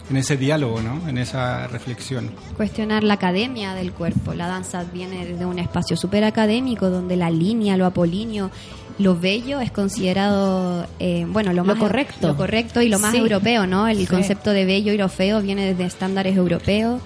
en 0.09 0.17
ese 0.19 0.37
diálogo, 0.37 0.81
¿no? 0.83 1.09
En 1.09 1.19
esa 1.19 1.67
reflexión. 1.67 2.31
Cuestionar 2.57 3.03
la 3.03 3.15
academia 3.15 3.75
del 3.75 3.93
cuerpo. 3.93 4.35
La 4.35 4.47
danza 4.47 4.85
viene 4.85 5.27
desde 5.27 5.45
un 5.47 5.59
espacio 5.59 5.97
súper 5.97 6.23
académico 6.23 6.91
donde 6.91 7.17
la 7.17 7.29
línea, 7.29 7.77
lo 7.77 7.87
apolíneo, 7.87 8.53
lo 8.99 9.15
bello 9.19 9.61
es 9.61 9.71
considerado, 9.71 10.87
eh, 11.01 11.27
bueno, 11.29 11.51
lo, 11.53 11.57
Lo 11.63 11.65
más 11.75 11.79
correcto. 11.79 12.29
lo 12.29 12.37
correcto 12.37 12.81
y 12.81 12.89
lo 12.89 12.99
más 12.99 13.13
Sí. 13.13 13.19
europeo, 13.19 13.67
¿no? 13.67 13.87
El 13.89 13.99
Sí. 13.99 14.07
concepto 14.07 14.51
de 14.53 14.65
bello 14.65 14.93
y 14.93 14.97
lo 14.97 15.09
feo 15.09 15.43
viene 15.43 15.67
desde 15.67 15.85
estándares 15.85 16.37
europeos 16.37 17.01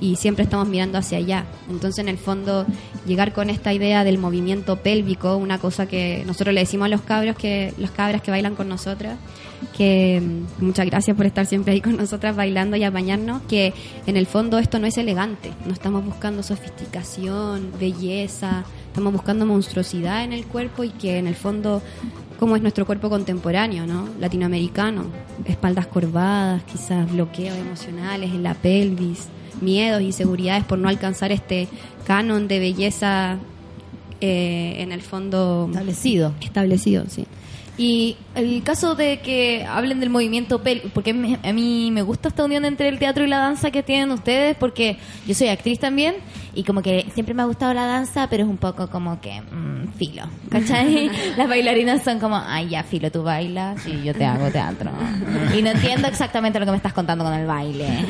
y 0.00 0.16
siempre 0.16 0.44
estamos 0.44 0.68
mirando 0.68 0.98
hacia 0.98 1.18
allá. 1.18 1.44
Entonces, 1.68 1.98
en 1.98 2.08
el 2.08 2.18
fondo, 2.18 2.66
llegar 3.06 3.32
con 3.32 3.50
esta 3.50 3.72
idea 3.72 4.02
del 4.04 4.18
movimiento 4.18 4.76
pélvico, 4.76 5.36
una 5.36 5.58
cosa 5.58 5.86
que 5.86 6.24
nosotros 6.26 6.54
le 6.54 6.60
decimos 6.60 6.86
a 6.86 6.88
los 6.88 7.02
cabros 7.02 7.36
que 7.36 7.74
los 7.78 7.90
cabras 7.90 8.22
que 8.22 8.30
bailan 8.30 8.56
con 8.56 8.68
nosotras, 8.68 9.18
que 9.76 10.20
mm, 10.20 10.64
muchas 10.64 10.86
gracias 10.86 11.16
por 11.16 11.26
estar 11.26 11.46
siempre 11.46 11.74
ahí 11.74 11.80
con 11.80 11.96
nosotras 11.96 12.34
bailando 12.34 12.76
y 12.76 12.84
apañarnos, 12.84 13.42
que 13.42 13.74
en 14.06 14.16
el 14.16 14.26
fondo 14.26 14.58
esto 14.58 14.78
no 14.78 14.86
es 14.86 14.96
elegante, 14.96 15.52
no 15.66 15.72
estamos 15.72 16.04
buscando 16.04 16.42
sofisticación, 16.42 17.72
belleza, 17.78 18.64
estamos 18.86 19.12
buscando 19.12 19.46
monstruosidad 19.46 20.24
en 20.24 20.32
el 20.32 20.46
cuerpo 20.46 20.84
y 20.84 20.90
que 20.90 21.18
en 21.18 21.26
el 21.26 21.34
fondo 21.34 21.82
como 22.38 22.56
es 22.56 22.62
nuestro 22.62 22.86
cuerpo 22.86 23.10
contemporáneo, 23.10 23.86
¿no? 23.86 24.08
Latinoamericano, 24.18 25.04
espaldas 25.44 25.86
corvadas, 25.86 26.62
quizás 26.64 27.12
bloqueos 27.12 27.54
emocionales 27.54 28.30
en 28.30 28.42
la 28.42 28.54
pelvis, 28.54 29.28
miedos 29.60 30.02
y 30.02 30.12
seguridades 30.12 30.64
por 30.64 30.78
no 30.78 30.88
alcanzar 30.88 31.32
este 31.32 31.68
canon 32.06 32.48
de 32.48 32.58
belleza 32.58 33.38
eh, 34.20 34.76
en 34.78 34.92
el 34.92 35.02
fondo 35.02 35.66
Establecido. 35.70 36.34
establecido, 36.40 37.04
sí. 37.08 37.26
Y 37.82 38.18
el 38.34 38.62
caso 38.62 38.94
de 38.94 39.20
que 39.20 39.64
hablen 39.64 40.00
del 40.00 40.10
movimiento 40.10 40.62
pélvico, 40.62 40.90
porque 40.92 41.14
me- 41.14 41.38
a 41.42 41.50
mí 41.54 41.90
me 41.90 42.02
gusta 42.02 42.28
esta 42.28 42.44
unión 42.44 42.66
entre 42.66 42.88
el 42.90 42.98
teatro 42.98 43.24
y 43.24 43.26
la 43.26 43.38
danza 43.38 43.70
que 43.70 43.82
tienen 43.82 44.10
ustedes, 44.10 44.54
porque 44.58 44.98
yo 45.26 45.34
soy 45.34 45.48
actriz 45.48 45.78
también 45.78 46.16
y 46.54 46.64
como 46.64 46.82
que 46.82 47.06
siempre 47.14 47.32
me 47.32 47.40
ha 47.40 47.46
gustado 47.46 47.72
la 47.72 47.86
danza, 47.86 48.28
pero 48.28 48.42
es 48.42 48.50
un 48.50 48.58
poco 48.58 48.90
como 48.90 49.18
que 49.22 49.40
mm, 49.40 49.94
filo, 49.96 50.24
¿cachai? 50.50 51.10
Las 51.38 51.48
bailarinas 51.48 52.02
son 52.04 52.18
como, 52.20 52.36
ay, 52.36 52.68
ya 52.68 52.82
filo, 52.82 53.10
tú 53.10 53.22
bailas 53.22 53.86
y 53.86 54.02
yo 54.04 54.12
te 54.12 54.26
hago 54.26 54.50
teatro. 54.50 54.90
Y 55.56 55.62
no 55.62 55.70
entiendo 55.70 56.06
exactamente 56.06 56.60
lo 56.60 56.66
que 56.66 56.72
me 56.72 56.76
estás 56.76 56.92
contando 56.92 57.24
con 57.24 57.32
el 57.32 57.46
baile. 57.46 57.88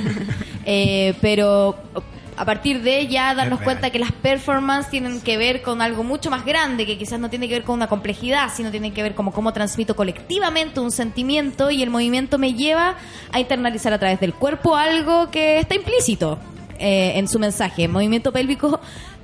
Eh, 0.73 1.15
pero 1.23 1.75
a 2.41 2.45
partir 2.47 2.81
de 2.81 3.07
ya 3.07 3.35
darnos 3.35 3.61
cuenta 3.61 3.91
que 3.91 3.99
las 3.99 4.13
performances 4.13 4.91
tienen 4.91 5.21
que 5.21 5.37
ver 5.37 5.61
con 5.61 5.83
algo 5.83 6.05
mucho 6.05 6.31
más 6.31 6.47
grande, 6.47 6.87
que 6.87 6.97
quizás 6.97 7.21
no 7.21 7.29
tiene 7.29 7.49
que 7.49 7.53
ver 7.53 7.65
con 7.65 7.75
una 7.75 7.87
complejidad, 7.87 8.51
sino 8.51 8.71
tiene 8.71 8.95
que 8.95 9.03
ver 9.03 9.15
como 9.15 9.31
cómo 9.31 9.53
transmito 9.53 9.95
colectivamente 9.95 10.81
un 10.81 10.91
sentimiento 10.91 11.71
y 11.71 11.83
el 11.83 11.91
movimiento 11.91 12.39
me 12.39 12.55
lleva 12.55 12.97
a 13.31 13.41
internalizar 13.41 13.93
a 13.93 13.99
través 13.99 14.21
del 14.21 14.33
cuerpo 14.33 14.75
algo 14.75 15.31
que 15.31 15.59
está 15.59 15.75
implícito 15.75 16.39
eh, 16.79 17.13
en 17.17 17.29
su 17.29 17.39
mensaje. 17.39 17.89
Movimiento 17.89 18.33
pélvico, 18.33 18.81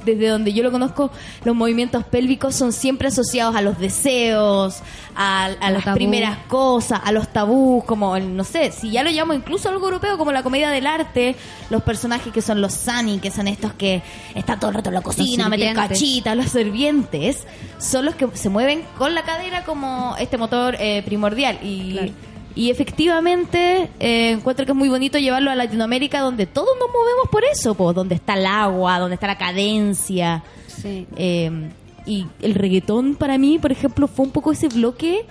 desde 0.06 0.28
donde 0.28 0.52
yo 0.52 0.62
lo 0.62 0.70
conozco, 0.70 1.10
los 1.44 1.54
movimientos 1.54 2.04
pélvicos 2.04 2.54
son 2.54 2.72
siempre 2.72 3.08
asociados 3.08 3.54
a 3.54 3.60
los 3.60 3.78
deseos, 3.78 4.78
a, 5.14 5.46
a 5.46 5.70
las 5.70 5.84
tabú. 5.84 5.96
primeras 5.96 6.38
cosas, 6.46 7.00
a 7.04 7.12
los 7.12 7.28
tabús, 7.28 7.84
como, 7.84 8.16
el, 8.16 8.34
no 8.34 8.44
sé, 8.44 8.72
si 8.72 8.90
ya 8.90 9.02
lo 9.02 9.10
llamo 9.10 9.34
incluso 9.34 9.68
algo 9.68 9.84
europeo, 9.86 10.16
como 10.16 10.32
la 10.32 10.42
comedia 10.42 10.70
del 10.70 10.86
arte, 10.86 11.36
los 11.68 11.82
personajes 11.82 12.32
que 12.32 12.40
son 12.40 12.60
los 12.60 12.72
sani, 12.72 13.18
que 13.18 13.30
son 13.30 13.48
estos 13.48 13.74
que 13.74 14.02
están 14.34 14.58
todo 14.60 14.70
el 14.70 14.76
rato 14.76 14.88
en 14.88 14.94
la 14.94 15.02
cocina, 15.02 15.48
meten 15.48 15.74
cachitas, 15.74 16.36
los 16.36 16.46
servientes, 16.46 17.44
son 17.78 18.04
los 18.06 18.14
que 18.14 18.28
se 18.34 18.48
mueven 18.48 18.82
con 18.96 19.14
la 19.14 19.22
cadera 19.24 19.64
como 19.64 20.14
este 20.18 20.38
motor 20.38 20.76
eh, 20.78 21.02
primordial. 21.04 21.58
Y, 21.62 21.92
Claro. 21.92 22.35
Y 22.56 22.70
efectivamente 22.70 23.90
eh, 24.00 24.30
encuentro 24.30 24.64
que 24.64 24.72
es 24.72 24.76
muy 24.76 24.88
bonito 24.88 25.18
llevarlo 25.18 25.50
a 25.50 25.54
Latinoamérica, 25.54 26.20
donde 26.20 26.46
todos 26.46 26.70
nos 26.80 26.88
movemos 26.88 27.28
por 27.30 27.44
eso, 27.44 27.74
pues, 27.74 27.94
donde 27.94 28.14
está 28.14 28.32
el 28.34 28.46
agua, 28.46 28.98
donde 28.98 29.14
está 29.14 29.26
la 29.26 29.36
cadencia. 29.36 30.42
Sí. 30.66 31.06
Eh, 31.16 31.70
y 32.06 32.26
el 32.40 32.54
reggaetón 32.54 33.14
para 33.14 33.36
mí, 33.36 33.58
por 33.58 33.72
ejemplo, 33.72 34.08
fue 34.08 34.24
un 34.24 34.32
poco 34.32 34.52
ese 34.52 34.68
bloque 34.68 35.26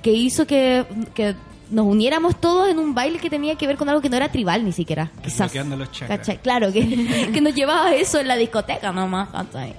que 0.00 0.12
hizo 0.12 0.46
que, 0.46 0.86
que 1.12 1.34
nos 1.70 1.86
uniéramos 1.86 2.40
todos 2.40 2.68
en 2.68 2.78
un 2.78 2.94
baile 2.94 3.18
que 3.18 3.30
tenía 3.30 3.56
que 3.56 3.66
ver 3.66 3.76
con 3.76 3.88
algo 3.88 4.00
que 4.00 4.08
no 4.08 4.16
era 4.16 4.30
tribal 4.30 4.64
ni 4.64 4.72
siquiera. 4.72 5.10
Quizás. 5.24 5.52
Los. 5.52 5.88
Claro, 6.42 6.72
que, 6.72 7.30
que 7.34 7.40
nos 7.40 7.52
llevaba 7.52 7.88
a 7.88 7.94
eso 7.96 8.20
en 8.20 8.28
la 8.28 8.36
discoteca 8.36 8.92
nomás. 8.92 9.30
¿cachai? 9.30 9.74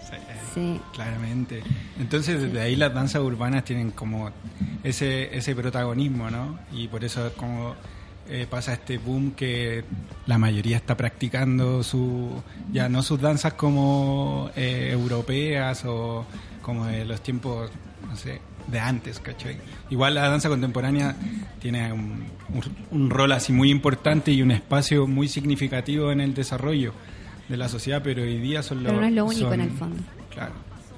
Sí. 0.53 0.79
Claramente. 0.93 1.61
Entonces, 1.99 2.41
desde 2.41 2.61
ahí 2.61 2.75
las 2.75 2.93
danzas 2.93 3.21
urbanas 3.21 3.63
tienen 3.63 3.91
como 3.91 4.29
ese, 4.83 5.35
ese 5.35 5.55
protagonismo, 5.55 6.29
¿no? 6.29 6.59
Y 6.73 6.87
por 6.87 7.03
eso 7.05 7.27
es 7.27 7.33
como 7.33 7.75
eh, 8.29 8.47
pasa 8.49 8.73
este 8.73 8.97
boom 8.97 9.31
que 9.31 9.83
la 10.25 10.37
mayoría 10.37 10.77
está 10.77 10.95
practicando 10.95 11.83
su 11.83 12.41
ya 12.71 12.87
no 12.89 13.01
sus 13.03 13.19
danzas 13.19 13.53
como 13.53 14.49
eh, 14.55 14.89
europeas 14.91 15.83
o 15.85 16.25
como 16.61 16.85
de 16.85 17.03
los 17.05 17.21
tiempos, 17.21 17.69
no 18.07 18.15
sé, 18.15 18.39
de 18.67 18.79
antes, 18.79 19.19
¿cachai? 19.19 19.57
Igual 19.89 20.15
la 20.15 20.29
danza 20.29 20.47
contemporánea 20.49 21.15
tiene 21.59 21.91
un, 21.91 22.23
un- 22.53 22.75
un 22.91 23.09
rol 23.09 23.31
así 23.31 23.51
muy 23.51 23.69
importante 23.71 24.31
y 24.31 24.41
un 24.41 24.51
espacio 24.51 25.07
muy 25.07 25.27
significativo 25.27 26.11
en 26.11 26.21
el 26.21 26.33
desarrollo 26.33 26.93
de 27.49 27.57
la 27.57 27.67
sociedad, 27.67 28.01
pero 28.03 28.21
hoy 28.21 28.37
día 28.37 28.63
son 28.63 28.83
los... 28.83 28.91
Pero 28.91 29.01
no 29.01 29.07
es 29.07 29.13
lo 29.13 29.25
único 29.25 29.41
son- 29.49 29.53
en 29.55 29.61
el 29.61 29.71
fondo. 29.71 30.03
Claro. 30.33 30.53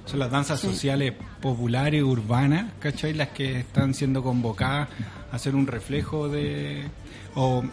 Son 0.06 0.20
las 0.20 0.30
danzas 0.32 0.60
Sí. 0.60 0.68
sociales 0.68 1.14
populares, 1.42 2.04
urbanas, 2.04 2.74
¿cachai? 2.80 3.14
Las 3.14 3.30
que 3.30 3.60
están 3.60 3.94
siendo 3.94 4.22
convocadas 4.22 4.90
a 5.32 5.40
ser 5.40 5.56
un 5.56 5.66
reflejo 5.68 6.28
de... 6.30 6.84
O 7.36 7.64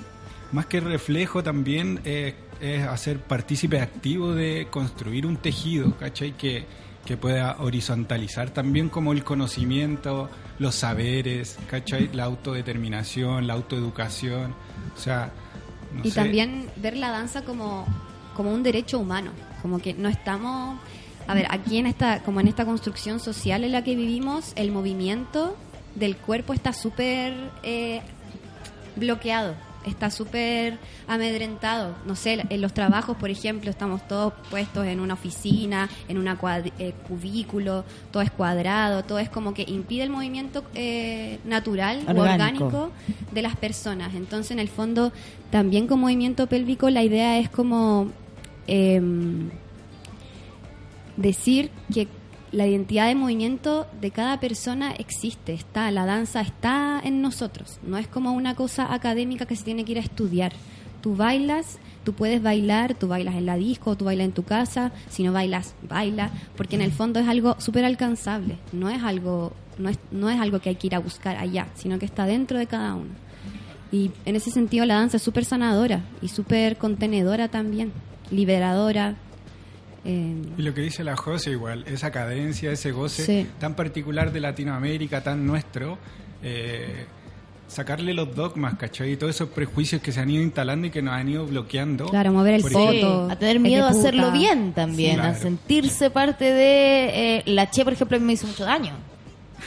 más 0.52 0.66
que 0.66 0.80
reflejo 0.80 1.42
también 1.42 2.00
eh, 2.04 2.34
es 2.61 2.86
hacer 2.86 3.18
partícipe 3.20 3.80
activo 3.80 4.32
de 4.32 4.68
construir 4.70 5.26
un 5.26 5.36
tejido, 5.38 5.96
¿cachai? 5.96 6.32
Que, 6.36 6.66
que 7.04 7.16
pueda 7.16 7.56
horizontalizar 7.61 8.50
también 8.50 8.88
como 8.88 9.12
el 9.12 9.24
conocimiento, 9.24 10.28
los 10.61 10.74
saberes, 10.76 11.58
¿cachai? 11.68 12.11
La 12.12 12.24
autodeterminación, 12.24 13.46
la 13.46 13.54
autoeducación, 13.54 14.54
o 14.96 14.98
sea... 14.98 15.32
no 15.94 16.02
y 16.04 16.11
sé. 16.11 16.14
también 16.20 16.70
ver 16.76 16.96
la 16.96 17.11
danza 17.11 17.42
como, 17.44 17.86
como 18.34 18.52
un 18.52 18.62
derecho 18.62 18.98
humano, 19.00 19.32
como 19.62 19.78
que 19.80 19.94
no 19.94 20.08
estamos, 20.08 20.78
a 21.27 21.35
ver, 21.35 21.47
aquí 21.51 21.79
en 21.79 21.87
esta, 21.87 22.21
como 22.23 22.41
en 22.41 22.49
esta 22.49 22.64
construcción 22.64 23.21
social 23.21 23.64
en 23.64 23.73
la 23.73 23.85
que 23.85 23.95
vivimos, 23.95 24.53
el 24.57 24.73
movimiento 24.73 25.57
del 25.95 26.16
cuerpo 26.16 26.53
está 26.53 26.73
súper 26.73 27.35
eh, 27.62 28.01
bloqueado, 28.97 29.55
está 29.87 30.11
súper 30.11 30.79
amedrentado. 31.09 31.95
No 32.07 32.16
sé, 32.16 32.45
en 32.49 32.61
los 32.61 32.75
trabajos, 32.75 33.16
por 33.16 33.31
ejemplo, 33.31 33.71
estamos 33.71 34.07
todos 34.07 34.33
puestos 34.51 34.87
en 34.87 35.01
una 35.01 35.14
oficina, 35.14 35.89
en 36.09 36.18
un 36.18 36.29
cubículo, 37.09 37.85
todo 38.11 38.23
es 38.23 38.31
cuadrado, 38.31 39.03
todo 39.05 39.18
es 39.18 39.29
como 39.29 39.55
que 39.55 39.64
impide 39.66 40.03
el 40.03 40.11
movimiento 40.11 40.64
eh, 40.75 41.39
natural 41.45 42.03
o 42.07 42.11
Orgánico. 42.11 42.64
orgánico 42.66 42.91
de 43.33 43.43
las 43.43 43.57
personas. 43.57 44.14
Entonces, 44.14 44.53
en 44.53 44.59
el 44.59 44.68
fondo, 44.68 45.12
también 45.51 45.87
con 45.87 46.01
movimiento 46.01 46.47
pélvico, 46.47 46.91
la 46.91 47.03
idea 47.03 47.39
es 47.39 47.49
como 47.49 48.09
em, 48.66 49.51
decir 51.21 51.71
que 51.93 52.09
la 52.53 52.66
identidad 52.66 53.07
de 53.07 53.14
movimiento 53.14 53.87
de 54.01 54.11
cada 54.11 54.41
persona 54.41 54.93
existe, 54.93 55.53
está, 55.53 55.91
la 55.91 56.05
danza 56.05 56.41
está 56.41 57.01
en 57.03 57.23
nosotros, 57.23 57.79
no 57.85 57.97
es 57.97 58.09
como 58.09 58.33
una 58.33 58.57
cosa 58.57 58.93
académica 58.93 59.47
que 59.47 59.57
se 59.57 59.64
tiene 59.64 59.85
que 59.85 59.93
ir 59.93 59.99
a 59.99 60.03
estudiar. 60.03 60.53
Tú 61.01 61.16
bailas, 61.16 61.79
tú 62.05 62.12
puedes 62.12 62.43
bailar, 62.43 62.95
tú 62.95 63.09
bailas 63.09 63.37
en 63.37 63.47
la 63.47 63.57
disco, 63.57 63.97
tú 63.97 64.05
bailas 64.05 64.27
en 64.27 64.33
tu 64.33 64.43
casa, 64.43 64.93
si 65.09 65.23
no 65.23 65.33
bailas, 65.33 65.75
baila, 65.89 66.31
porque 66.57 66.75
en 66.75 66.83
el 66.83 66.93
fondo 66.93 67.21
es 67.21 67.29
algo 67.29 67.57
súper 67.59 67.85
alcanzable, 67.85 68.59
no 68.73 68.91
es 68.91 69.03
algo 69.03 69.53
no 69.81 69.89
es, 69.89 69.99
no 70.11 70.29
es 70.31 70.39
algo 70.39 70.61
que 70.61 70.68
hay 70.68 70.77
que 70.77 70.89
ir 70.89 70.95
a 70.95 70.99
buscar 70.99 71.37
allá, 71.37 71.68
sino 71.75 71.99
que 71.99 72.05
está 72.05 72.27
dentro 72.27 72.59
de 72.59 72.66
cada 72.66 72.95
uno. 72.95 73.11
Y 73.91 74.12
en 74.25 74.37
ese 74.37 74.51
sentido 74.51 74.87
la 74.87 74.95
danza 74.95 75.16
es 75.16 75.23
súper 75.23 75.45
sanadora 75.45 76.03
y 76.23 76.29
súper 76.29 76.77
contenedora 76.77 77.49
también, 77.49 77.93
liberadora. 78.31 79.16
Eh, 80.05 80.34
Y 80.59 80.62
lo 80.62 80.72
que 80.74 80.80
dice 80.82 81.05
la 81.05 81.16
José 81.16 81.51
igual, 81.51 81.84
esa 81.86 82.11
cadencia, 82.11 82.70
ese 82.72 82.90
goce 82.92 83.24
Sí. 83.24 83.46
tan 83.59 83.74
particular 83.74 84.32
de 84.32 84.40
Latinoamérica, 84.40 85.22
tan 85.22 85.46
nuestro, 85.46 85.98
eh, 86.42 87.07
sacarle 87.68 88.14
los 88.14 88.34
dogmas, 88.34 88.74
¿cachai? 88.74 89.12
Y 89.12 89.16
todos 89.16 89.34
esos 89.36 89.48
prejuicios 89.51 90.03
que 90.03 90.11
se 90.11 90.20
han 90.20 90.28
ido 90.30 90.42
instalando 90.42 90.88
y 90.88 90.90
que 90.90 91.03
nos 91.03 91.14
han 91.14 91.28
ido 91.28 91.46
bloqueando. 91.46 92.07
Claro, 92.07 92.32
mover 92.32 92.55
el 92.55 92.62
foto. 92.64 93.30
a 93.30 93.36
tener 93.36 93.61
miedo 93.61 93.86
a 93.86 93.90
hacerlo 93.90 94.32
bien 94.32 94.72
también, 94.72 95.16
Sí. 95.16 95.20
a 95.20 95.34
sentirse 95.34 96.11
parte 96.11 96.46
de... 96.46 97.36
eh, 97.38 97.42
la 97.46 97.70
Che, 97.70 97.84
por 97.84 97.92
ejemplo, 97.92 98.16
a 98.16 98.20
mí 98.20 98.26
me 98.26 98.32
hizo 98.32 98.46
mucho 98.46 98.64
daño. 98.64 98.92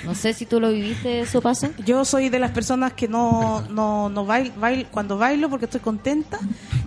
No 0.06 0.16
sé 0.16 0.34
si 0.34 0.45
tú 0.45 0.60
lo 0.60 0.72
viviste, 0.72 1.22
eso 1.22 1.41
pasa. 1.41 1.70
Yo 1.86 2.04
soy 2.06 2.30
de 2.30 2.39
las 2.39 2.51
personas 2.51 2.93
que 2.93 3.08
no, 3.08 3.62
no, 3.70 4.10
no 4.10 4.26
bail, 4.26 4.51
bail- 4.60 4.86
cuando 4.91 5.18
bailo 5.18 5.49
porque 5.49 5.66
estoy 5.66 5.80
contenta, 5.82 6.39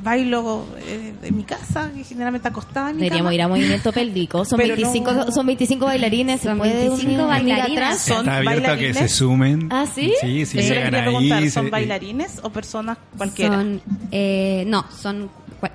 bailo 0.03 0.67
eh, 0.79 1.14
en 1.23 1.37
mi 1.37 1.45
casa, 1.45 1.91
generalmente 2.07 2.49
acostada 2.49 2.91
en 2.91 2.97
mi 2.97 3.03
Deberíamos 3.03 3.31
cama. 3.31 3.35
ir 3.35 3.43
a 3.43 3.49
movimiento 3.49 3.93
pélvico. 3.93 4.45
Son 4.45 4.59
Pero 4.59 4.77
25, 4.77 5.12
no- 5.12 5.33
son 5.33 5.47
25 5.47 5.87
bailarines. 5.87 6.41
¿Se 6.41 6.49
Son 6.49 6.59
puede 6.59 6.75
25 6.75 7.03
unir- 7.07 7.17
unir 7.17 7.27
bailarinas. 7.27 7.71
atrás? 7.73 8.01
Son 8.03 8.19
está 8.19 8.37
abierto 8.37 8.59
a 8.59 8.61
que 8.61 8.69
bailarines. 8.87 8.97
se 8.99 9.09
sumen. 9.09 9.69
¿Ah, 9.71 9.87
sí? 9.93 10.12
Sí, 10.21 10.47
sí, 10.47 10.59
Eso 10.59 10.75
quería 10.75 11.03
preguntar, 11.03 11.43
ahí. 11.43 11.51
¿son 11.51 11.64
se- 11.64 11.71
bailarines 11.71 12.41
o 12.43 12.51
personas 12.51 12.99
cualquiera? 13.17 13.57
Son, 13.57 13.81
eh, 14.12 14.64
no, 14.67 14.85
son 14.91 15.31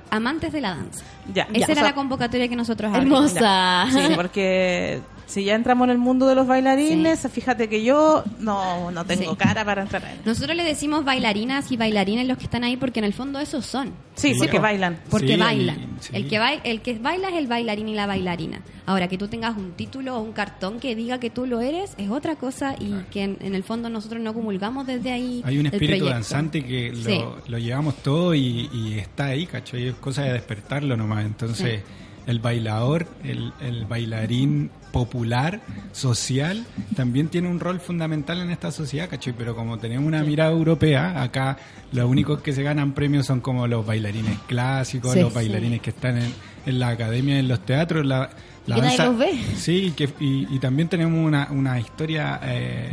amantes 0.10 0.54
de 0.54 0.62
la 0.62 0.76
danza. 0.76 1.04
Ya, 1.34 1.44
Esa 1.44 1.54
ya, 1.54 1.66
era 1.66 1.72
o 1.72 1.76
sea, 1.76 1.84
la 1.84 1.96
convocatoria 1.96 2.48
que 2.48 2.56
nosotros. 2.56 2.94
Hermosa. 2.96 3.88
Sí, 3.92 4.00
porque 4.16 5.00
si 5.32 5.43
ya 5.45 5.55
entramos 5.55 5.86
en 5.86 5.91
el 5.91 5.97
mundo 5.97 6.27
de 6.27 6.36
los 6.36 6.45
bailarines, 6.47 7.27
fíjate 7.32 7.69
que 7.69 7.84
yo 7.84 8.23
no, 8.39 8.91
no 8.91 9.05
tengo 9.05 9.32
Sí. 9.32 9.38
cara 9.38 9.63
para 9.63 9.84
entrar 9.84 10.03
ahí. 10.05 10.19
Nosotros 10.25 10.55
le 10.57 10.63
decimos 10.63 11.05
bailarinas 11.05 11.71
y 11.71 11.77
bailarines 11.77 12.27
los 12.27 12.38
que 12.38 12.43
están 12.43 12.63
ahí 12.63 12.75
porque 12.77 12.99
en 12.99 13.05
el 13.05 13.13
fondo 13.13 13.39
esos 13.39 13.65
son. 13.65 13.93
Sí, 14.15 14.34
Sí. 14.34 14.39
porque 14.39 14.59
bailan. 14.59 14.99
Porque 15.09 15.34
Sí, 15.36 15.38
bailan. 15.38 15.77
El, 16.11 16.27
que 16.27 16.38
baila, 16.38 16.61
el 16.63 16.82
que 16.82 16.99
baila 16.99 17.29
es 17.29 17.36
el 17.36 17.47
bailarín 17.47 17.88
y 17.89 17.95
la 17.95 18.05
bailarina. 18.07 18.61
Ahora, 18.86 19.07
que 19.07 19.17
tú 19.17 19.27
tengas 19.29 19.55
un 19.57 19.71
título 19.71 20.17
o 20.17 20.21
un 20.21 20.34
cartón 20.34 20.79
que 20.79 20.95
diga 20.95 21.19
que 21.19 21.29
tú 21.29 21.45
lo 21.45 21.61
eres 21.61 21.93
es 21.97 22.09
otra 22.09 22.36
cosa 22.36 22.75
y 22.77 22.91
que 23.11 23.23
en, 23.23 23.38
en 23.39 23.55
el 23.55 23.63
fondo 23.63 23.89
nosotros 23.89 24.21
no 24.21 24.34
comulgamos 24.34 24.86
desde 24.86 25.11
ahí. 25.13 25.41
Hay 25.45 25.57
un 25.59 25.67
espíritu 25.67 26.05
danzante 26.05 26.63
que 26.65 26.91
lo, 26.91 27.03
Sí. 27.03 27.21
lo 27.47 27.57
llevamos 27.57 27.95
todo 28.03 28.36
y, 28.36 28.69
y 28.73 28.99
está 28.99 29.27
ahí, 29.27 29.45
¿cachai? 29.45 29.88
Es 29.88 29.95
cosa 29.95 30.23
de 30.23 30.34
despertarlo 30.34 30.97
nomás. 30.97 31.23
Entonces, 31.25 31.82
el 32.27 32.39
bailador, 32.39 33.07
el, 33.23 33.53
el 33.61 33.86
bailarín 33.86 34.69
popular, 34.92 35.62
social, 35.92 36.66
también 36.96 37.28
tiene 37.30 37.48
un 37.50 37.60
rol 37.60 37.80
fundamental 37.80 38.42
en 38.42 38.52
esta 38.52 38.72
sociedad, 38.72 39.10
¿cachai? 39.10 39.34
Pero 39.38 39.56
como 39.56 39.78
tenemos 39.80 40.06
una 40.08 40.24
mirada 40.24 40.52
europea, 40.52 41.22
acá 41.22 41.58
los 41.92 42.06
únicos 42.10 42.42
que 42.42 42.54
se 42.54 42.64
ganan 42.64 42.94
premios 42.94 43.26
son 43.26 43.42
como 43.42 43.68
los 43.68 43.86
bailarines 43.86 44.38
clásicos, 44.48 45.14
Sí, 45.14 45.20
los 45.22 45.30
sí. 45.30 45.36
bailarines 45.36 45.82
que 45.82 45.89
están 45.92 46.18
en, 46.18 46.34
en 46.66 46.80
la 46.80 46.89
academia, 46.89 47.39
en 47.39 47.48
los 47.48 47.66
teatros, 47.66 48.06
la, 48.06 48.30
la 48.68 48.76
Que 48.76 48.82
nadie 48.82 48.98
danza- 48.98 49.06
los 49.06 49.18
ve. 49.18 49.32
Sí, 49.56 49.94
que, 49.96 50.10
y, 50.20 50.48
y 50.56 50.60
también 50.60 50.88
tenemos 50.89 51.26
una, 51.26 51.48
una 51.52 51.80
historia 51.80 52.39
eh, 52.44 52.92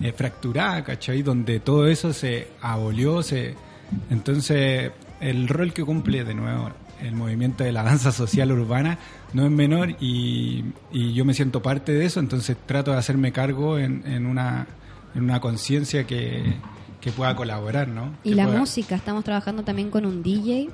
eh, 0.00 0.12
fracturada, 0.16 0.82
¿cachai? 0.84 1.22
Donde 1.22 1.60
todo 1.60 1.86
eso 1.88 2.12
se 2.12 2.48
abolió, 2.60 3.22
se... 3.22 3.54
Entonces, 4.10 4.90
el 5.20 5.48
rol 5.48 5.72
que 5.72 5.84
cumple 5.84 6.24
de 6.24 6.34
nuevo 6.34 6.70
el 7.02 7.14
movimiento 7.14 7.64
de 7.64 7.72
la 7.72 7.82
danza 7.82 8.12
social 8.12 8.50
urbana 8.52 8.98
no 9.32 9.44
es 9.44 9.50
menor 9.50 9.90
y, 10.00 10.64
y 10.92 11.12
yo 11.14 11.24
me 11.24 11.34
siento 11.34 11.62
parte 11.62 11.92
de 11.92 12.04
eso, 12.06 12.20
entonces 12.20 12.56
trato 12.66 12.92
de 12.92 12.98
hacerme 12.98 13.32
cargo 13.32 13.78
en, 13.78 14.02
en 14.06 14.26
una, 14.26 14.66
en 15.14 15.22
una 15.24 15.40
conciencia 15.40 16.06
que, 16.06 16.54
que 17.00 17.12
pueda 17.12 17.34
colaborar, 17.36 17.88
¿no? 17.88 18.12
Y 18.24 18.30
Que 18.30 18.34
la 18.36 18.44
pueda- 18.46 18.58
música, 18.60 18.94
estamos 18.94 19.24
trabajando 19.24 19.62
también 19.64 19.90
con 19.90 20.06
un 20.06 20.22
DJ, 20.22 20.68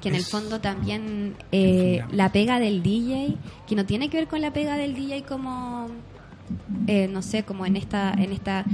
que 0.00 0.08
en 0.08 0.14
el 0.14 0.24
fondo 0.24 0.60
también 0.60 1.34
eh, 1.52 2.02
la 2.12 2.32
pega 2.32 2.58
del 2.58 2.82
DJ, 2.82 3.36
que 3.68 3.74
no 3.76 3.84
tiene 3.84 4.08
que 4.08 4.16
ver 4.16 4.28
con 4.28 4.40
la 4.40 4.50
pega 4.52 4.76
del 4.78 4.94
DJ 4.94 5.24
como, 5.24 5.88
eh, 6.86 7.06
no 7.08 7.20
sé, 7.22 7.42
como 7.42 7.66
en 7.66 7.76
esta, 7.76 8.12
en 8.14 8.32
esta 8.32 8.64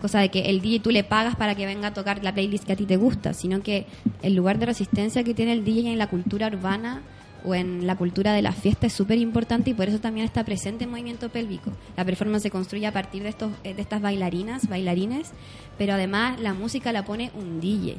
cosa 0.00 0.20
de 0.20 0.30
que 0.30 0.50
el 0.50 0.60
DJ 0.60 0.80
tú 0.80 0.90
le 0.90 1.04
pagas 1.04 1.36
para 1.36 1.54
que 1.54 1.66
venga 1.66 1.88
a 1.88 1.94
tocar 1.94 2.22
la 2.22 2.32
playlist 2.32 2.64
que 2.64 2.72
a 2.72 2.76
ti 2.76 2.84
te 2.84 2.96
gusta, 2.96 3.34
sino 3.34 3.62
que 3.62 3.86
el 4.22 4.34
lugar 4.34 4.58
de 4.58 4.66
resistencia 4.66 5.24
que 5.24 5.34
tiene 5.34 5.52
el 5.52 5.64
DJ 5.64 5.92
en 5.92 5.98
la 5.98 6.08
cultura 6.08 6.48
urbana 6.48 7.02
o 7.44 7.54
en 7.54 7.86
la 7.86 7.96
cultura 7.96 8.32
de 8.32 8.42
la 8.42 8.52
fiesta 8.52 8.88
es 8.88 8.92
súper 8.92 9.18
importante 9.18 9.70
y 9.70 9.74
por 9.74 9.88
eso 9.88 10.00
también 10.00 10.26
está 10.26 10.44
presente 10.44 10.84
el 10.84 10.90
movimiento 10.90 11.28
pélvico. 11.28 11.70
La 11.96 12.04
performance 12.04 12.42
se 12.42 12.50
construye 12.50 12.86
a 12.86 12.92
partir 12.92 13.22
de 13.22 13.28
estos 13.28 13.52
eh, 13.62 13.72
de 13.74 13.82
estas 13.82 14.02
bailarinas, 14.02 14.68
bailarines, 14.68 15.30
pero 15.78 15.94
además 15.94 16.40
la 16.40 16.54
música 16.54 16.92
la 16.92 17.04
pone 17.04 17.30
un 17.34 17.60
DJ. 17.60 17.96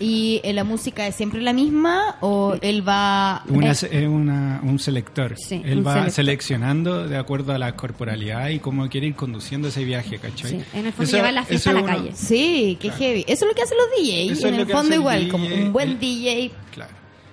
¿Y 0.00 0.40
eh, 0.44 0.52
la 0.54 0.64
música 0.64 1.06
es 1.06 1.14
siempre 1.14 1.42
la 1.42 1.52
misma 1.52 2.16
o 2.20 2.56
él 2.62 2.86
va... 2.88 3.44
Una, 3.48 3.72
eh, 3.90 4.08
una- 4.08 4.60
un 4.62 4.78
selector. 4.78 5.34
Sí, 5.36 5.60
Él 5.64 5.78
un 5.78 5.86
va 5.86 5.92
selector. 5.92 6.12
seleccionando 6.14 7.06
de 7.06 7.16
acuerdo 7.18 7.52
a 7.52 7.58
la 7.58 7.76
corporalidad 7.76 8.48
y 8.48 8.58
cómo 8.60 8.88
quiere 8.88 9.08
ir 9.08 9.14
conduciendo 9.14 9.68
ese 9.68 9.84
viaje, 9.84 10.18
¿cachai? 10.18 10.50
Sí, 10.52 10.56
en 10.72 10.86
el 10.86 10.92
fondo 10.92 11.02
Eso- 11.04 11.16
llevar 11.18 11.34
la 11.34 11.44
fiesta 11.44 11.70
a 11.70 11.74
la 11.74 11.80
uno- 11.82 11.88
calle. 11.94 12.10
Sí, 12.14 12.78
qué 12.80 12.90
heavy. 12.90 13.24
Eso 13.28 13.44
es 13.44 13.48
lo 13.50 13.54
que 13.54 13.62
hacen 13.62 13.76
los 13.76 13.86
DJs. 14.04 14.38
Eso 14.38 14.48
en 14.48 14.54
el 14.54 14.66
fondo 14.66 14.94
igual, 14.94 15.18
DJ, 15.20 15.30
como 15.30 15.46
un 15.46 15.72
buen 15.72 15.90
el- 15.90 15.98
DJ. 16.00 16.50
Claro. 16.72 16.92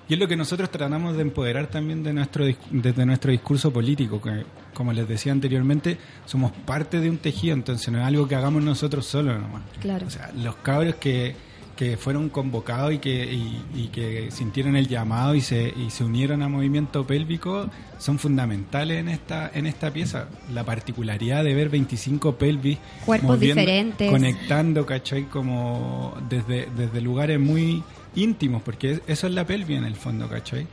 Y 0.10 0.14
es 0.14 0.20
lo 0.20 0.28
que 0.28 0.36
nosotros 0.38 0.70
tratamos 0.72 1.16
de 1.18 1.22
empoderar 1.22 1.68
también 1.68 2.02
de 2.04 2.14
nuestro 2.14 2.46
desde 2.72 3.06
nuestro 3.06 3.32
discurso 3.32 3.72
político, 3.72 4.22
que 4.22 4.44
como 4.74 4.94
les 4.94 5.08
decía 5.08 5.32
anteriormente, 5.32 5.98
somos 6.26 6.52
parte 6.66 7.00
de 7.02 7.10
un 7.10 7.18
tejido, 7.18 7.54
entonces 7.54 7.90
no 7.92 8.00
es 8.00 8.06
algo 8.06 8.28
que 8.28 8.36
hagamos 8.36 8.64
nosotros 8.64 9.06
solos 9.06 9.40
nomás. 9.40 9.64
Claro. 9.82 10.08
O 10.08 10.10
sea, 10.10 10.32
los 10.38 10.56
cabros 10.58 10.96
que, 10.96 11.36
que 11.78 11.96
fueron 11.96 12.28
convocados 12.28 12.92
y 12.94 12.98
que, 12.98 13.32
y, 13.32 13.62
y 13.74 13.88
que 13.88 14.30
sintieron 14.32 14.76
el 14.76 14.88
llamado 14.90 15.36
y 15.36 15.40
se, 15.42 15.74
y 15.78 15.90
se 15.92 16.04
unieron 16.04 16.42
a 16.44 16.50
movimiento 16.50 17.08
pélvico 17.08 17.70
son 18.00 18.20
fundamentales 18.20 19.00
en 19.00 19.08
esta, 19.08 19.50
en 19.54 19.66
esta 19.68 19.94
pieza. 19.94 20.28
La 20.54 20.66
particularidad 20.66 21.44
de 21.46 21.54
ver 21.54 21.70
25 21.70 22.36
pelvis 22.36 22.78
Cuerpos 23.06 23.38
moviendo- 23.38 23.62
diferentes. 23.62 24.12
conectando, 24.12 24.86
¿cachai? 24.86 25.24
Como 25.30 26.16
desde, 26.30 26.68
desde 26.76 27.00
lugares 27.00 27.40
muy 27.40 27.82
íntimos, 28.16 28.62
porque 28.64 28.94
es- 28.94 29.02
eso 29.08 29.28
es 29.28 29.34
la 29.34 29.46
pelvis 29.46 29.78
en 29.78 29.86
el 29.86 29.96
fondo, 29.96 30.28
¿cachai? 30.28 30.68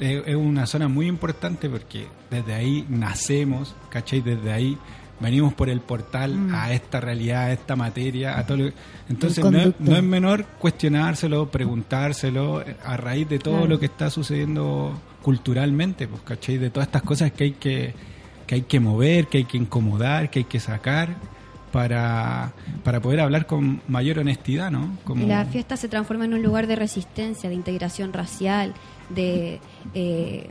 Es, 0.00 0.22
es 0.26 0.36
una 0.36 0.66
zona 0.66 0.88
muy 0.88 1.06
importante 1.06 1.68
porque 1.70 2.06
desde 2.30 2.52
ahí 2.54 2.84
nacemos, 2.88 3.74
¿cachai? 3.90 4.20
Desde 4.20 4.52
ahí 4.52 4.76
venimos 5.20 5.52
por 5.54 5.68
el 5.68 5.80
portal 5.80 6.34
Mm. 6.34 6.54
a 6.54 6.72
esta 6.72 7.00
realidad, 7.00 7.44
a 7.44 7.52
esta 7.52 7.74
materia, 7.76 8.38
a 8.38 8.46
todo 8.46 8.56
lo- 8.58 8.70
Entonces 9.08 9.44
no 9.44 9.50
es, 9.58 9.64
conducto. 9.64 9.84
no 9.90 9.96
es 9.96 10.02
menor 10.02 10.44
cuestionárselo, 10.58 11.50
preguntárselo 11.50 12.62
eh, 12.62 12.76
a 12.84 12.96
raíz 12.96 13.28
de 13.28 13.38
todo 13.38 13.54
Claro. 13.54 13.68
lo 13.68 13.78
que 13.80 13.86
está 13.86 14.10
sucediendo 14.10 14.98
culturalmente, 15.22 16.06
pues, 16.08 16.22
¿cachai? 16.22 16.58
De 16.58 16.70
todas 16.70 16.86
estas 16.88 17.02
cosas 17.02 17.32
que 17.32 17.44
hay 17.44 17.52
que, 17.52 17.94
que 18.46 18.54
hay 18.56 18.62
que 18.62 18.80
mover, 18.80 19.26
que 19.26 19.38
hay 19.38 19.44
que 19.44 19.56
incomodar, 19.58 20.30
que 20.30 20.40
hay 20.40 20.44
que 20.44 20.60
sacar 20.60 21.16
para, 21.72 22.52
para 22.84 23.00
poder 23.00 23.20
hablar 23.20 23.46
con 23.46 23.82
mayor 23.88 24.20
honestidad, 24.20 24.70
¿no? 24.70 24.96
Como, 25.04 25.26
la 25.26 25.44
fiesta 25.44 25.76
se 25.76 25.88
transforma 25.88 26.24
en 26.24 26.32
un 26.34 26.42
lugar 26.42 26.66
de 26.66 26.76
resistencia, 26.76 27.48
de 27.50 27.54
integración 27.56 28.12
racial, 28.12 28.72
de 29.10 29.60
eh, 29.94 30.48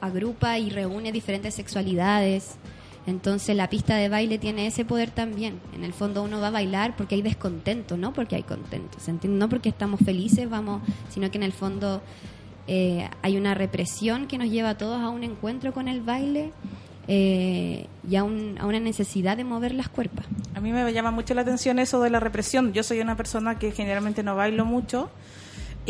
agrupa 0.00 0.58
y 0.58 0.70
reúne 0.70 1.12
diferentes 1.12 1.54
sexualidades. 1.54 2.56
Entonces 3.08 3.56
la 3.56 3.70
pista 3.70 3.96
de 3.96 4.08
baile 4.08 4.38
tiene 4.38 4.66
ese 4.66 4.84
poder 4.84 5.10
también. 5.10 5.58
En 5.74 5.82
el 5.82 5.92
fondo 5.94 6.22
uno 6.22 6.40
va 6.40 6.48
a 6.48 6.50
bailar 6.50 6.94
porque 6.96 7.14
hay 7.14 7.22
descontento, 7.22 7.96
no 7.96 8.12
porque 8.12 8.36
hay 8.36 8.42
contento. 8.42 8.98
No 9.24 9.48
porque 9.48 9.70
estamos 9.70 10.00
felices, 10.04 10.48
vamos, 10.48 10.82
sino 11.08 11.30
que 11.30 11.38
en 11.38 11.44
el 11.44 11.52
fondo 11.52 12.02
eh, 12.66 13.08
hay 13.22 13.36
una 13.38 13.54
represión 13.54 14.26
que 14.26 14.36
nos 14.36 14.50
lleva 14.50 14.70
a 14.70 14.78
todos 14.78 15.00
a 15.00 15.08
un 15.08 15.24
encuentro 15.24 15.72
con 15.72 15.88
el 15.88 16.02
baile 16.02 16.52
eh, 17.08 17.86
y 18.08 18.16
a, 18.16 18.24
un- 18.24 18.56
a 18.60 18.66
una 18.66 18.78
necesidad 18.80 19.36
de 19.38 19.44
mover 19.44 19.72
las 19.74 19.88
cuerpas. 19.88 20.26
A 20.54 20.60
mí 20.60 20.70
me 20.72 20.92
llama 20.92 21.10
mucho 21.10 21.32
la 21.32 21.40
atención 21.40 21.78
eso 21.78 22.02
de 22.02 22.10
la 22.10 22.20
represión. 22.20 22.74
Yo 22.74 22.82
soy 22.82 23.00
una 23.00 23.16
persona 23.16 23.58
que 23.58 23.72
generalmente 23.72 24.22
no 24.22 24.36
bailo 24.36 24.66
mucho 24.66 25.08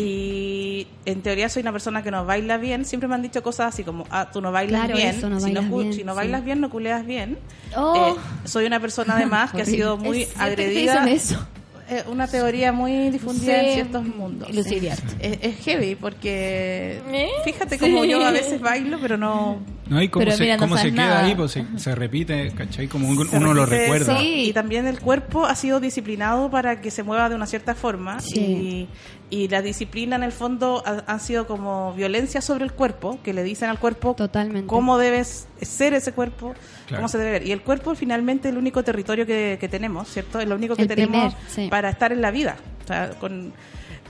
y 0.00 0.86
en 1.06 1.22
teoría 1.22 1.48
soy 1.48 1.62
una 1.62 1.72
persona 1.72 2.02
que 2.04 2.10
no 2.12 2.24
baila 2.24 2.56
bien. 2.56 2.84
Siempre 2.84 3.08
me 3.08 3.16
han 3.16 3.22
dicho 3.22 3.42
cosas 3.42 3.74
así 3.74 3.82
como, 3.82 4.04
ah, 4.10 4.30
tú 4.32 4.40
no 4.40 4.52
bailas 4.52 4.82
Claro, 4.82 4.96
bien. 4.96 5.08
eso, 5.08 5.28
no 5.28 5.38
si, 5.40 5.46
bailas 5.46 5.64
no, 5.64 5.76
bien, 5.78 5.92
si 5.92 6.04
no 6.04 6.12
sí. 6.12 6.16
bailas 6.16 6.44
bien, 6.44 6.60
no 6.60 6.70
culeas 6.70 7.04
bien. 7.04 7.38
Oh. 7.76 8.14
Eh, 8.16 8.20
soy 8.48 8.66
una 8.66 8.78
persona 8.78 9.16
además 9.16 9.50
que 9.52 9.62
ha 9.62 9.64
sido 9.64 9.96
muy 9.96 10.22
Es 10.22 10.34
te 10.34 10.40
agredida. 10.42 11.04
dicen 11.04 11.08
eso. 11.08 11.46
Eh, 11.90 12.04
una 12.06 12.26
teoría 12.28 12.70
muy 12.70 13.08
difundida 13.10 13.60
Sí, 13.60 13.66
en 13.66 13.74
ciertos 13.74 14.04
mundos. 14.04 14.48
Sí. 14.52 14.86
Es, 14.86 15.02
es 15.42 15.56
heavy 15.64 15.94
porque 15.96 17.00
¿Eh? 17.10 17.28
fíjate 17.44 17.78
Sí. 17.78 17.80
como 17.80 18.04
yo 18.04 18.24
a 18.24 18.30
veces 18.30 18.60
bailo, 18.60 18.98
pero 19.00 19.16
no... 19.16 19.58
¿no? 19.88 20.00
Y 20.02 20.08
cómo 20.08 20.24
Pero 20.24 20.36
se, 20.36 20.42
mira, 20.42 20.56
no 20.56 20.62
cómo 20.62 20.76
se 20.76 20.92
queda 20.92 21.24
ahí, 21.24 21.34
pues 21.34 21.52
se, 21.52 21.64
se 21.76 21.94
repite, 21.94 22.50
¿cachai? 22.52 22.88
Como 22.88 23.08
un- 23.08 23.28
uno 23.32 23.54
lo 23.54 23.66
recuerda. 23.66 24.18
Sí. 24.18 24.48
Y 24.48 24.52
también 24.52 24.86
el 24.86 25.00
cuerpo 25.00 25.46
ha 25.46 25.54
sido 25.54 25.80
disciplinado 25.80 26.50
para 26.50 26.80
que 26.80 26.90
se 26.90 27.02
mueva 27.02 27.28
de 27.28 27.34
una 27.34 27.46
cierta 27.46 27.74
forma. 27.74 28.20
Sí. 28.20 28.88
Y, 29.30 29.36
y 29.44 29.48
la 29.48 29.60
disciplina, 29.62 30.16
en 30.16 30.22
el 30.22 30.32
fondo, 30.32 30.82
ha- 30.86 31.04
han 31.06 31.20
sido 31.20 31.46
como 31.46 31.92
violencia 31.94 32.40
sobre 32.40 32.64
el 32.64 32.72
cuerpo, 32.72 33.18
que 33.22 33.32
le 33.32 33.42
dicen 33.42 33.68
al 33.68 33.78
cuerpo 33.78 34.14
Totalmente. 34.14 34.66
cómo 34.66 34.98
debes 34.98 35.48
ser 35.60 35.94
ese 35.94 36.12
cuerpo, 36.12 36.54
Claro. 36.86 37.00
cómo 37.02 37.08
se 37.08 37.18
debe 37.18 37.30
ver. 37.32 37.46
Y 37.46 37.52
el 37.52 37.62
cuerpo, 37.62 37.94
finalmente, 37.94 38.48
es 38.48 38.52
el 38.52 38.58
único 38.58 38.82
territorio 38.84 39.26
que, 39.26 39.58
que 39.60 39.68
tenemos, 39.68 40.08
¿cierto? 40.08 40.40
Es 40.40 40.48
lo 40.48 40.54
único 40.54 40.76
que 40.76 40.82
El 40.82 40.88
tenemos 40.88 41.34
primer, 41.34 41.50
sí. 41.50 41.68
para 41.70 41.90
estar 41.90 42.12
en 42.12 42.22
la 42.22 42.30
vida. 42.30 42.56
O 42.84 42.86
sea, 42.86 43.10
con 43.20 43.52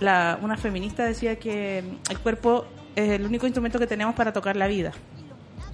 la, 0.01 0.39
una 0.43 0.57
feminista 0.57 1.05
decía 1.05 1.37
que 1.41 1.79
el 2.11 2.19
cuerpo 2.21 2.67
es 2.95 3.11
el 3.11 3.25
único 3.27 3.47
instrumento 3.47 3.79
que 3.81 3.87
tenemos 3.89 4.15
para 4.15 4.33
tocar 4.33 4.57
la 4.57 4.69
vida. 4.69 4.93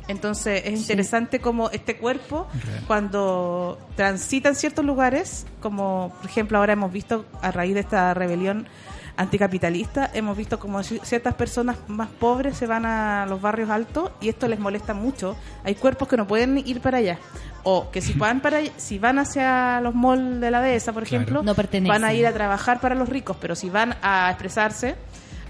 Entonces 0.09 0.62
es 0.66 0.80
interesante 0.80 1.40
como 1.40 1.70
este 1.70 1.96
cuerpo, 1.96 2.46
Real. 2.64 2.84
cuando 2.86 3.78
transita 3.96 4.50
en 4.50 4.55
ciertos 4.55 4.84
lugares, 4.84 5.46
como 5.61 6.12
por 6.20 6.30
ejemplo 6.30 6.59
ahora 6.59 6.74
hemos 6.74 6.92
visto 6.92 7.24
a 7.40 7.50
raíz 7.50 7.72
de 7.74 7.80
esta 7.80 8.12
rebelión 8.12 8.66
anticapitalista, 9.16 10.11
hemos 10.12 10.36
visto 10.36 10.59
como 10.59 10.80
ci- 10.80 11.00
ciertas 11.02 11.34
personas 11.34 11.76
más 11.88 12.09
pobres 12.09 12.57
se 12.57 12.66
van 12.66 12.84
a 12.84 13.26
los 13.26 13.40
barrios 13.40 13.70
altos 13.70 14.11
y 14.20 14.28
esto 14.28 14.48
les 14.48 14.59
molesta 14.59 14.92
mucho. 14.92 15.36
Hay 15.64 15.74
cuerpos 15.76 16.09
que 16.09 16.16
no 16.16 16.26
pueden 16.26 16.59
ir 16.59 16.80
para 16.80 16.98
allá. 16.98 17.18
O 17.62 17.90
que 17.90 18.00
si 18.02 18.12
van, 18.18 18.40
para, 18.40 18.59
allá- 18.59 18.72
si 18.76 18.98
van 18.98 19.18
hacia 19.18 19.80
los 19.80 19.94
malls 19.94 20.40
de 20.40 20.50
la 20.50 20.61
dehesa, 20.61 20.92
por 20.92 21.05
Claro. 21.05 21.22
ejemplo, 21.22 21.42
No 21.42 21.55
pertenecen. 21.55 21.88
van 21.94 22.05
a 22.05 22.12
ir 22.12 22.26
a 22.26 22.32
trabajar 22.32 22.80
para 22.80 22.94
los 22.94 23.09
ricos, 23.09 23.36
pero 23.40 23.55
si 23.55 23.70
van 23.70 23.94
a 24.02 24.28
expresarse, 24.30 24.96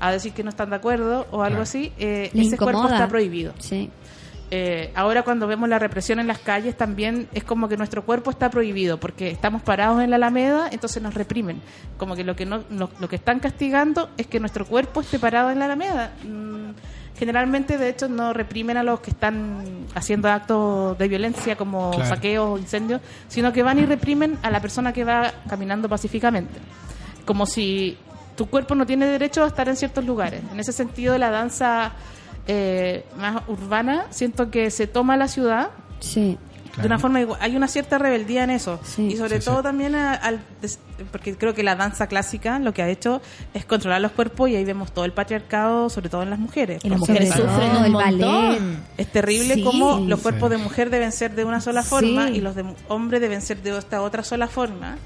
a 0.00 0.10
decir 0.12 0.32
que 0.32 0.42
no 0.44 0.50
están 0.50 0.70
de 0.70 0.76
acuerdo 0.76 1.26
o 1.30 1.42
algo 1.42 1.46
Claro. 1.56 1.62
así, 1.62 1.92
eh, 1.98 2.30
ese 2.34 2.56
cuerpo 2.58 2.84
está 2.88 3.08
prohibido. 3.08 3.54
Sí. 3.58 3.90
Eh, 4.56 4.92
ahora 4.94 5.22
cuando 5.24 5.48
vemos 5.48 5.68
la 5.68 5.80
represión 5.80 6.20
en 6.20 6.28
las 6.28 6.38
calles 6.38 6.76
también 6.76 7.26
es 7.32 7.42
como 7.42 7.68
que 7.68 7.76
nuestro 7.76 8.04
cuerpo 8.04 8.30
está 8.30 8.50
prohibido 8.50 9.00
porque 9.00 9.28
estamos 9.30 9.62
parados 9.62 10.00
en 10.00 10.10
la 10.10 10.16
alameda 10.16 10.68
entonces 10.70 11.02
nos 11.02 11.12
reprimen 11.14 11.60
como 11.96 12.14
que 12.14 12.22
lo 12.22 12.36
que 12.36 12.46
no 12.46 12.62
lo, 12.70 12.88
lo 13.00 13.08
que 13.08 13.16
están 13.16 13.40
castigando 13.40 14.10
es 14.16 14.28
que 14.28 14.38
nuestro 14.38 14.64
cuerpo 14.64 15.00
esté 15.00 15.18
parado 15.18 15.50
en 15.50 15.58
la 15.58 15.64
alameda 15.64 16.12
Mm, 16.24 16.70
generalmente 17.18 17.78
de 17.78 17.88
hecho 17.88 18.08
no 18.08 18.32
reprimen 18.32 18.76
a 18.76 18.84
los 18.84 19.00
que 19.00 19.10
están 19.10 19.64
haciendo 19.96 20.28
actos 20.30 20.96
de 20.98 21.08
violencia 21.08 21.56
como 21.56 21.90
Claro. 21.90 22.08
saqueos 22.14 22.48
o 22.50 22.58
incendios 22.58 23.00
sino 23.26 23.52
que 23.52 23.64
van 23.64 23.80
y 23.80 23.86
reprimen 23.86 24.38
a 24.42 24.50
la 24.50 24.60
persona 24.60 24.92
que 24.92 25.02
va 25.02 25.32
caminando 25.48 25.88
pacíficamente 25.88 26.60
como 27.24 27.44
si 27.46 27.96
tu 28.36 28.46
cuerpo 28.46 28.74
no 28.76 28.86
tiene 28.86 29.06
derecho 29.06 29.42
a 29.42 29.46
estar 29.48 29.68
en 29.68 29.76
ciertos 29.76 30.04
lugares. 30.04 30.42
En 30.52 30.58
ese 30.58 30.72
sentido, 30.72 31.16
la 31.18 31.30
danza 31.30 31.92
eh, 32.46 33.04
más 33.16 33.42
urbana, 33.48 34.06
siento 34.10 34.50
que 34.50 34.70
se 34.70 34.86
toma 34.86 35.16
la 35.16 35.28
ciudad 35.28 35.70
Sí. 36.00 36.36
De 36.76 36.86
una 36.88 36.98
forma 36.98 37.20
igual- 37.20 37.38
hay 37.40 37.54
una 37.56 37.68
cierta 37.68 37.98
rebeldía 37.98 38.42
en 38.42 38.50
eso 38.50 38.80
y 38.98 39.14
sobre 39.16 39.38
Sí, 39.40 39.44
todo 39.44 39.58
sí. 39.58 39.62
también 39.62 39.94
a- 39.94 40.14
al 40.14 40.40
porque 41.12 41.36
creo 41.36 41.54
que 41.54 41.62
la 41.62 41.76
danza 41.76 42.08
clásica 42.08 42.58
lo 42.58 42.74
que 42.74 42.82
ha 42.82 42.88
hecho 42.88 43.22
es 43.54 43.64
controlar 43.64 44.00
los 44.00 44.10
cuerpos 44.10 44.50
y 44.50 44.56
ahí 44.56 44.64
vemos 44.64 44.90
todo 44.92 45.04
el 45.04 45.12
patriarcado 45.12 45.88
sobre 45.88 46.08
todo 46.08 46.24
en 46.24 46.30
las 46.30 46.38
mujeres 46.40 46.84
Y 46.84 46.88
las 46.88 46.98
mujeres 46.98 47.30
sufren 47.32 47.76
un 47.76 47.84
el 47.84 47.92
montón. 47.92 48.82
es 48.98 49.06
terrible 49.06 49.54
Sí. 49.54 49.62
como 49.62 50.00
los 50.00 50.18
Sí. 50.18 50.22
cuerpos 50.24 50.50
de 50.50 50.56
mujer 50.58 50.90
deben 50.90 51.12
ser 51.12 51.36
de 51.36 51.44
una 51.44 51.60
sola 51.60 51.84
forma 51.84 52.26
Sí. 52.26 52.34
y 52.34 52.40
los 52.40 52.56
de 52.56 52.64
hombre 52.88 53.20
deben 53.20 53.40
ser 53.40 53.62
de 53.62 53.78
esta 53.78 54.02
otra 54.02 54.24
sola 54.24 54.48
forma 54.48 54.96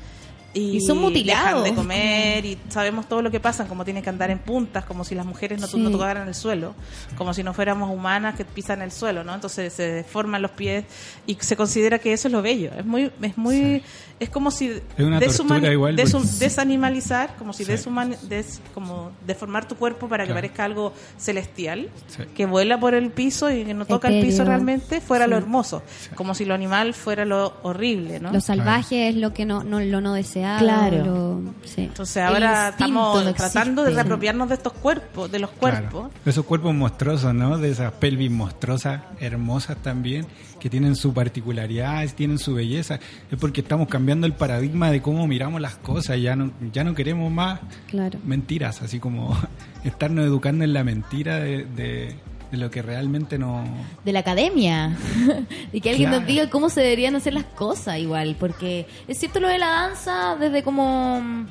y, 0.55 0.76
Y 0.76 0.80
son 0.80 0.99
mutilados. 0.99 1.62
dejan 1.64 1.76
de 1.76 1.80
comer 1.82 2.44
y 2.46 2.59
sabemos 2.70 3.07
todo 3.09 3.20
lo 3.22 3.30
que 3.30 3.38
pasa, 3.38 3.66
como 3.66 3.84
tienen 3.84 4.03
que 4.03 4.09
andar 4.09 4.30
en 4.30 4.38
puntas, 4.38 4.84
como 4.84 5.05
si 5.05 5.14
las 5.14 5.26
mujeres 5.26 5.61
no, 5.61 5.66
Sí. 5.66 5.78
no 5.78 5.90
tocaran 5.90 6.26
el 6.26 6.34
suelo, 6.34 6.74
como 7.16 7.34
si 7.34 7.42
no 7.42 7.53
fuéramos 7.53 7.90
humanas 7.90 8.34
que 8.34 8.44
pisan 8.44 8.80
el 8.82 8.90
suelo, 8.90 9.24
¿no? 9.24 9.34
Entonces 9.34 9.72
se 9.72 9.82
deforman 9.90 10.40
los 10.42 10.51
pies 10.53 10.84
y 11.26 11.36
se 11.40 11.55
considera 11.57 11.99
que 11.99 12.12
eso 12.12 12.28
es 12.28 12.32
lo 12.32 12.40
bello. 12.42 12.70
Es 12.78 12.84
muy, 12.86 13.11
es 13.22 13.36
muy, 13.36 13.82
es 14.21 14.29
como 14.31 14.51
si 14.51 14.81
una 14.99 15.21
tortura 15.21 15.73
igual, 15.73 15.97
desu- 15.97 16.12
porque- 16.21 16.29
desanimalizar, 16.39 17.37
como 17.37 17.53
si 17.53 17.64
Sí. 17.64 17.73
deshuman- 17.73 18.19
des- 18.23 18.61
como 18.75 19.12
deformar 19.27 19.69
tu 19.69 19.77
cuerpo 19.77 20.09
para 20.09 20.25
que 20.25 20.29
Claro. 20.29 20.39
parezca 20.39 20.64
algo 20.64 20.93
celestial, 21.19 21.89
Sí. 22.09 22.23
que 22.35 22.47
vuela 22.47 22.81
por 22.81 22.95
el 22.95 23.11
piso 23.11 23.51
y 23.51 23.64
que 23.64 23.75
no 23.75 23.85
toca 23.85 24.09
el 24.09 24.25
piso 24.25 24.45
realmente, 24.45 25.01
fuera 25.01 25.25
Sí. 25.27 25.31
lo 25.31 25.37
hermoso, 25.37 25.83
como 26.14 26.35
si 26.35 26.45
lo 26.45 26.55
animal 26.55 26.95
fuera 26.95 27.25
lo 27.25 27.55
horrible, 27.62 28.21
¿no? 28.21 28.33
Lo 28.33 28.41
salvaje 28.41 29.09
es 29.09 29.16
lo 29.16 29.33
que 29.33 29.45
no, 29.45 29.62
no 29.64 29.81
lo 29.81 30.01
no 30.01 30.14
deseado. 30.14 30.59
Claro. 30.61 31.05
lo- 31.05 31.55
sí. 31.64 31.83
Entonces 31.83 32.23
ahora 32.23 32.71
estamos 32.71 33.35
tratando 33.35 33.85
de 33.85 33.91
reapropiarnos 33.91 34.49
de 34.49 34.55
estos 34.55 34.73
cuerpos, 34.73 35.31
de 35.31 35.39
los 35.39 35.51
Claro. 35.51 35.91
cuerpos. 35.91 36.11
Esos 36.25 36.45
cuerpos 36.45 36.75
monstruosos, 36.75 37.35
¿no? 37.35 37.59
De 37.59 37.71
esas 37.71 37.93
pelvis 37.93 38.31
monstruosas, 38.31 39.03
hermosas 39.21 39.77
también, 39.83 40.27
que 40.59 40.69
tienen 40.69 40.97
su 40.97 41.12
particularidad, 41.14 42.05
tienen 42.14 42.39
su 42.39 42.55
belleza. 42.55 42.99
Es 43.31 43.39
porque 43.39 43.61
estamos 43.61 43.87
cambiando 43.89 44.08
el 44.27 44.33
paradigma 44.33 44.91
de 44.91 45.03
cómo 45.03 45.27
miramos 45.27 45.61
las 45.61 45.77
cosas. 45.77 46.21
Ya 46.21 46.35
no, 46.37 46.51
ya 46.73 46.85
no 46.85 46.95
queremos 46.95 47.31
más 47.33 47.61
Claro. 47.89 48.19
mentiras, 48.25 48.83
así 48.83 48.99
como 49.01 49.37
estarnos 49.85 50.25
educando 50.25 50.65
en 50.65 50.73
la 50.73 50.85
mentira 50.85 51.39
de, 51.39 51.65
de- 51.65 52.17
de 52.51 52.57
lo 52.57 52.71
que 52.71 52.81
realmente 52.81 53.37
no... 53.39 53.63
de 54.07 54.13
la 54.13 54.21
academia. 54.21 54.97
y 55.73 55.83
que 55.83 55.91
alguien 55.91 56.09
Claro. 56.09 56.21
nos 56.23 56.27
diga 56.27 56.49
cómo 56.49 56.71
se 56.71 56.81
deberían 56.81 57.15
hacer 57.15 57.35
las 57.35 57.45
cosas 57.45 57.99
igual. 57.99 58.37
Porque 58.41 58.87
es 59.07 59.19
cierto 59.19 59.39
lo 59.41 59.49
de 59.49 59.59
la 59.59 59.69
danza, 59.69 60.35
desde 60.41 60.63
como. 60.63 61.47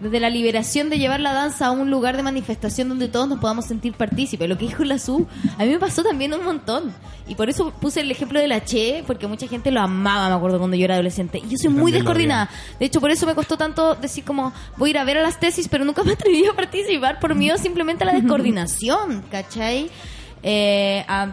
Desde 0.00 0.20
la 0.20 0.28
liberación 0.28 0.90
de 0.90 0.98
llevar 0.98 1.20
la 1.20 1.32
danza 1.32 1.66
a 1.66 1.70
un 1.70 1.90
lugar 1.90 2.16
de 2.16 2.22
manifestación 2.22 2.88
donde 2.88 3.08
todos 3.08 3.28
nos 3.28 3.38
podamos 3.38 3.64
sentir 3.64 3.94
partícipes. 3.94 4.48
Lo 4.48 4.58
que 4.58 4.66
dijo 4.66 4.84
la 4.84 4.98
Su, 4.98 5.26
a 5.58 5.64
mí 5.64 5.70
me 5.70 5.78
pasó 5.78 6.02
también 6.02 6.34
un 6.34 6.44
montón. 6.44 6.92
Y 7.26 7.34
por 7.34 7.48
eso 7.48 7.72
puse 7.72 8.00
el 8.00 8.10
ejemplo 8.10 8.38
de 8.38 8.46
la 8.46 8.62
Che, 8.62 9.02
porque 9.06 9.26
mucha 9.26 9.48
gente 9.48 9.70
lo 9.70 9.80
amaba, 9.80 10.28
me 10.28 10.34
acuerdo, 10.34 10.58
cuando 10.58 10.76
yo 10.76 10.84
era 10.84 10.94
adolescente. 10.94 11.38
Y 11.38 11.48
yo 11.48 11.56
soy 11.56 11.70
muy 11.70 11.92
descoordinada. 11.92 12.50
De 12.78 12.86
hecho, 12.86 13.00
por 13.00 13.10
eso 13.10 13.26
me 13.26 13.34
costó 13.34 13.56
tanto 13.56 13.94
decir 13.94 14.24
como, 14.24 14.52
voy 14.76 14.90
a 14.90 14.92
ir 14.92 14.98
a 14.98 15.04
ver 15.04 15.18
a 15.18 15.22
las 15.22 15.40
tesis, 15.40 15.66
pero 15.68 15.84
nunca 15.84 16.04
me 16.04 16.12
atreví 16.12 16.44
a 16.46 16.52
participar 16.52 17.18
por 17.18 17.34
miedo 17.34 17.56
simplemente 17.56 18.04
a 18.04 18.06
la 18.06 18.12
descoordinación, 18.20 19.24
¿cachai? 19.30 19.90
Eh, 20.42 21.04
a, 21.08 21.22
a- 21.22 21.28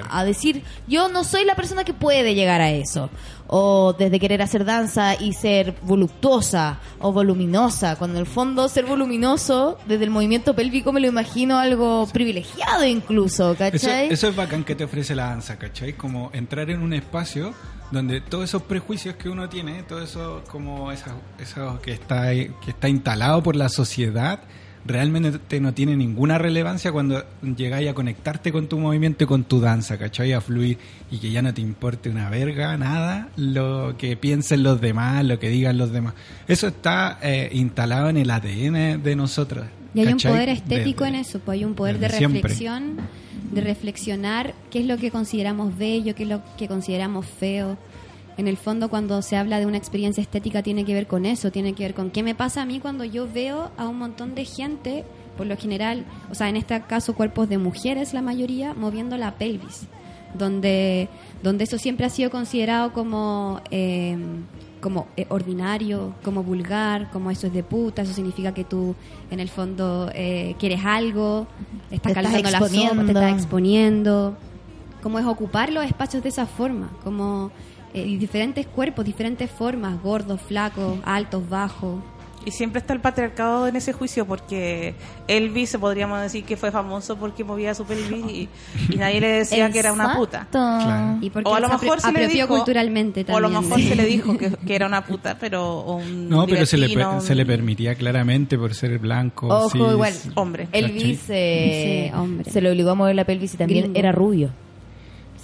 Claro. 0.00 0.06
a 0.10 0.24
decir, 0.24 0.62
yo 0.86 1.08
no 1.08 1.24
soy 1.24 1.44
la 1.44 1.54
persona 1.54 1.84
que 1.84 1.92
puede 1.94 2.34
llegar 2.34 2.60
a 2.60 2.70
eso. 2.70 3.10
O 3.46 3.94
desde 3.98 4.18
querer 4.18 4.40
hacer 4.42 4.64
danza 4.64 5.14
y 5.20 5.32
ser 5.34 5.74
voluptuosa 5.82 6.78
o 7.00 7.12
voluminosa, 7.12 7.96
cuando 7.96 8.16
en 8.16 8.20
el 8.22 8.26
fondo 8.26 8.68
ser 8.68 8.86
voluminoso, 8.86 9.78
desde 9.86 10.04
el 10.04 10.10
movimiento 10.10 10.54
pélvico 10.54 10.92
me 10.92 11.00
lo 11.00 11.08
imagino 11.08 11.58
algo 11.58 12.06
privilegiado 12.12 12.84
incluso, 12.86 13.54
¿cachai? 13.56 14.08
eso 14.10 14.28
es 14.28 14.36
bacán 14.36 14.64
que 14.64 14.74
te 14.74 14.84
ofrece 14.84 15.14
la 15.14 15.26
danza, 15.26 15.58
¿cachai? 15.58 15.92
Como 15.92 16.30
entrar 16.32 16.70
en 16.70 16.80
un 16.80 16.94
espacio 16.94 17.52
donde 17.90 18.20
todos 18.22 18.44
esos 18.44 18.62
prejuicios 18.62 19.16
que 19.16 19.28
uno 19.28 19.48
tiene, 19.48 19.82
todo 19.82 20.00
eso 20.02 20.42
como 20.50 20.90
eso, 20.90 21.10
eso 21.38 21.78
que 21.82 21.92
está 21.92 22.30
que 22.32 22.50
está 22.70 22.88
instalado 22.88 23.42
por 23.42 23.56
la 23.56 23.68
sociedad, 23.68 24.40
realmente 24.86 25.38
te 25.38 25.60
no 25.60 25.72
tiene 25.72 25.96
ninguna 25.96 26.36
relevancia 26.38 26.92
cuando 26.92 27.24
llegáis 27.56 27.88
a 27.88 27.94
conectarte 27.94 28.52
con 28.52 28.68
tu 28.68 28.78
movimiento 28.78 29.24
y 29.24 29.26
con 29.26 29.44
tu 29.44 29.60
danza, 29.60 29.96
¿cachai? 29.98 30.32
A 30.32 30.40
fluir 30.40 30.78
y 31.10 31.18
que 31.18 31.30
ya 31.30 31.40
no 31.42 31.54
te 31.54 31.60
importe 31.62 32.10
una 32.10 32.28
verga, 32.30 32.76
nada, 32.76 33.28
lo 33.36 33.96
que 33.96 34.16
piensen 34.16 34.62
los 34.62 34.80
demás, 34.80 35.24
lo 35.24 35.38
que 35.38 35.48
digan 35.48 35.78
los 35.78 35.90
demás. 35.92 36.14
Eso 36.48 36.66
está 36.68 37.18
eh, 37.22 37.48
instalado 37.52 38.08
en 38.10 38.16
el 38.18 38.30
ADN 38.30 39.02
de 39.02 39.16
nosotros. 39.16 39.66
Y 39.94 40.00
hay 40.00 40.08
un 40.12 40.18
poder 40.18 40.48
estético 40.48 41.04
Desde- 41.04 41.16
en 41.16 41.20
eso, 41.22 41.38
pues 41.38 41.58
hay 41.58 41.64
un 41.64 41.74
poder 41.74 41.98
de 41.98 42.10
siempre. 42.10 42.42
reflexión, 42.42 42.96
de 43.52 43.60
reflexionar 43.60 44.54
qué 44.70 44.80
es 44.80 44.86
lo 44.86 44.96
que 44.98 45.10
consideramos 45.10 45.76
bello, 45.78 46.14
qué 46.14 46.24
es 46.24 46.28
lo 46.28 46.42
que 46.58 46.66
consideramos 46.68 47.26
feo. 47.26 47.78
En 48.36 48.48
el 48.48 48.56
fondo, 48.56 48.88
cuando 48.88 49.22
se 49.22 49.36
habla 49.36 49.60
de 49.60 49.66
una 49.66 49.76
experiencia 49.76 50.20
estética, 50.20 50.62
tiene 50.62 50.84
que 50.84 50.94
ver 50.94 51.06
con 51.06 51.24
eso, 51.24 51.50
tiene 51.50 51.72
que 51.72 51.84
ver 51.84 51.94
con 51.94 52.10
qué 52.10 52.22
me 52.22 52.34
pasa 52.34 52.62
a 52.62 52.66
mí 52.66 52.80
cuando 52.80 53.04
yo 53.04 53.28
veo 53.32 53.70
a 53.76 53.88
un 53.88 53.98
montón 53.98 54.34
de 54.34 54.44
gente, 54.44 55.04
por 55.36 55.46
lo 55.46 55.56
general, 55.56 56.04
o 56.30 56.34
sea, 56.34 56.48
en 56.48 56.56
este 56.56 56.80
caso 56.82 57.14
cuerpos 57.14 57.48
de 57.48 57.58
mujeres, 57.58 58.12
la 58.12 58.22
mayoría, 58.22 58.74
moviendo 58.74 59.16
la 59.16 59.36
pelvis, 59.36 59.86
donde, 60.34 61.08
donde 61.42 61.64
eso 61.64 61.78
siempre 61.78 62.06
ha 62.06 62.10
sido 62.10 62.30
considerado 62.30 62.92
como... 62.92 63.60
eh, 63.70 64.16
como 64.84 65.06
eh, 65.16 65.24
ordinario, 65.30 66.12
como 66.22 66.42
vulgar, 66.42 67.10
como 67.10 67.30
eso 67.30 67.46
es 67.46 67.54
de 67.54 67.62
puta, 67.62 68.02
eso 68.02 68.12
significa 68.12 68.52
que 68.52 68.64
tú 68.64 68.94
en 69.30 69.40
el 69.40 69.48
fondo 69.48 70.10
eh, 70.14 70.56
quieres 70.58 70.84
algo, 70.84 71.46
estás 71.90 72.12
Te 72.12 72.20
estás 72.20 72.52
la 72.52 72.58
sopa, 72.58 73.02
te 73.02 73.06
estás 73.06 73.32
exponiendo, 73.32 74.36
como 75.02 75.18
es 75.18 75.24
ocupar 75.24 75.72
los 75.72 75.86
espacios 75.86 76.22
de 76.22 76.28
esa 76.28 76.44
forma, 76.44 76.90
como 77.02 77.50
eh, 77.94 78.04
y 78.06 78.16
diferentes 78.16 78.66
cuerpos, 78.66 79.04
diferentes 79.04 79.50
formas, 79.50 80.02
gordos, 80.02 80.40
flacos, 80.40 80.98
altos, 81.04 81.48
bajos. 81.48 82.02
Y 82.46 82.50
siempre 82.50 82.80
está 82.80 82.92
el 82.92 83.00
patriarcado 83.00 83.66
en 83.68 83.74
ese 83.76 83.94
juicio 83.94 84.26
porque 84.26 84.94
Elvis, 85.28 85.78
podríamos 85.80 86.20
decir 86.20 86.44
que 86.44 86.58
fue 86.58 86.70
famoso 86.70 87.16
porque 87.16 87.42
movía 87.42 87.74
su 87.74 87.86
pelvis 87.86 88.22
y, 88.30 88.48
y 88.92 88.96
nadie 88.96 89.18
le 89.22 89.28
decía 89.28 89.70
que 89.70 89.78
era 89.78 89.94
una 89.94 90.14
puta. 90.14 90.46
Claro. 90.50 91.16
Y 91.22 91.30
porque 91.30 91.48
O 91.48 91.54
a 91.54 91.60
lo 91.60 91.70
mejor 91.70 92.02
se 92.02 92.12
le 92.12 92.28
dijo, 92.28 92.48
culturalmente 92.48 93.24
o 93.30 93.36
a 93.38 93.40
lo 93.40 93.48
mejor 93.48 93.80
se 93.80 93.94
le 93.94 94.04
dijo 94.04 94.36
que, 94.36 94.50
que 94.66 94.74
era 94.74 94.86
una 94.86 95.06
puta, 95.06 95.38
pero 95.40 95.84
un 95.84 96.28
No, 96.28 96.46
pero 96.46 96.66
se 96.66 96.76
le, 96.76 96.94
un 97.06 97.22
se 97.22 97.34
le 97.34 97.46
permitía 97.46 97.94
claramente 97.94 98.58
por 98.58 98.74
ser 98.74 98.98
blanco. 98.98 99.46
Ojo, 99.48 99.70
cis, 99.70 99.80
igual. 99.80 100.12
hombre. 100.34 100.68
Elvis 100.72 101.22
eh, 101.30 102.10
Sí, 102.12 102.18
hombre. 102.18 102.50
se 102.50 102.60
le 102.60 102.70
obligó 102.70 102.90
a 102.90 102.94
mover 102.94 103.14
la 103.16 103.24
pelvis 103.24 103.54
y 103.54 103.56
también 103.56 103.84
Gringo. 103.84 103.98
era 103.98 104.12
rubio. 104.12 104.50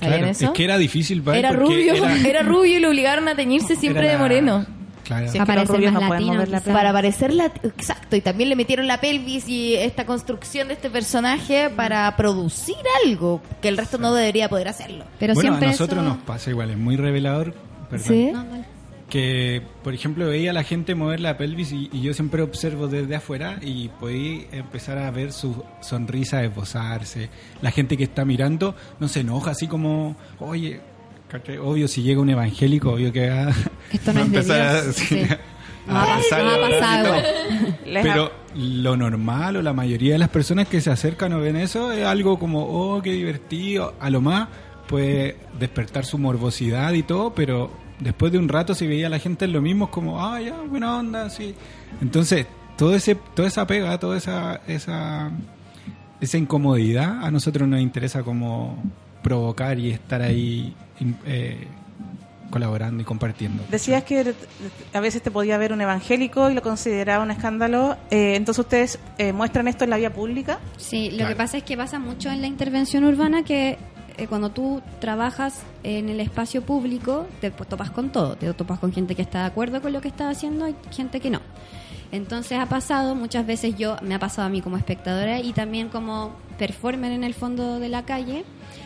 ¿Sabían 0.00 0.18
Claro, 0.18 0.32
eso? 0.32 0.44
es 0.46 0.50
que 0.52 0.64
era 0.64 0.78
difícil 0.78 1.22
para 1.22 1.38
él 1.38 1.44
Era 1.44 1.54
porque 1.58 1.74
rubio, 1.74 1.94
era- 1.94 2.16
era... 2.28 2.42
rubio 2.42 2.78
y 2.78 2.80
lo 2.80 2.88
obligaron 2.88 3.28
a 3.28 3.34
teñirse 3.34 3.76
siempre 3.76 4.08
de 4.08 4.16
moreno. 4.18 4.66
Claro. 5.04 5.28
Sí, 5.28 5.38
es 5.38 5.42
que 5.42 5.46
Para 5.46 5.62
los 5.62 5.68
parecer 5.70 5.76
rubios 5.76 5.92
más 5.92 6.02
no 6.02 6.08
pueden 6.08 6.26
latino, 6.38 6.58
la. 6.66 6.72
Para 6.72 6.92
parecer 6.92 7.32
la... 7.34 7.44
Exacto, 7.46 8.14
y 8.16 8.20
también 8.20 8.48
le 8.48 8.54
metieron 8.56 8.86
la 8.86 9.00
pelvis 9.00 9.48
y 9.48 9.74
esta 9.74 10.06
construcción 10.06 10.68
de 10.68 10.74
este 10.74 10.88
personaje 10.88 11.68
para 11.68 12.14
producir 12.16 12.76
algo 13.04 13.42
que 13.60 13.68
el 13.68 13.76
resto 13.76 13.98
no 13.98 14.14
debería 14.14 14.48
poder 14.48 14.68
hacerlo. 14.68 15.04
Pero 15.18 15.34
bueno, 15.34 15.48
siempre 15.50 15.68
a 15.68 15.70
nosotros 15.72 16.00
eso- 16.04 16.08
nos 16.14 16.22
pasa 16.22 16.50
igual, 16.50 16.70
es 16.70 16.78
muy 16.78 16.96
revelador. 16.96 17.54
perdón, 17.90 18.06
¿Sí? 18.08 18.30
No, 18.32 18.44
no. 18.44 18.64
Que, 19.10 19.60
por 19.82 19.92
ejemplo, 19.92 20.28
veía 20.28 20.50
a 20.50 20.54
la 20.54 20.62
gente 20.62 20.94
mover 20.94 21.20
la 21.20 21.36
pelvis 21.36 21.72
y, 21.72 21.90
y 21.92 22.00
yo 22.00 22.14
siempre 22.14 22.42
observo 22.42 22.86
desde 22.86 23.16
afuera 23.16 23.58
y 23.60 23.88
podí 23.88 24.46
empezar 24.52 24.98
a 24.98 25.10
ver 25.10 25.32
su 25.32 25.64
sonrisa 25.80 26.44
esbozarse. 26.44 27.28
La 27.60 27.72
gente 27.72 27.96
que 27.96 28.04
está 28.04 28.24
mirando 28.24 28.76
no 29.00 29.08
se 29.08 29.20
enoja 29.20 29.50
así 29.50 29.66
como, 29.66 30.16
oye, 30.38 30.80
obvio 31.62 31.88
si 31.88 32.02
llega 32.02 32.20
un 32.20 32.30
evangélico, 32.30 32.92
obvio 32.92 33.12
que 33.12 33.28
va, 33.28 33.50
Esto 33.92 34.12
no 34.12 34.20
va 34.20 34.26
es 34.26 34.32
de 34.32 34.38
empezar 34.38 34.60
a, 34.60 34.82
sí, 34.92 35.22
No 35.86 35.98
ha 36.00 36.06
pasado 36.06 37.22
Pero 37.84 38.32
lo 38.54 38.96
normal 38.96 39.56
o 39.56 39.62
la 39.62 39.72
mayoría 39.72 40.14
de 40.14 40.18
las 40.18 40.28
personas 40.28 40.68
que 40.68 40.80
se 40.80 40.90
acercan 40.90 41.32
o 41.32 41.40
ven 41.40 41.56
eso 41.56 41.92
es 41.92 42.04
algo 42.04 42.38
como, 42.38 42.64
oh, 42.64 43.02
qué 43.02 43.12
divertido. 43.12 43.94
A 44.00 44.10
lo 44.10 44.20
más 44.20 44.48
puede 44.88 45.36
despertar 45.58 46.04
su 46.04 46.18
morbosidad 46.18 46.92
y 46.94 47.02
todo, 47.04 47.32
pero 47.32 47.70
después 48.00 48.32
de 48.32 48.38
un 48.38 48.48
rato 48.48 48.74
si 48.74 48.86
veía 48.86 49.06
a 49.06 49.10
la 49.10 49.18
gente 49.18 49.44
en 49.44 49.52
lo 49.52 49.60
mismo 49.62 49.86
es 49.86 49.90
como, 49.90 50.24
ah, 50.24 50.40
ya, 50.40 50.60
buena 50.62 50.96
onda, 50.96 51.30
sí. 51.30 51.54
Entonces, 52.00 52.46
todo 52.76 52.94
ese, 52.94 53.14
toda 53.34 53.48
esa 53.48 53.66
pega, 53.66 53.98
toda 53.98 54.16
esa, 54.16 54.60
esa, 54.66 55.30
esa 56.20 56.38
incomodidad 56.38 57.22
a 57.24 57.30
nosotros 57.30 57.68
nos 57.68 57.80
interesa 57.80 58.22
como 58.22 58.82
provocar 59.22 59.78
y 59.78 59.90
estar 59.90 60.22
ahí 60.22 60.74
eh, 61.26 61.66
colaborando 62.50 63.02
y 63.02 63.04
compartiendo. 63.04 63.62
Decías 63.70 64.02
que 64.02 64.34
a 64.92 65.00
veces 65.00 65.22
te 65.22 65.30
podía 65.30 65.56
ver 65.58 65.72
un 65.72 65.80
evangélico 65.82 66.50
y 66.50 66.54
lo 66.54 66.62
consideraba 66.62 67.22
un 67.22 67.30
escándalo. 67.30 67.96
Eh, 68.10 68.34
entonces 68.34 68.64
ustedes 68.64 68.98
eh, 69.18 69.32
muestran 69.32 69.68
esto 69.68 69.84
en 69.84 69.90
la 69.90 69.98
vía 69.98 70.12
pública. 70.12 70.58
Sí, 70.76 71.10
lo 71.10 71.18
Claro. 71.18 71.30
que 71.30 71.36
pasa 71.36 71.56
es 71.58 71.62
que 71.64 71.76
pasa 71.76 71.98
mucho 71.98 72.28
en 72.30 72.40
la 72.40 72.46
intervención 72.48 73.04
urbana 73.04 73.44
que 73.44 73.78
eh, 74.20 74.26
cuando 74.28 74.50
tú 74.50 74.82
trabajas 75.00 75.62
en 75.82 76.10
el 76.10 76.20
espacio 76.20 76.60
público 76.60 77.26
te 77.40 77.50
pues, 77.50 77.68
topas 77.68 77.90
con 77.90 78.10
todo, 78.10 78.36
te 78.36 78.52
topas 78.52 78.78
con 78.78 78.92
gente 78.92 79.14
que 79.14 79.22
está 79.22 79.40
de 79.40 79.46
acuerdo 79.46 79.80
con 79.80 79.94
lo 79.94 80.02
que 80.02 80.08
estás 80.08 80.36
haciendo 80.36 80.68
y 80.68 80.76
gente 80.90 81.20
que 81.20 81.30
no. 81.30 81.40
Entonces 82.12 82.58
ha 82.58 82.66
pasado, 82.66 83.14
muchas 83.14 83.46
veces 83.46 83.76
yo, 83.78 83.96
me 84.02 84.14
ha 84.14 84.18
pasado 84.18 84.46
a 84.46 84.50
mí 84.50 84.60
como 84.60 84.76
espectadora 84.76 85.40
y 85.40 85.54
también 85.54 85.88
como 85.88 86.34
performer 86.58 87.12
en 87.12 87.24
el 87.24 87.32
fondo 87.32 87.78
de 87.78 87.88
la 87.88 88.04
calle, 88.04 88.44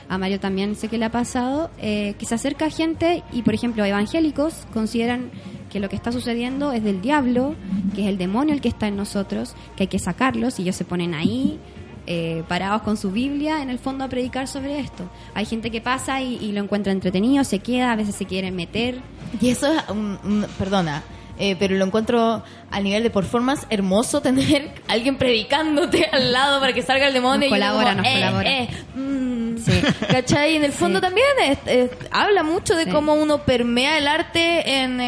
a 0.09 0.19
Mario 0.19 0.39
también 0.39 0.77
sé 0.77 0.87
que 0.87 0.99
le 0.99 1.07
ha 1.07 1.11
pasado, 1.11 1.71
eh, 1.79 2.15
que 2.17 2.27
se 2.27 2.37
acerca 2.37 2.71
gente 2.71 3.25
y, 3.33 3.43
por 3.43 3.55
ejemplo, 3.55 3.85
evangélicos 3.85 4.67
consideran 4.73 5.33
que 5.69 5.81
lo 5.81 5.89
que 5.89 5.97
está 5.97 6.13
sucediendo 6.13 6.73
es 6.73 6.85
del 6.85 7.01
diablo, 7.01 7.57
que 7.97 8.03
es 8.03 8.09
el 8.09 8.19
demonio 8.19 8.55
el 8.55 8.61
que 8.61 8.69
está 8.69 8.87
en 8.87 8.97
nosotros, 8.97 9.57
que 9.75 9.85
hay 9.85 9.89
que 9.89 9.99
sacarlos 9.99 10.61
y 10.61 10.63
ellos 10.63 10.77
se 10.77 10.85
ponen 10.85 11.15
ahí 11.15 11.59
eh, 12.07 12.43
parados 12.49 12.83
con 12.83 12.97
su 12.97 13.11
Biblia 13.11 13.63
en 13.63 13.71
el 13.71 13.79
fondo 13.79 14.05
a 14.05 14.09
predicar 14.09 14.47
sobre 14.49 14.79
esto. 14.81 15.05
Hay 15.35 15.47
gente 15.47 15.71
que 15.71 15.81
pasa 15.81 16.21
y, 16.21 16.37
y 16.37 16.53
lo 16.53 16.61
encuentra 16.63 16.93
entretenido, 16.93 17.45
se 17.45 17.59
queda, 17.61 17.93
a 17.93 17.97
veces 17.97 18.15
se 18.15 18.25
quieren 18.27 18.55
meter. 18.57 19.01
Y 19.41 19.49
eso 19.51 19.73
es, 19.73 19.83
un- 19.89 20.47
perdona, 20.59 21.03
eh, 21.39 21.57
pero 21.59 21.75
lo 21.77 21.85
encuentro 21.85 22.43
a 22.71 22.81
nivel 22.81 23.03
de 23.03 23.11
performance 23.11 23.67
hermoso 23.71 24.21
tener 24.21 24.71
a 24.89 24.93
alguien 24.93 25.17
predicándote 25.17 26.05
al 26.13 26.33
lado 26.33 26.61
para 26.61 26.73
que 26.73 26.83
salga 26.83 27.09
el 27.09 27.15
demonio. 27.15 27.41
Nos 27.41 27.47
y 27.49 27.51
colabora, 27.51 27.91
como, 27.91 28.03
nos 28.03 28.07
eh, 28.07 28.15
colabora. 28.15 28.51
eh, 28.53 28.69
mm, 28.97 29.35
¿Cachai? 30.11 30.53
Y 30.53 30.57
en 30.57 30.65
el 30.65 30.73
fondo 30.73 31.01
también 31.01 31.27
es- 31.45 31.59
es- 31.67 31.91
habla 32.11 32.43
mucho 32.43 32.77
de 32.77 32.85
Sí. 32.85 32.91
cómo 32.91 33.15
uno 33.15 33.39
permea 33.45 33.97
el 33.99 34.07
arte 34.07 34.83
en, 34.83 35.01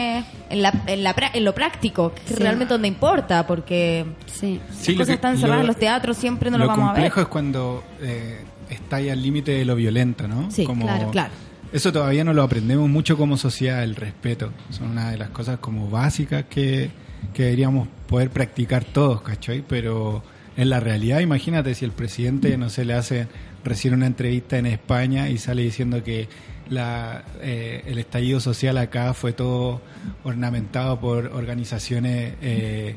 en, 0.51 0.63
la, 0.63 0.73
en, 0.87 1.03
la 1.03 1.15
pra- 1.15 1.31
en 1.35 1.45
lo 1.45 1.55
práctico, 1.55 2.13
que 2.15 2.21
es 2.23 2.29
Sí. 2.29 2.43
realmente 2.43 2.73
donde 2.75 2.89
importa, 2.89 3.47
porque 3.47 4.05
Sí. 4.27 4.61
las 4.69 4.77
Sí, 4.79 4.93
lo 4.93 4.99
cosas 4.99 5.07
que- 5.09 5.15
están 5.15 5.37
cerradas 5.39 5.57
lo- 5.59 5.61
en 5.63 5.67
los 5.69 5.77
teatros, 5.77 6.17
siempre 6.17 6.51
no 6.51 6.59
lo, 6.59 6.65
lo 6.65 6.69
vamos 6.71 6.85
a 6.91 6.93
ver. 6.93 7.03
complejo 7.03 7.21
es 7.21 7.27
cuando 7.29 7.85
eh, 8.01 8.41
está 8.71 8.97
ahí 8.97 9.09
al 9.11 9.23
límite 9.23 9.53
de 9.53 9.65
lo 9.65 9.75
violento, 9.77 10.27
¿no? 10.29 10.51
Sí, 10.51 10.65
claro, 10.67 11.11
claro. 11.11 11.33
Eso 11.73 11.93
todavía 11.93 12.23
no 12.25 12.33
lo 12.33 12.43
aprendemos 12.43 12.89
mucho 12.89 13.17
como 13.17 13.37
sociedad, 13.37 13.83
el 13.83 13.97
respeto. 13.97 14.53
Son 14.71 14.91
una 14.91 15.11
de 15.11 15.19
las 15.19 15.31
cosas 15.31 15.59
como 15.59 15.91
básicas 15.91 16.45
que, 16.49 16.91
que 17.35 17.43
deberíamos 17.45 17.89
poder 18.09 18.31
practicar 18.31 18.85
todos, 18.85 19.21
¿cachai? 19.23 19.63
Pero 19.67 20.23
en 20.57 20.71
la 20.71 20.79
realidad, 20.81 21.21
imagínate 21.21 21.75
si 21.75 21.85
el 21.85 21.91
presidente, 21.91 22.57
no 22.57 22.71
sé, 22.71 22.85
le 22.85 22.95
hace 22.95 23.27
recién 23.65 23.95
una 23.95 24.07
entrevista 24.07 24.57
en 24.59 24.67
España 24.67 25.29
y 25.29 25.39
sale 25.39 25.63
diciendo 25.63 26.03
que 26.05 26.29
la, 26.69 27.25
eh, 27.41 27.83
el 27.87 27.99
estallido 27.99 28.41
social 28.41 28.79
acá 28.79 29.15
fue 29.15 29.33
todo 29.33 29.81
ornamentado 30.25 30.99
por 31.01 31.27
organizaciones 31.27 32.35
eh, 32.43 32.97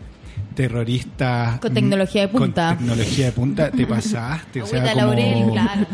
terroristas. 0.55 1.59
Con 1.59 1.73
tecnología 1.73 2.21
de 2.23 2.27
punta. 2.29 2.69
Con 2.69 2.77
tecnología 2.87 3.25
de 3.27 3.31
punta, 3.31 3.71
te 3.71 3.85
pasaste. 3.85 4.61
o 4.61 4.65
sea, 4.65 4.83
como- 4.83 4.95
laurel, 4.95 5.51
claro. 5.51 5.87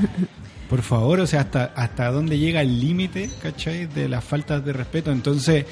por 0.69 0.81
favor, 0.81 1.19
o 1.19 1.27
sea, 1.27 1.41
hasta, 1.41 1.65
hasta 1.75 2.11
dónde 2.11 2.37
llega 2.37 2.61
el 2.61 2.79
límite, 2.79 3.29
¿cachai? 3.41 3.85
De 3.87 4.07
las 4.09 4.23
faltas 4.23 4.63
de 4.65 4.73
respeto. 4.73 5.11
Entonces, 5.11 5.65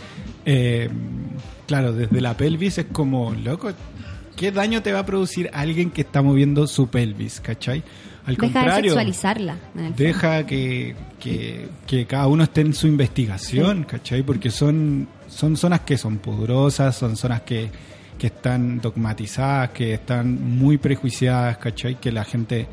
eh, 0.46 0.90
claro, 1.68 1.94
desde 1.94 2.22
la 2.22 2.36
pelvis 2.36 2.78
es 2.78 2.86
como, 2.92 3.34
loco, 3.34 3.72
¿qué 4.36 4.52
daño 4.52 4.82
te 4.82 4.92
va 4.94 5.00
a 5.00 5.06
producir 5.06 5.50
alguien 5.54 5.90
que 5.92 6.02
está 6.02 6.22
moviendo 6.22 6.68
su 6.68 6.88
pelvis, 6.90 7.40
¿cachai? 7.40 7.84
Al 8.26 8.36
Deja 8.36 8.48
de 8.48 8.54
contrario, 8.54 8.92
sexualizarla. 8.92 9.54
el 9.54 9.82
fondo. 9.82 9.94
deja 9.98 10.46
que, 10.46 10.96
que, 11.20 11.68
que 11.86 12.06
cada 12.06 12.28
uno 12.28 12.44
esté 12.44 12.62
en 12.62 12.74
su 12.74 12.88
investigación, 12.88 13.84
¿cachai? 13.84 14.24
Porque 14.24 14.50
son, 14.50 15.08
son 15.28 15.58
zonas 15.58 15.82
que 15.82 15.98
son 15.98 16.20
pudorosas, 16.20 16.96
son 16.96 17.18
zonas 17.18 17.42
que, 17.42 17.70
que 18.18 18.28
están 18.28 18.80
dogmatizadas, 18.80 19.72
que 19.72 19.96
están 19.96 20.58
muy 20.58 20.78
prejuiciadas, 20.78 21.58
¿cachai? 21.58 22.00
Que 22.00 22.12
la 22.14 22.24
gente, 22.24 22.68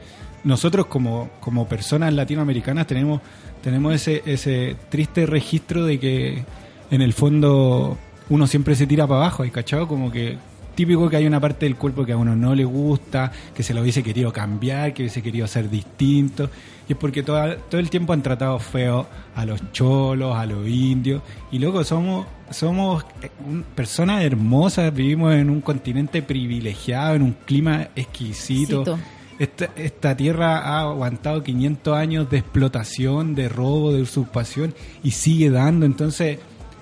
nosotros 0.44 0.86
como, 0.86 1.30
como 1.40 1.66
personas 1.66 2.14
latinoamericanas 2.14 2.86
tenemos, 2.86 3.20
tenemos 3.60 3.92
ese, 3.94 4.22
ese 4.26 4.76
triste 4.88 5.26
registro 5.26 5.84
de 5.84 5.98
que 5.98 6.44
en 6.92 7.02
el 7.02 7.12
fondo 7.12 7.98
uno 8.28 8.46
siempre 8.46 8.76
se 8.76 8.86
tira 8.86 9.06
para 9.06 9.22
abajo, 9.22 9.42
¿hay 9.42 9.50
cachado? 9.50 9.88
Como 9.88 10.12
que 10.12 10.38
típico 10.74 11.08
que 11.08 11.16
hay 11.16 11.26
una 11.26 11.40
parte 11.40 11.66
del 11.66 11.76
cuerpo 11.76 12.04
que 12.04 12.12
a 12.12 12.16
uno 12.16 12.34
no 12.36 12.54
le 12.54 12.64
gusta, 12.64 13.30
que 13.54 13.62
se 13.62 13.74
lo 13.74 13.82
hubiese 13.82 14.02
querido 14.02 14.32
cambiar, 14.32 14.92
que 14.94 15.02
hubiese 15.02 15.22
querido 15.22 15.46
ser 15.46 15.68
distinto. 15.70 16.48
Y 16.88 16.92
es 16.92 16.98
porque 16.98 17.22
toda- 17.22 17.56
todo 17.56 17.80
el 17.80 17.88
tiempo 17.90 18.12
han 18.12 18.22
tratado 18.22 18.58
feo 18.58 19.06
a 19.36 19.44
los 19.44 19.60
cholos, 19.72 20.34
a 20.36 20.46
los 20.46 20.66
indios. 20.68 21.22
Y 21.52 21.58
luego 21.58 21.84
somos, 21.84 22.26
somos 22.50 23.04
eh, 23.22 23.30
personas 23.74 24.22
hermosas, 24.24 24.92
vivimos 24.92 25.34
en 25.34 25.50
un 25.50 25.60
continente 25.60 26.22
privilegiado, 26.22 27.14
en 27.14 27.22
un 27.22 27.36
clima 27.46 27.88
exquisito. 27.94 28.80
Exquisito. 28.82 28.98
Esta, 29.38 29.70
esta 29.76 30.14
tierra 30.14 30.58
ha 30.58 30.80
aguantado 30.80 31.42
500 31.42 31.96
años 31.96 32.28
de 32.28 32.36
explotación, 32.38 33.34
de 33.34 33.48
robo, 33.48 33.90
de 33.90 34.02
usurpación 34.02 34.74
y 35.02 35.12
sigue 35.12 35.48
dando. 35.48 35.86
Entonces, 35.86 36.38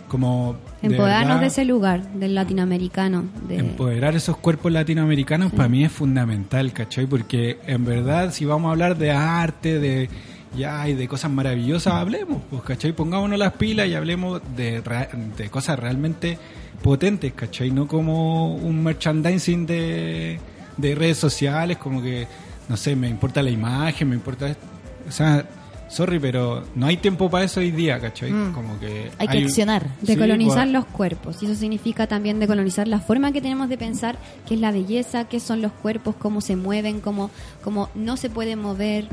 como... 0.08 0.56
de 0.82 0.88
Empoderarnos 0.88 1.28
verdad, 1.28 1.40
de 1.40 1.46
ese 1.46 1.64
lugar, 1.64 2.12
del 2.12 2.34
latinoamericano. 2.34 3.24
De... 3.46 3.58
Empoderar 3.58 4.16
esos 4.16 4.36
cuerpos 4.36 4.72
latinoamericanos 4.72 5.52
para 5.52 5.68
mí 5.68 5.84
es 5.84 5.92
fundamental, 5.92 6.72
¿cachai? 6.72 7.06
Porque 7.06 7.58
en 7.66 7.84
verdad, 7.84 8.32
si 8.32 8.44
vamos 8.44 8.68
a 8.68 8.72
hablar 8.72 8.96
de 8.98 9.12
arte, 9.12 9.78
de 9.78 10.08
ya 10.56 10.88
y 10.88 10.94
de 10.94 11.06
cosas 11.06 11.30
maravillosas, 11.30 11.94
hablemos, 11.94 12.42
pues, 12.50 12.62
¿cachai? 12.62 12.92
Pongámonos 12.92 13.38
las 13.38 13.52
pilas 13.52 13.86
y 13.88 13.94
hablemos 13.94 14.40
de, 14.56 14.82
de 15.36 15.50
cosas 15.50 15.78
realmente 15.78 16.38
potentes, 16.82 17.32
¿cachai? 17.34 17.70
No 17.70 17.86
como 17.86 18.54
un 18.54 18.82
merchandising 18.82 19.66
de, 19.66 20.40
de 20.76 20.94
redes 20.94 21.18
sociales, 21.18 21.76
como 21.76 22.02
que, 22.02 22.26
no 22.68 22.76
sé, 22.76 22.96
me 22.96 23.08
importa 23.08 23.42
la 23.42 23.50
imagen, 23.50 24.08
me 24.08 24.14
importa... 24.14 24.56
O 25.06 25.12
sea, 25.12 25.44
sorry, 25.88 26.18
pero 26.18 26.64
no 26.74 26.86
hay 26.86 26.96
tiempo 26.98 27.30
para 27.30 27.44
eso 27.44 27.60
hoy 27.60 27.70
día, 27.70 27.98
¿cachai? 28.00 28.30
Mm. 28.30 28.52
Como 28.52 28.78
que... 28.78 29.10
Hay 29.18 29.28
que 29.28 29.38
accionar. 29.38 29.86
Sí, 30.00 30.14
Decolonizar 30.14 30.64
pues, 30.64 30.72
los 30.72 30.84
cuerpos. 30.86 31.42
Y 31.42 31.46
eso 31.46 31.54
significa 31.54 32.06
también 32.06 32.38
decolonizar 32.40 32.88
la 32.88 33.00
forma 33.00 33.32
que 33.32 33.40
tenemos 33.40 33.68
de 33.68 33.78
pensar, 33.78 34.18
qué 34.46 34.54
es 34.54 34.60
la 34.60 34.70
belleza, 34.70 35.24
qué 35.24 35.40
son 35.40 35.62
los 35.62 35.72
cuerpos, 35.72 36.14
cómo 36.16 36.40
se 36.40 36.56
mueven, 36.56 37.00
cómo, 37.00 37.30
cómo 37.62 37.90
no 37.94 38.16
se 38.16 38.30
pueden 38.30 38.60
mover. 38.60 39.08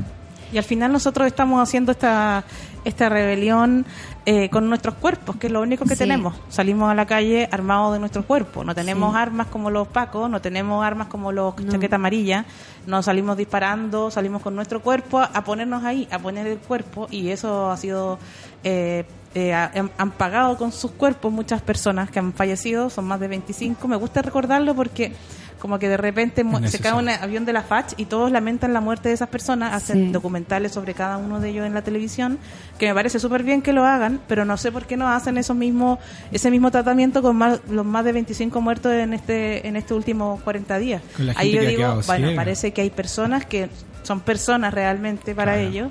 Y 0.52 0.58
al 0.58 0.64
final 0.64 0.92
nosotros 0.92 1.26
estamos 1.26 1.60
haciendo 1.62 1.92
esta, 1.92 2.44
esta 2.84 3.08
rebelión 3.08 3.84
eh, 4.24 4.48
con 4.50 4.68
nuestros 4.68 4.94
cuerpos, 4.96 5.36
que 5.36 5.46
es 5.48 5.52
lo 5.52 5.60
único 5.60 5.84
que 5.84 5.94
Sí. 5.94 6.00
tenemos. 6.00 6.34
Salimos 6.48 6.90
a 6.90 6.94
la 6.94 7.06
calle 7.06 7.48
armados 7.52 7.92
de 7.94 7.98
nuestro 8.00 8.24
cuerpo. 8.24 8.64
No 8.64 8.74
tenemos 8.74 9.12
Sí. 9.12 9.18
armas 9.18 9.46
como 9.48 9.70
los 9.70 9.88
pacos, 9.88 10.28
no 10.30 10.40
tenemos 10.40 10.84
armas 10.84 11.08
como 11.08 11.30
los 11.32 11.54
chaqueta 11.68 11.96
amarilla. 11.96 12.44
No 12.86 13.02
salimos 13.02 13.36
disparando, 13.36 14.10
salimos 14.10 14.42
con 14.42 14.54
nuestro 14.56 14.80
cuerpo 14.82 15.20
a, 15.20 15.44
ponernos 15.44 15.84
ahí, 15.84 16.08
a 16.10 16.18
poner 16.18 16.46
el 16.46 16.58
cuerpo. 16.58 17.06
Y 17.10 17.30
eso 17.30 17.70
ha 17.70 17.76
sido... 17.76 18.18
eh, 18.64 19.04
eh, 19.34 19.52
ha- 19.52 19.70
han, 19.74 19.90
han 19.98 20.10
pagado 20.12 20.56
con 20.56 20.72
sus 20.72 20.92
cuerpos 20.92 21.30
muchas 21.30 21.60
personas 21.60 22.10
que 22.10 22.18
han 22.18 22.32
fallecido, 22.32 22.88
son 22.88 23.04
más 23.04 23.20
de 23.20 23.28
25. 23.28 23.86
Me 23.86 23.96
gusta 23.96 24.22
recordarlo 24.22 24.74
porque 24.74 25.12
como 25.66 25.80
que 25.80 25.88
de 25.88 25.96
repente 25.96 26.44
se 26.68 26.78
cae 26.78 26.92
un 26.92 27.08
avión 27.08 27.44
de 27.44 27.52
la 27.52 27.62
FACH 27.62 27.94
y 27.96 28.04
todos 28.04 28.30
lamentan 28.30 28.72
la 28.72 28.80
muerte 28.80 29.08
de 29.08 29.14
esas 29.16 29.28
personas, 29.28 29.72
hacen 29.74 30.06
Sí. 30.06 30.12
documentales 30.12 30.70
sobre 30.70 30.94
cada 30.94 31.18
uno 31.18 31.40
de 31.40 31.48
ellos 31.48 31.66
en 31.66 31.74
la 31.74 31.82
televisión, 31.82 32.38
que 32.78 32.86
me 32.86 32.94
parece 32.94 33.18
súper 33.18 33.42
bien 33.42 33.62
que 33.62 33.72
lo 33.72 33.84
hagan, 33.84 34.20
pero 34.28 34.44
no 34.44 34.56
sé 34.56 34.70
por 34.70 34.86
qué 34.86 34.96
no 34.96 35.08
hacen 35.08 35.38
esos 35.38 35.56
mismos, 35.56 35.98
ese 36.30 36.52
mismo 36.52 36.70
tratamiento 36.70 37.20
con 37.20 37.34
más, 37.34 37.58
los 37.68 37.84
más 37.84 38.04
de 38.04 38.12
25 38.12 38.60
muertos 38.60 38.92
en 38.92 39.12
este 39.12 39.66
en 39.66 39.74
estos 39.74 39.96
últimos 39.96 40.40
40 40.42 40.78
días. 40.78 41.02
Ahí 41.34 41.50
yo 41.50 41.62
digo, 41.62 42.00
bueno, 42.06 42.28
ciega. 42.28 42.36
parece 42.36 42.72
que 42.72 42.82
hay 42.82 42.90
personas 42.90 43.44
que 43.44 43.68
son 44.04 44.20
personas 44.20 44.72
realmente 44.72 45.34
para 45.34 45.54
Claro. 45.54 45.68
ellos 45.68 45.88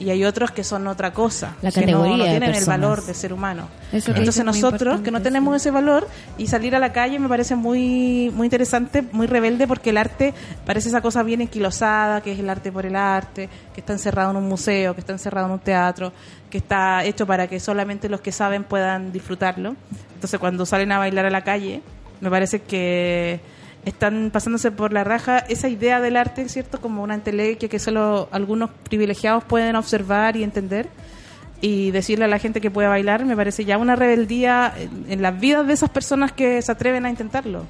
y 0.00 0.10
hay 0.10 0.24
otros 0.24 0.50
que 0.52 0.62
son 0.62 0.86
otra 0.86 1.12
cosa, 1.12 1.56
La 1.60 1.72
que 1.72 1.86
no- 1.86 2.04
tienen 2.04 2.54
el 2.54 2.64
valor 2.66 3.04
de 3.04 3.14
ser 3.14 3.32
humano. 3.32 3.68
Eso 3.92 4.12
Entonces 4.14 4.44
nosotros 4.44 5.00
que 5.00 5.10
no 5.10 5.20
tenemos 5.22 5.56
ese 5.56 5.70
valor 5.72 6.06
y 6.36 6.46
salir 6.46 6.76
a 6.76 6.78
la 6.78 6.92
calle 6.92 7.18
me 7.18 7.28
parece 7.28 7.56
muy 7.56 8.30
muy 8.34 8.46
interesante, 8.46 9.02
muy 9.12 9.26
rebelde 9.26 9.66
porque 9.66 9.90
el 9.90 9.96
arte 9.96 10.34
parece 10.64 10.88
esa 10.88 11.00
cosa 11.00 11.22
bien 11.24 11.40
enquilosada, 11.40 12.20
que 12.20 12.32
es 12.32 12.38
el 12.38 12.48
arte 12.48 12.70
por 12.70 12.86
el 12.86 12.94
arte, 12.96 13.48
que 13.74 13.80
está 13.80 13.92
encerrado 13.92 14.30
en 14.30 14.36
un 14.36 14.48
museo, 14.48 14.94
que 14.94 15.00
está 15.00 15.12
encerrado 15.12 15.46
en 15.48 15.54
un 15.54 15.58
teatro, 15.58 16.12
que 16.50 16.58
está 16.58 17.04
hecho 17.04 17.26
para 17.26 17.46
que 17.48 17.58
solamente 17.58 18.08
los 18.08 18.20
que 18.20 18.30
saben 18.30 18.62
puedan 18.64 19.10
disfrutarlo. 19.12 19.74
Entonces 20.14 20.38
cuando 20.38 20.64
salen 20.64 20.92
a 20.92 20.98
bailar 20.98 21.26
a 21.26 21.30
la 21.30 21.42
calle, 21.42 21.82
me 22.20 22.30
parece 22.30 22.60
que 22.62 23.40
están 23.88 24.30
pasándose 24.32 24.70
por 24.70 24.92
la 24.92 25.04
raja 25.04 25.38
esa 25.38 25.68
idea 25.68 26.00
del 26.00 26.16
arte, 26.16 26.48
¿cierto? 26.48 26.80
Como 26.80 27.02
una 27.02 27.14
entelequia 27.14 27.68
que 27.68 27.78
solo 27.78 28.28
algunos 28.32 28.70
privilegiados 28.88 29.44
pueden 29.44 29.76
observar 29.76 30.36
y 30.36 30.42
entender 30.44 30.88
y 31.60 31.90
decirle 31.90 32.26
a 32.26 32.28
la 32.28 32.38
gente 32.38 32.60
que 32.60 32.70
puede 32.70 32.86
bailar 32.88 33.24
me 33.24 33.34
parece 33.34 33.64
ya 33.64 33.78
una 33.78 33.96
rebeldía 33.96 34.72
en, 34.76 35.06
en 35.10 35.22
las 35.22 35.40
vidas 35.40 35.66
de 35.66 35.72
esas 35.72 35.90
personas 35.90 36.30
que 36.32 36.62
se 36.62 36.70
atreven 36.70 37.04
a 37.06 37.10
intentarlo. 37.10 37.64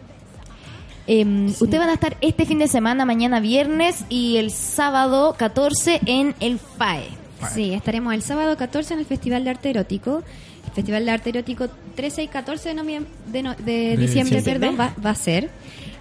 Eh, 1.07 1.25
Ustedes 1.49 1.79
van 1.79 1.89
a 1.89 1.95
estar 1.95 2.17
este 2.21 2.45
fin 2.45 2.59
de 2.59 2.69
semana, 2.69 3.07
mañana 3.07 3.41
viernes 3.41 4.05
y 4.11 4.37
el 4.37 4.51
sábado 4.51 5.35
14 5.39 6.01
en 6.05 6.35
el 6.41 6.59
FAE. 6.59 7.09
Sí, 7.55 7.73
estaremos 7.73 8.13
el 8.15 8.21
sábado 8.23 8.57
14 8.57 8.95
en 8.95 9.01
el 9.01 9.07
Festival 9.07 9.45
de 9.45 9.51
Arte 9.51 9.71
Erótico. 9.71 10.23
El 10.67 10.73
Festival 10.75 11.05
de 11.07 11.11
Arte 11.13 11.31
Erótico 11.31 11.69
13 11.95 12.25
y 12.25 12.29
14 12.29 12.69
de, 12.69 12.75
noviem- 12.75 13.07
de, 13.33 13.43
no- 13.43 13.55
de 13.55 13.63
De 13.65 13.97
diciembre, 13.97 14.37
diciembre. 14.39 14.69
perdón, 14.69 14.77
va, 14.79 14.93
va 15.03 15.11
a 15.11 15.15
ser. 15.15 15.49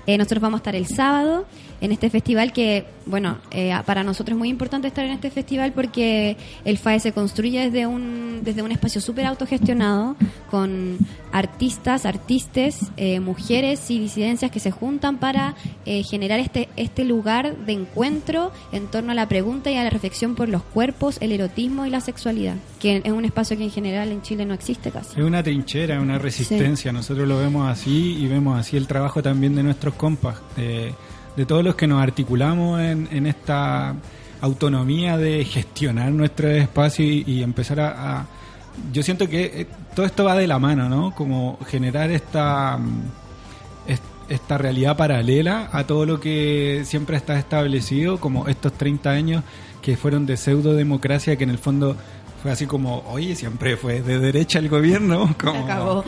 Eh, 0.07 0.17
nosotros 0.17 0.41
vamos 0.41 0.57
a 0.57 0.61
estar 0.61 0.75
el 0.75 0.87
sábado 0.87 1.45
en 1.81 1.91
este 1.91 2.09
festival 2.09 2.53
que, 2.53 2.85
bueno, 3.05 3.37
eh, 3.51 3.73
para 3.85 4.03
nosotros 4.03 4.35
es 4.35 4.37
muy 4.37 4.49
importante 4.49 4.87
estar 4.87 5.05
en 5.05 5.11
este 5.11 5.29
festival 5.29 5.73
porque 5.73 6.37
el 6.65 6.77
FAE 6.77 6.99
se 6.99 7.11
construye 7.11 7.69
desde 7.69 7.85
un, 7.85 8.41
desde 8.43 8.61
un 8.61 8.71
espacio 8.71 9.01
súper 9.01 9.25
autogestionado 9.25 10.15
con 10.49 10.97
artistas, 11.31 12.05
artistas, 12.05 12.91
eh, 12.97 13.19
mujeres 13.19 13.89
y 13.91 13.99
disidencias 13.99 14.49
que 14.51 14.59
se 14.59 14.71
juntan 14.71 15.17
para 15.17 15.55
eh, 15.85 16.03
generar 16.03 16.39
este, 16.39 16.69
este 16.77 17.03
lugar 17.03 17.55
de 17.57 17.73
encuentro 17.73 18.51
en 18.71 18.87
torno 18.87 19.11
a 19.11 19.15
la 19.15 19.27
pregunta 19.27 19.69
y 19.71 19.75
a 19.75 19.83
la 19.83 19.89
reflexión 19.89 20.35
por 20.35 20.49
los 20.49 20.63
cuerpos, 20.63 21.17
el 21.21 21.31
erotismo 21.31 21.85
y 21.85 21.89
la 21.89 22.01
sexualidad, 22.01 22.55
que 22.79 23.01
es 23.03 23.11
un 23.11 23.25
espacio 23.25 23.57
que 23.57 23.63
en 23.63 23.71
general 23.71 24.11
en 24.11 24.21
Chile 24.21 24.45
no 24.45 24.53
existe 24.53 24.91
casi. 24.91 25.19
Es 25.19 25.25
una 25.25 25.43
trinchera, 25.43 25.99
una 26.01 26.17
resistencia. 26.17 26.91
Nosotros 26.91 27.27
lo 27.27 27.37
vemos 27.37 27.69
así 27.69 28.17
y 28.19 28.27
vemos 28.27 28.59
así 28.59 28.77
el 28.77 28.87
trabajo 28.87 29.21
también 29.21 29.55
de 29.55 29.63
nuestros 29.63 29.93
compas, 29.95 30.37
de, 30.55 30.93
de 31.37 31.45
todos 31.45 31.63
los 31.63 31.75
que 31.75 31.87
nos 31.87 32.01
articulamos 32.03 32.81
en, 32.81 33.07
en 33.11 33.25
esta 33.27 33.95
autonomía 34.41 35.17
de 35.17 35.45
gestionar 35.45 36.11
nuestro 36.11 36.49
espacio 36.49 37.05
y, 37.05 37.23
y 37.25 37.43
empezar 37.43 37.79
a, 37.79 38.19
a- 38.19 38.25
Yo 38.91 39.01
siento 39.03 39.27
que 39.29 39.45
eh, 39.61 39.67
todo 39.95 40.05
esto 40.05 40.25
va 40.25 40.35
de 40.35 40.47
la 40.47 40.59
mano, 40.59 40.89
¿no? 40.89 41.15
Como 41.15 41.57
generar 41.67 42.11
esta... 42.11 42.77
mm, 42.77 43.01
es- 43.87 44.01
esta 44.29 44.57
realidad 44.57 44.97
paralela 44.97 45.69
a 45.71 45.85
todo 45.85 46.05
lo 46.05 46.19
que 46.19 46.81
siempre 46.85 47.15
está 47.17 47.39
establecido, 47.39 48.19
como 48.19 48.47
estos 48.47 48.73
30 48.73 49.09
años 49.09 49.43
que 49.81 49.95
fueron 49.95 50.25
de 50.25 50.35
pseudo 50.37 50.73
democracia, 50.73 51.37
que 51.37 51.45
en 51.45 51.49
el 51.51 51.57
fondo 51.59 51.95
fue 52.43 52.51
así 52.51 52.65
como, 52.65 53.03
oye, 53.09 53.35
siempre 53.35 53.77
fue 53.77 54.01
de 54.01 54.19
derecha 54.19 54.59
el 54.59 54.67
gobierno, 54.69 55.33
como, 55.41 55.63
acabó. 55.63 56.03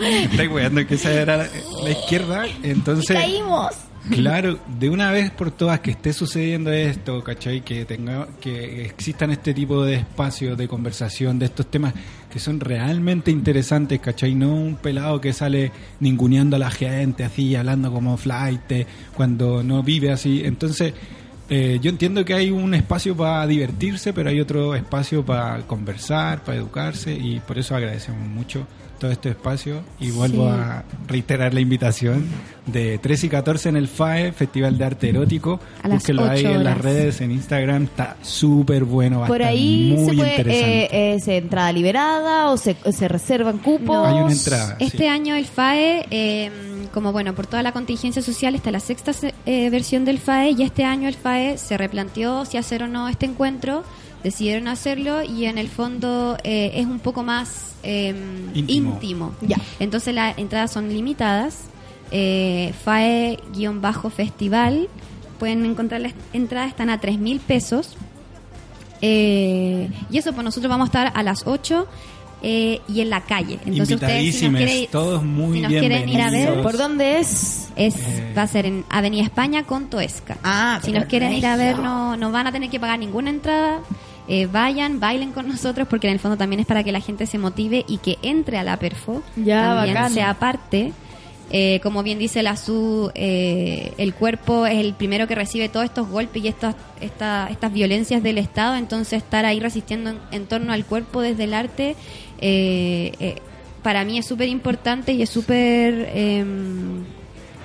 weando 0.52 0.86
que 0.86 0.96
esa 0.96 1.12
era 1.14 1.38
la, 1.38 1.48
la 1.84 1.90
izquierda, 1.92 2.46
entonces... 2.62 3.16
¡Caímos! 3.18 3.72
Claro, 4.10 4.58
de 4.80 4.90
una 4.90 5.12
vez 5.12 5.30
por 5.30 5.52
todas 5.52 5.82
que 5.82 5.92
esté 5.92 6.14
sucediendo 6.14 6.72
esto, 6.72 7.24
¿cachai? 7.24 7.62
Que 7.62 7.86
tenga, 7.86 8.28
que 8.40 8.86
existan 8.86 9.32
este 9.32 9.54
tipo 9.54 9.84
de 9.84 9.96
espacios 9.96 10.58
de 10.58 10.68
conversación 10.68 11.38
de 11.38 11.46
estos 11.46 11.70
temas 11.70 11.94
que 12.32 12.40
son 12.40 12.60
realmente 12.60 13.30
interesantes, 13.30 14.00
¿cachai? 14.00 14.36
No 14.36 14.56
un 14.56 14.76
pelado 14.76 15.20
que 15.20 15.34
sale 15.34 15.72
ninguneando 16.00 16.56
a 16.56 16.60
la 16.60 16.72
gente 16.72 17.24
así, 17.24 17.56
hablando 17.56 17.92
como 17.92 18.18
flight, 18.18 18.88
cuando 19.16 19.64
no 19.64 19.84
vive 19.84 20.12
así. 20.12 20.42
Entonces, 20.44 20.94
eh, 21.50 21.80
yo 21.82 21.90
entiendo 21.90 22.24
que 22.24 22.34
hay 22.34 22.52
un 22.52 22.74
espacio 22.74 23.16
para 23.16 23.46
divertirse, 23.48 24.14
pero 24.14 24.30
hay 24.30 24.40
otro 24.40 24.76
espacio 24.76 25.26
para 25.26 25.60
conversar, 25.68 26.44
para 26.44 26.58
educarse, 26.58 27.14
y 27.14 27.40
por 27.40 27.58
eso 27.58 27.76
agradecemos 27.76 28.28
mucho 28.28 28.66
todo 29.00 29.12
este 29.12 29.30
espacio 29.30 29.82
y 30.00 30.12
vuelvo 30.12 30.46
Sí. 30.46 30.52
a 30.54 30.84
reiterar 31.08 31.54
la 31.54 31.62
invitación 31.62 32.28
de 32.68 32.98
13 33.00 33.26
y 33.26 33.30
14 33.30 33.70
en 33.70 33.78
el 33.78 33.88
FAE, 33.88 34.32
Festival 34.34 34.78
de 34.78 34.86
Arte 34.86 35.10
Erótico. 35.10 35.60
A 35.82 35.88
las 35.88 35.98
Búsquenlo 36.00 36.26
ahí 36.30 36.46
en 36.46 36.64
las 36.64 36.78
redes, 36.78 37.22
en 37.22 37.32
Instagram, 37.32 37.84
está 37.86 38.18
súper 38.22 38.84
bueno, 38.84 39.20
va 39.20 39.26
a 39.26 39.28
Por 39.28 39.38
estar 39.42 39.54
ahí 39.54 39.94
muy 39.98 40.10
se 40.10 40.16
puede, 40.16 40.30
interesante. 40.38 40.84
eh, 40.96 41.14
es 41.16 41.28
entrada 41.28 41.72
liberada 41.72 42.50
o 42.52 42.58
se, 42.58 42.76
se 42.92 43.08
reservan 43.08 43.58
cupos. 43.58 44.06
Hay 44.08 44.14
una 44.22 44.32
entrada. 44.32 44.76
Este 44.80 45.08
año 45.08 45.36
el 45.36 45.46
FAE, 45.46 46.06
eh, 46.12 46.52
como 46.94 47.12
bueno, 47.12 47.34
por 47.34 47.48
toda 47.48 47.64
la 47.64 47.72
contingencia 47.72 48.22
social, 48.22 48.54
está 48.56 48.70
la 48.72 48.80
sexta 48.80 49.14
se- 49.14 49.34
eh, 49.46 49.70
versión 49.70 50.06
del 50.06 50.20
FAE 50.20 50.52
y 50.52 50.64
este 50.64 50.84
año 50.84 51.08
el 51.08 51.16
FAE 51.16 51.58
se 51.58 51.78
replanteó 51.78 52.46
si 52.46 52.58
hacer 52.58 52.84
o 52.84 52.88
no 52.88 53.08
este 53.08 53.26
encuentro, 53.26 53.84
decidieron 54.24 54.68
hacerlo 54.68 55.24
y 55.24 55.46
en 55.46 55.58
el 55.58 55.70
fondo 55.70 56.38
eh, 56.44 56.72
es 56.76 56.86
un 56.86 57.00
poco 57.00 57.24
más 57.24 57.74
eh, 57.84 58.14
Íntimo. 58.54 58.94
íntimo. 58.94 59.34
Entonces 59.80 60.14
las 60.14 60.38
entradas 60.38 60.72
son 60.72 60.90
limitadas, 60.90 61.62
eh, 62.12 62.74
FAE-festival, 62.84 64.88
pueden 65.38 65.66
encontrar 65.66 66.02
las 66.02 66.14
entradas, 66.34 66.70
están 66.70 66.90
a 66.90 67.00
3 67.00 67.18
mil 67.20 67.40
pesos. 67.40 67.96
Eh, 69.02 69.90
y 70.12 70.18
eso, 70.18 70.34
pues 70.34 70.44
nosotros 70.44 70.70
vamos 70.70 70.88
a 70.88 70.90
estar 70.90 71.12
a 71.16 71.24
las 71.24 71.48
8 71.48 71.88
eh, 72.42 72.82
y 72.90 73.00
en 73.02 73.10
la 73.10 73.22
calle. 73.22 73.60
Entonces 73.66 73.96
ustedes, 73.96 74.36
si 74.36 74.50
nos 74.50 74.58
quieren, 74.62 74.88
todos 74.92 75.24
muy 75.24 75.58
si 75.58 75.62
nos 75.64 75.72
quieren 75.72 76.10
ir 76.10 76.22
a 76.22 76.30
ver. 76.30 76.62
¿Por 76.62 76.78
dónde 76.78 77.20
es? 77.20 77.70
es, 77.78 77.96
Eh. 77.96 78.34
va 78.38 78.42
a 78.44 78.48
ser 78.48 78.66
en 78.66 78.84
Avenida 78.90 79.24
España 79.24 79.64
con 79.64 79.90
Toesca. 79.90 80.38
Ah, 80.44 80.80
si 80.84 80.92
nos 80.92 81.06
quieren 81.06 81.32
ir 81.34 81.46
a 81.46 81.56
ver, 81.56 81.80
no, 81.80 82.18
no 82.18 82.32
van 82.32 82.48
a 82.48 82.52
tener 82.52 82.70
que 82.70 82.80
pagar 82.80 83.00
ninguna 83.00 83.30
entrada. 83.30 83.80
Eh, 84.32 84.46
vayan, 84.46 85.00
bailen 85.00 85.32
con 85.32 85.48
nosotros, 85.48 85.88
porque 85.90 86.08
en 86.08 86.14
el 86.14 86.20
fondo 86.20 86.38
también 86.38 86.60
es 86.60 86.68
para 86.68 86.84
que 86.84 86.92
la 86.92 87.02
gente 87.02 87.26
se 87.26 87.38
motive 87.40 87.84
y 87.88 87.98
que 87.98 88.18
entre 88.22 88.58
a 88.60 88.64
la 88.64 88.78
perfo. 88.78 89.24
Ya, 89.36 89.62
también 89.76 89.96
bacán. 89.96 90.14
sea 90.14 90.34
parte. 90.36 90.94
Eh, 91.52 91.80
como 91.82 92.04
bien 92.04 92.20
dice 92.20 92.44
la 92.44 92.56
SU, 92.56 93.10
eh, 93.16 93.92
el 93.98 94.14
cuerpo 94.14 94.68
es 94.68 94.78
el 94.78 94.94
primero 94.94 95.26
que 95.28 95.34
recibe 95.34 95.68
todos 95.68 95.86
estos 95.86 96.08
golpes 96.08 96.44
y 96.44 96.48
estas, 96.48 96.76
esta- 97.02 97.48
estas 97.50 97.74
violencias 97.74 98.22
del 98.22 98.38
Estado, 98.38 98.76
entonces 98.76 99.24
estar 99.24 99.46
ahí 99.46 99.60
resistiendo 99.60 100.12
en, 100.12 100.20
en 100.32 100.46
torno 100.46 100.74
al 100.74 100.86
cuerpo 100.86 101.22
desde 101.22 101.46
el 101.46 101.56
arte, 101.56 101.96
eh, 102.40 103.14
eh, 103.20 103.36
para 103.82 104.06
mí 104.06 104.20
es 104.20 104.28
súper 104.28 104.48
importante 104.48 105.14
y 105.14 105.24
es 105.24 105.30
súper, 105.32 106.12
em, 106.14 107.04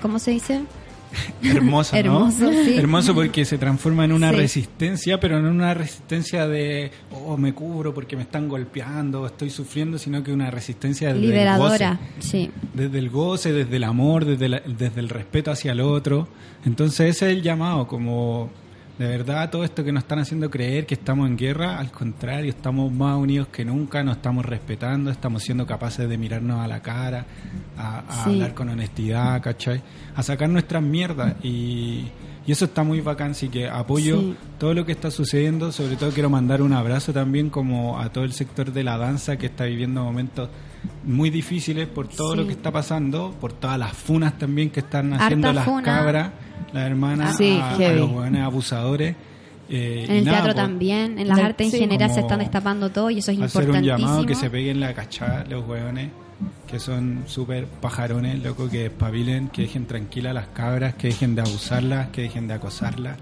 ¿cómo 0.01 0.19
se 0.19 0.31
dice? 0.31 0.63
Hermoso, 1.43 1.95
¿no? 1.95 1.99
Hermoso, 2.01 2.51
sí. 2.65 2.75
Hermoso 2.77 3.15
porque 3.15 3.45
se 3.45 3.59
transforma 3.59 4.05
en 4.05 4.13
una 4.13 4.31
Sí. 4.31 4.37
resistencia, 4.37 5.21
pero 5.21 5.41
no 5.41 5.51
una 5.51 5.75
resistencia 5.75 6.47
de, 6.49 6.91
oh, 7.13 7.37
me 7.37 7.53
cubro 7.55 7.93
porque 7.95 8.17
me 8.17 8.23
están 8.23 8.49
golpeando, 8.49 9.27
estoy 9.27 9.51
sufriendo, 9.51 9.99
sino 9.99 10.23
que 10.23 10.33
una 10.33 10.51
resistencia 10.51 11.09
desde 11.13 11.21
Liberadora, 11.21 11.91
el 11.91 11.97
goce. 11.97 12.29
sí. 12.29 12.51
Desde 12.73 12.99
el 12.99 13.11
goce, 13.11 13.53
desde 13.53 13.77
el 13.77 13.85
amor, 13.85 14.25
desde, 14.25 14.49
la- 14.49 14.63
desde 14.67 15.01
el 15.01 15.09
respeto 15.09 15.51
hacia 15.51 15.73
el 15.73 15.81
otro. 15.81 16.29
Entonces 16.65 17.17
ese 17.17 17.31
es 17.31 17.37
el 17.37 17.43
llamado, 17.43 17.87
como 17.87 18.51
de 18.99 19.07
verdad 19.09 19.51
todo 19.51 19.65
esto 19.65 19.83
que 19.83 19.91
nos 19.91 20.05
están 20.05 20.21
haciendo 20.21 20.49
creer 20.51 20.87
que 20.87 20.95
estamos 20.95 21.29
en 21.29 21.37
guerra, 21.37 21.79
al 21.79 21.91
contrario, 21.91 22.49
estamos 22.51 22.93
más 22.93 23.17
unidos 23.17 23.49
que 23.49 23.65
nunca, 23.65 24.05
nos 24.05 24.17
estamos 24.19 24.45
respetando, 24.45 25.11
estamos 25.11 25.43
siendo 25.43 25.67
capaces 25.67 26.09
de 26.09 26.17
mirarnos 26.17 26.61
a 26.61 26.69
la 26.69 26.81
cara, 26.81 27.27
a, 27.77 27.99
a 28.09 28.25
Sí. 28.25 28.31
hablar 28.31 28.55
con 28.55 28.69
honestidad, 28.69 29.43
¿cachai? 29.43 29.83
A 30.15 30.23
sacar 30.23 30.49
nuestras 30.49 30.81
mierdas 30.83 31.35
y, 31.43 32.05
y 32.47 32.53
eso 32.53 32.67
está 32.67 32.85
muy 32.85 33.01
bacán, 33.01 33.33
así 33.33 33.49
que 33.49 33.69
apoyo 33.69 34.21
Sí. 34.21 34.37
todo 34.59 34.75
lo 34.75 34.87
que 34.87 34.93
está 34.93 35.11
sucediendo, 35.11 35.73
sobre 35.73 35.97
todo 35.97 36.11
quiero 36.13 36.31
mandar 36.31 36.63
un 36.63 36.73
abrazo 36.73 37.13
también 37.13 37.51
como 37.51 37.99
a 37.99 38.11
todo 38.13 38.23
el 38.23 38.33
sector 38.33 38.73
de 38.73 38.85
la 38.85 38.97
danza 38.97 39.37
que 39.37 39.47
está 39.47 39.65
viviendo 39.65 40.05
momentos 40.05 40.49
muy 41.03 41.31
difíciles 41.31 41.89
por 41.89 42.07
todo 42.07 42.33
Sí. 42.33 42.37
lo 42.39 42.47
que 42.47 42.53
está 42.53 42.71
pasando, 42.71 43.35
por 43.41 43.53
todas 43.55 43.79
las 43.79 43.93
funas 43.93 44.39
también 44.39 44.71
que 44.71 44.81
están 44.81 45.15
haciendo 45.15 45.49
Harta 45.49 45.53
las 45.61 45.65
funa. 45.65 45.83
cabras, 45.83 46.31
las 46.75 46.85
hermanas, 46.87 47.37
Sí, 47.39 47.59
a, 47.61 47.71
a 47.75 47.93
los 47.93 48.11
hueones 48.11 48.43
abusadores. 48.43 49.17
eh, 49.71 50.05
En 50.09 50.17
el 50.17 50.25
nada, 50.27 50.39
teatro 50.39 50.53
pues, 50.55 50.67
también, 50.67 51.19
en 51.19 51.27
las 51.29 51.39
Sí. 51.39 51.45
artes 51.45 51.65
en 51.67 51.71
Sí. 51.71 51.79
general 51.79 52.11
se 52.13 52.21
están 52.21 52.41
destapando 52.41 52.91
todo 52.91 53.09
y 53.11 53.19
eso 53.21 53.31
es 53.31 53.41
hacer 53.41 53.63
un 53.63 53.69
importantísimo. 53.77 53.99
llamado 53.99 54.27
que 54.27 54.35
se 54.35 54.51
peguen 54.51 54.79
la 54.81 54.93
cachada 54.93 55.45
los 55.49 55.67
hueones 55.67 56.11
que 56.67 56.79
son 56.81 57.23
súper 57.27 57.65
pajarones, 57.67 58.43
loco, 58.43 58.69
que 58.69 58.83
despabilen, 58.85 59.49
que 59.49 59.63
dejen 59.63 59.87
tranquilas 59.87 60.35
las 60.35 60.49
cabras, 60.49 60.95
que 60.95 61.07
dejen 61.09 61.35
de 61.35 61.41
abusarlas, 61.43 62.09
que 62.09 62.23
dejen 62.23 62.49
de 62.49 62.55
acosarlas, 62.55 63.17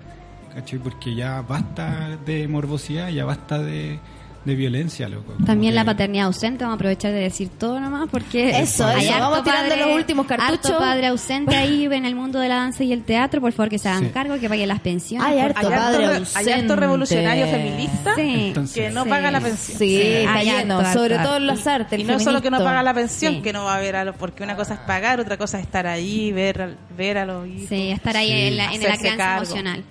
¿cachai? 0.55 0.79
Porque 0.81 1.15
ya 1.15 1.43
basta 1.43 2.17
de 2.27 2.49
morbosidad, 2.49 3.11
ya 3.11 3.25
basta 3.27 3.59
de, 3.63 3.99
de 4.45 4.55
violencia, 4.55 5.09
loco. 5.09 5.35
También 5.47 5.75
la 5.75 5.83
que- 5.83 5.87
paternidad 5.87 6.27
ausente, 6.27 6.65
vamos 6.65 6.75
a 6.75 6.77
aprovechar 6.77 7.13
de 7.13 7.21
decir 7.21 7.49
todo 7.59 7.79
nomás 7.79 8.09
porque 8.11 8.51
Eso, 8.61 8.85
hay 8.87 9.05
eso, 9.07 9.15
harto 9.15 9.31
vamos 9.31 9.45
tirando 9.45 9.77
los 9.77 9.95
últimos 9.97 10.27
cartuchos. 10.27 10.67
harto 10.67 10.79
padre 10.79 11.07
ausente 11.07 11.55
ahí 11.55 11.85
en 11.93 12.05
el 12.05 12.15
mundo 12.15 12.39
de 12.41 12.49
la 12.49 12.57
danza 12.57 12.83
y 12.85 12.93
el 12.93 13.05
teatro, 13.05 13.41
por 13.41 13.53
favor 13.53 13.71
que 13.71 13.79
se 13.79 13.89
hagan 13.89 14.05
Sí. 14.07 14.11
cargo, 14.11 14.39
que 14.41 14.49
paguen 14.49 14.69
las 14.69 14.81
pensiones. 14.81 15.27
Hay 15.29 15.39
harto 15.39 15.61
Hay 15.61 15.67
harto, 15.67 15.77
padre 15.79 16.19
re- 16.19 16.25
hay 16.35 16.49
harto 16.51 16.77
revolucionario 16.77 17.47
feminista 17.47 18.15
Sí. 18.17 18.35
Entonces- 18.49 18.75
que 18.75 18.91
no 18.91 19.05
Sí. 19.05 19.11
paga 19.11 19.31
la 19.31 19.41
pensión. 19.41 19.79
Sí, 19.79 20.01
está 20.03 20.35
hay 20.35 20.47
lleno, 20.47 20.79
harto, 20.79 20.93
sobre 20.99 21.15
harto, 21.17 21.29
todo 21.29 21.37
en 21.37 21.47
las 21.47 21.67
artes. 21.67 21.99
Y 21.99 22.03
el 22.03 22.09
no 22.09 22.19
solo 22.21 22.43
que 22.43 22.51
no 22.51 22.59
paga 22.59 22.83
la 22.83 22.95
pensión, 22.95 23.35
Sí. 23.35 23.43
que 23.43 23.53
no 23.53 23.65
va 23.65 23.77
a 23.77 23.81
ver 23.81 23.97
a 23.97 24.05
los, 24.05 24.17
porque 24.17 24.43
una 24.43 24.57
cosa 24.57 24.75
es 24.75 24.81
pagar, 24.81 25.21
otra 25.21 25.37
cosa 25.37 25.59
es 25.59 25.65
estar 25.67 25.87
ahí, 25.87 26.33
ver, 26.33 26.63
al- 26.63 26.79
ver 26.97 27.19
a 27.19 27.27
los 27.27 27.47
hijos. 27.47 27.69
Sí, 27.69 27.91
estar 27.91 28.17
ahí 28.17 28.27
Sí. 28.29 28.33
en, 28.49 28.57
la, 28.57 28.65
en 28.75 28.83
la 28.83 28.97
crianza 28.99 29.17
cargo. 29.17 29.43
emocional. 29.45 29.85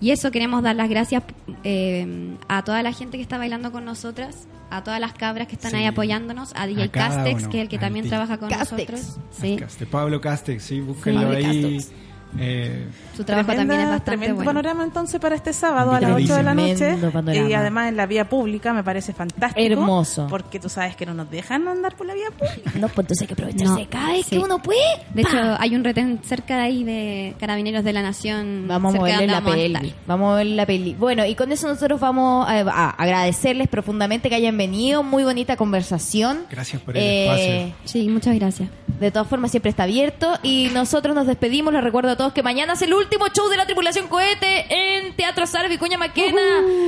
Y 0.00 0.10
eso 0.10 0.30
queremos 0.30 0.62
dar 0.62 0.76
las 0.76 0.88
gracias 0.90 1.22
eh, 1.64 2.36
a 2.48 2.62
toda 2.64 2.82
la 2.82 2.92
gente 2.92 3.16
que 3.16 3.22
está 3.22 3.38
bailando 3.38 3.72
con 3.72 3.84
nosotras, 3.84 4.46
a 4.70 4.84
todas 4.84 5.00
las 5.00 5.12
cabras 5.14 5.48
que 5.48 5.54
están 5.54 5.70
Sí. 5.70 5.78
ahí 5.78 5.84
apoyándonos, 5.86 6.52
a 6.54 6.66
DJ 6.66 6.84
A 6.84 6.88
Castex, 6.90 7.42
uno, 7.42 7.50
que 7.50 7.58
es 7.58 7.62
el 7.62 7.68
que 7.68 7.78
también 7.78 8.08
trabaja 8.08 8.36
con 8.38 8.48
Castex. 8.50 8.90
nosotros. 8.92 9.18
Sí. 9.30 9.58
Pablo 9.90 10.20
Castex, 10.20 10.62
sí, 10.62 10.80
búsquenlo 10.80 11.22
Pablo 11.22 11.36
ahí. 11.36 11.44
Castex. 11.82 12.05
Eh, 12.38 12.86
Su 13.16 13.24
trabajo 13.24 13.46
Tremenda- 13.46 13.56
también 13.62 13.80
es 13.80 13.86
bastante 13.86 14.10
tremendo 14.10 14.34
bueno. 14.36 14.48
panorama 14.50 14.84
entonces 14.84 15.18
para 15.20 15.36
este 15.36 15.52
sábado 15.54 15.92
a 15.92 16.00
las 16.00 16.10
8 16.12 16.34
de 16.34 16.42
la 16.42 16.54
noche 16.54 16.96
panorama. 17.12 17.34
y 17.48 17.52
además 17.54 17.88
en 17.88 17.96
la 17.96 18.04
vía 18.06 18.28
pública 18.28 18.74
me 18.74 18.84
parece 18.84 19.14
fantástico 19.14 19.58
Hermoso. 19.72 20.26
porque 20.28 20.60
tú 20.60 20.68
sabes 20.68 20.96
que 20.96 21.06
no 21.06 21.14
nos 21.14 21.30
dejan 21.30 21.66
andar 21.66 21.96
por 21.96 22.06
la 22.06 22.12
vía 22.14 22.26
pública 22.36 22.72
No, 22.78 22.88
pues 22.88 22.98
entonces 23.04 23.22
hay 23.22 23.26
que 23.28 23.32
aprovecharse 23.34 23.64
No, 23.72 23.76
de 23.76 23.86
cada 23.86 24.12
vez 24.12 24.26
sí. 24.26 24.36
que 24.36 24.38
uno 24.38 24.58
puede. 24.60 24.80
De 25.14 25.22
hecho, 25.22 25.38
hay 25.58 25.74
un 25.76 25.82
retén 25.84 26.20
cerca 26.24 26.56
de 26.58 26.62
ahí 26.62 26.84
de 26.84 27.34
Carabineros 27.40 27.84
de 27.84 27.92
la 27.94 28.02
Nación. 28.02 28.64
Vamos 28.68 28.94
a 28.94 28.98
moverle 28.98 29.26
la 29.28 29.40
peli. 29.42 29.94
Vamos 30.06 30.26
a 30.26 30.30
moverle 30.32 30.56
la 30.56 30.66
peli. 30.66 30.94
Bueno, 30.98 31.24
y 31.24 31.34
con 31.36 31.52
eso 31.52 31.68
nosotros 31.68 31.98
vamos 32.00 32.46
a, 32.46 32.60
a 32.60 32.90
agradecerles 32.90 33.68
profundamente 33.68 34.28
que 34.28 34.34
hayan 34.34 34.58
venido. 34.58 35.02
Muy 35.02 35.24
bonita 35.24 35.56
conversación. 35.56 36.40
gracias 36.50 36.82
por 36.82 36.96
el 36.96 37.02
Eh, 37.02 37.24
espacio. 37.68 37.76
Sí, 37.84 38.08
muchas 38.08 38.34
gracias. 38.34 38.68
De 39.00 39.10
todas 39.10 39.28
formas, 39.28 39.50
siempre 39.50 39.70
está 39.70 39.82
abierto. 39.82 40.38
Y 40.42 40.70
nosotros 40.72 41.14
nos 41.14 41.26
despedimos. 41.26 41.72
Les 41.72 41.82
recuerdo 41.84 42.10
a 42.10 42.16
todos 42.16 42.32
que 42.32 42.42
mañana 42.42 42.72
es 42.74 42.82
el 42.82 42.94
último 42.94 43.26
show 43.28 43.48
de 43.48 43.56
la 43.56 43.66
tripulación 43.66 44.08
cohete 44.08 44.66
en 44.68 45.14
Teatro 45.14 45.46
Sara 45.46 45.68
Vicuña 45.68 45.98
Maquena. 45.98 46.40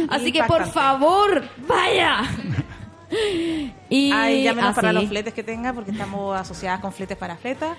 Así 0.09 0.33
que 0.33 0.43
por 0.45 0.71
favor, 0.71 1.45
vaya. 1.67 2.23
Y 3.91 4.13
Ay, 4.13 4.43
llámenos 4.45 4.75
para 4.75 4.93
los 4.93 5.07
fletes 5.09 5.33
que 5.33 5.43
tenga, 5.43 5.73
porque 5.73 5.93
estamos 5.93 6.39
asociadas 6.39 6.81
con 6.81 6.93
fletes 6.93 7.17
para 7.17 7.37
fletas. 7.37 7.77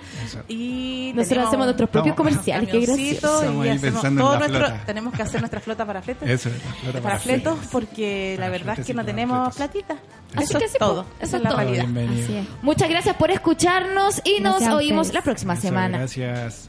Y 0.48 1.12
Nosotros 1.14 1.46
hacemos 1.46 1.66
nuestros 1.66 1.88
propios 1.88 2.12
Estamos- 2.14 2.30
comerciales. 2.32 2.68
Qué 2.68 2.80
gracioso. 2.80 3.64
Y 3.64 3.68
hacemos 3.68 4.02
todo 4.02 4.38
nuestro, 4.38 4.58
flota. 4.58 4.82
tenemos 4.86 5.14
que 5.14 5.22
hacer 5.22 5.40
nuestra 5.40 5.60
flota 5.60 5.86
para 5.86 6.02
fletes. 6.02 6.28
Eso, 6.28 6.50
flota 6.50 7.00
para 7.00 7.02
para 7.02 7.18
fletos, 7.20 7.54
fletes. 7.54 7.70
porque 7.70 8.36
la 8.40 8.48
verdad 8.48 8.78
es 8.80 8.84
que 8.86 8.92
no 8.94 9.04
tenemos 9.04 9.54
fletes. 9.54 9.84
platita. 9.84 10.02
Así 10.34 10.44
Eso 10.44 10.58
que 10.58 10.64
es 10.64 10.72
todo. 10.72 11.06
Eso 11.20 11.36
es 11.36 11.42
todo. 11.44 11.56
Así 11.58 11.74
es. 11.76 12.46
Muchas 12.62 12.88
gracias 12.88 13.14
por 13.16 13.30
escucharnos 13.30 14.20
y 14.24 14.40
nos 14.40 14.54
Gracias 14.58 14.74
oímos 14.74 15.12
la 15.14 15.22
próxima 15.22 15.52
Eso, 15.54 15.62
semana. 15.62 15.98
Gracias. 15.98 16.68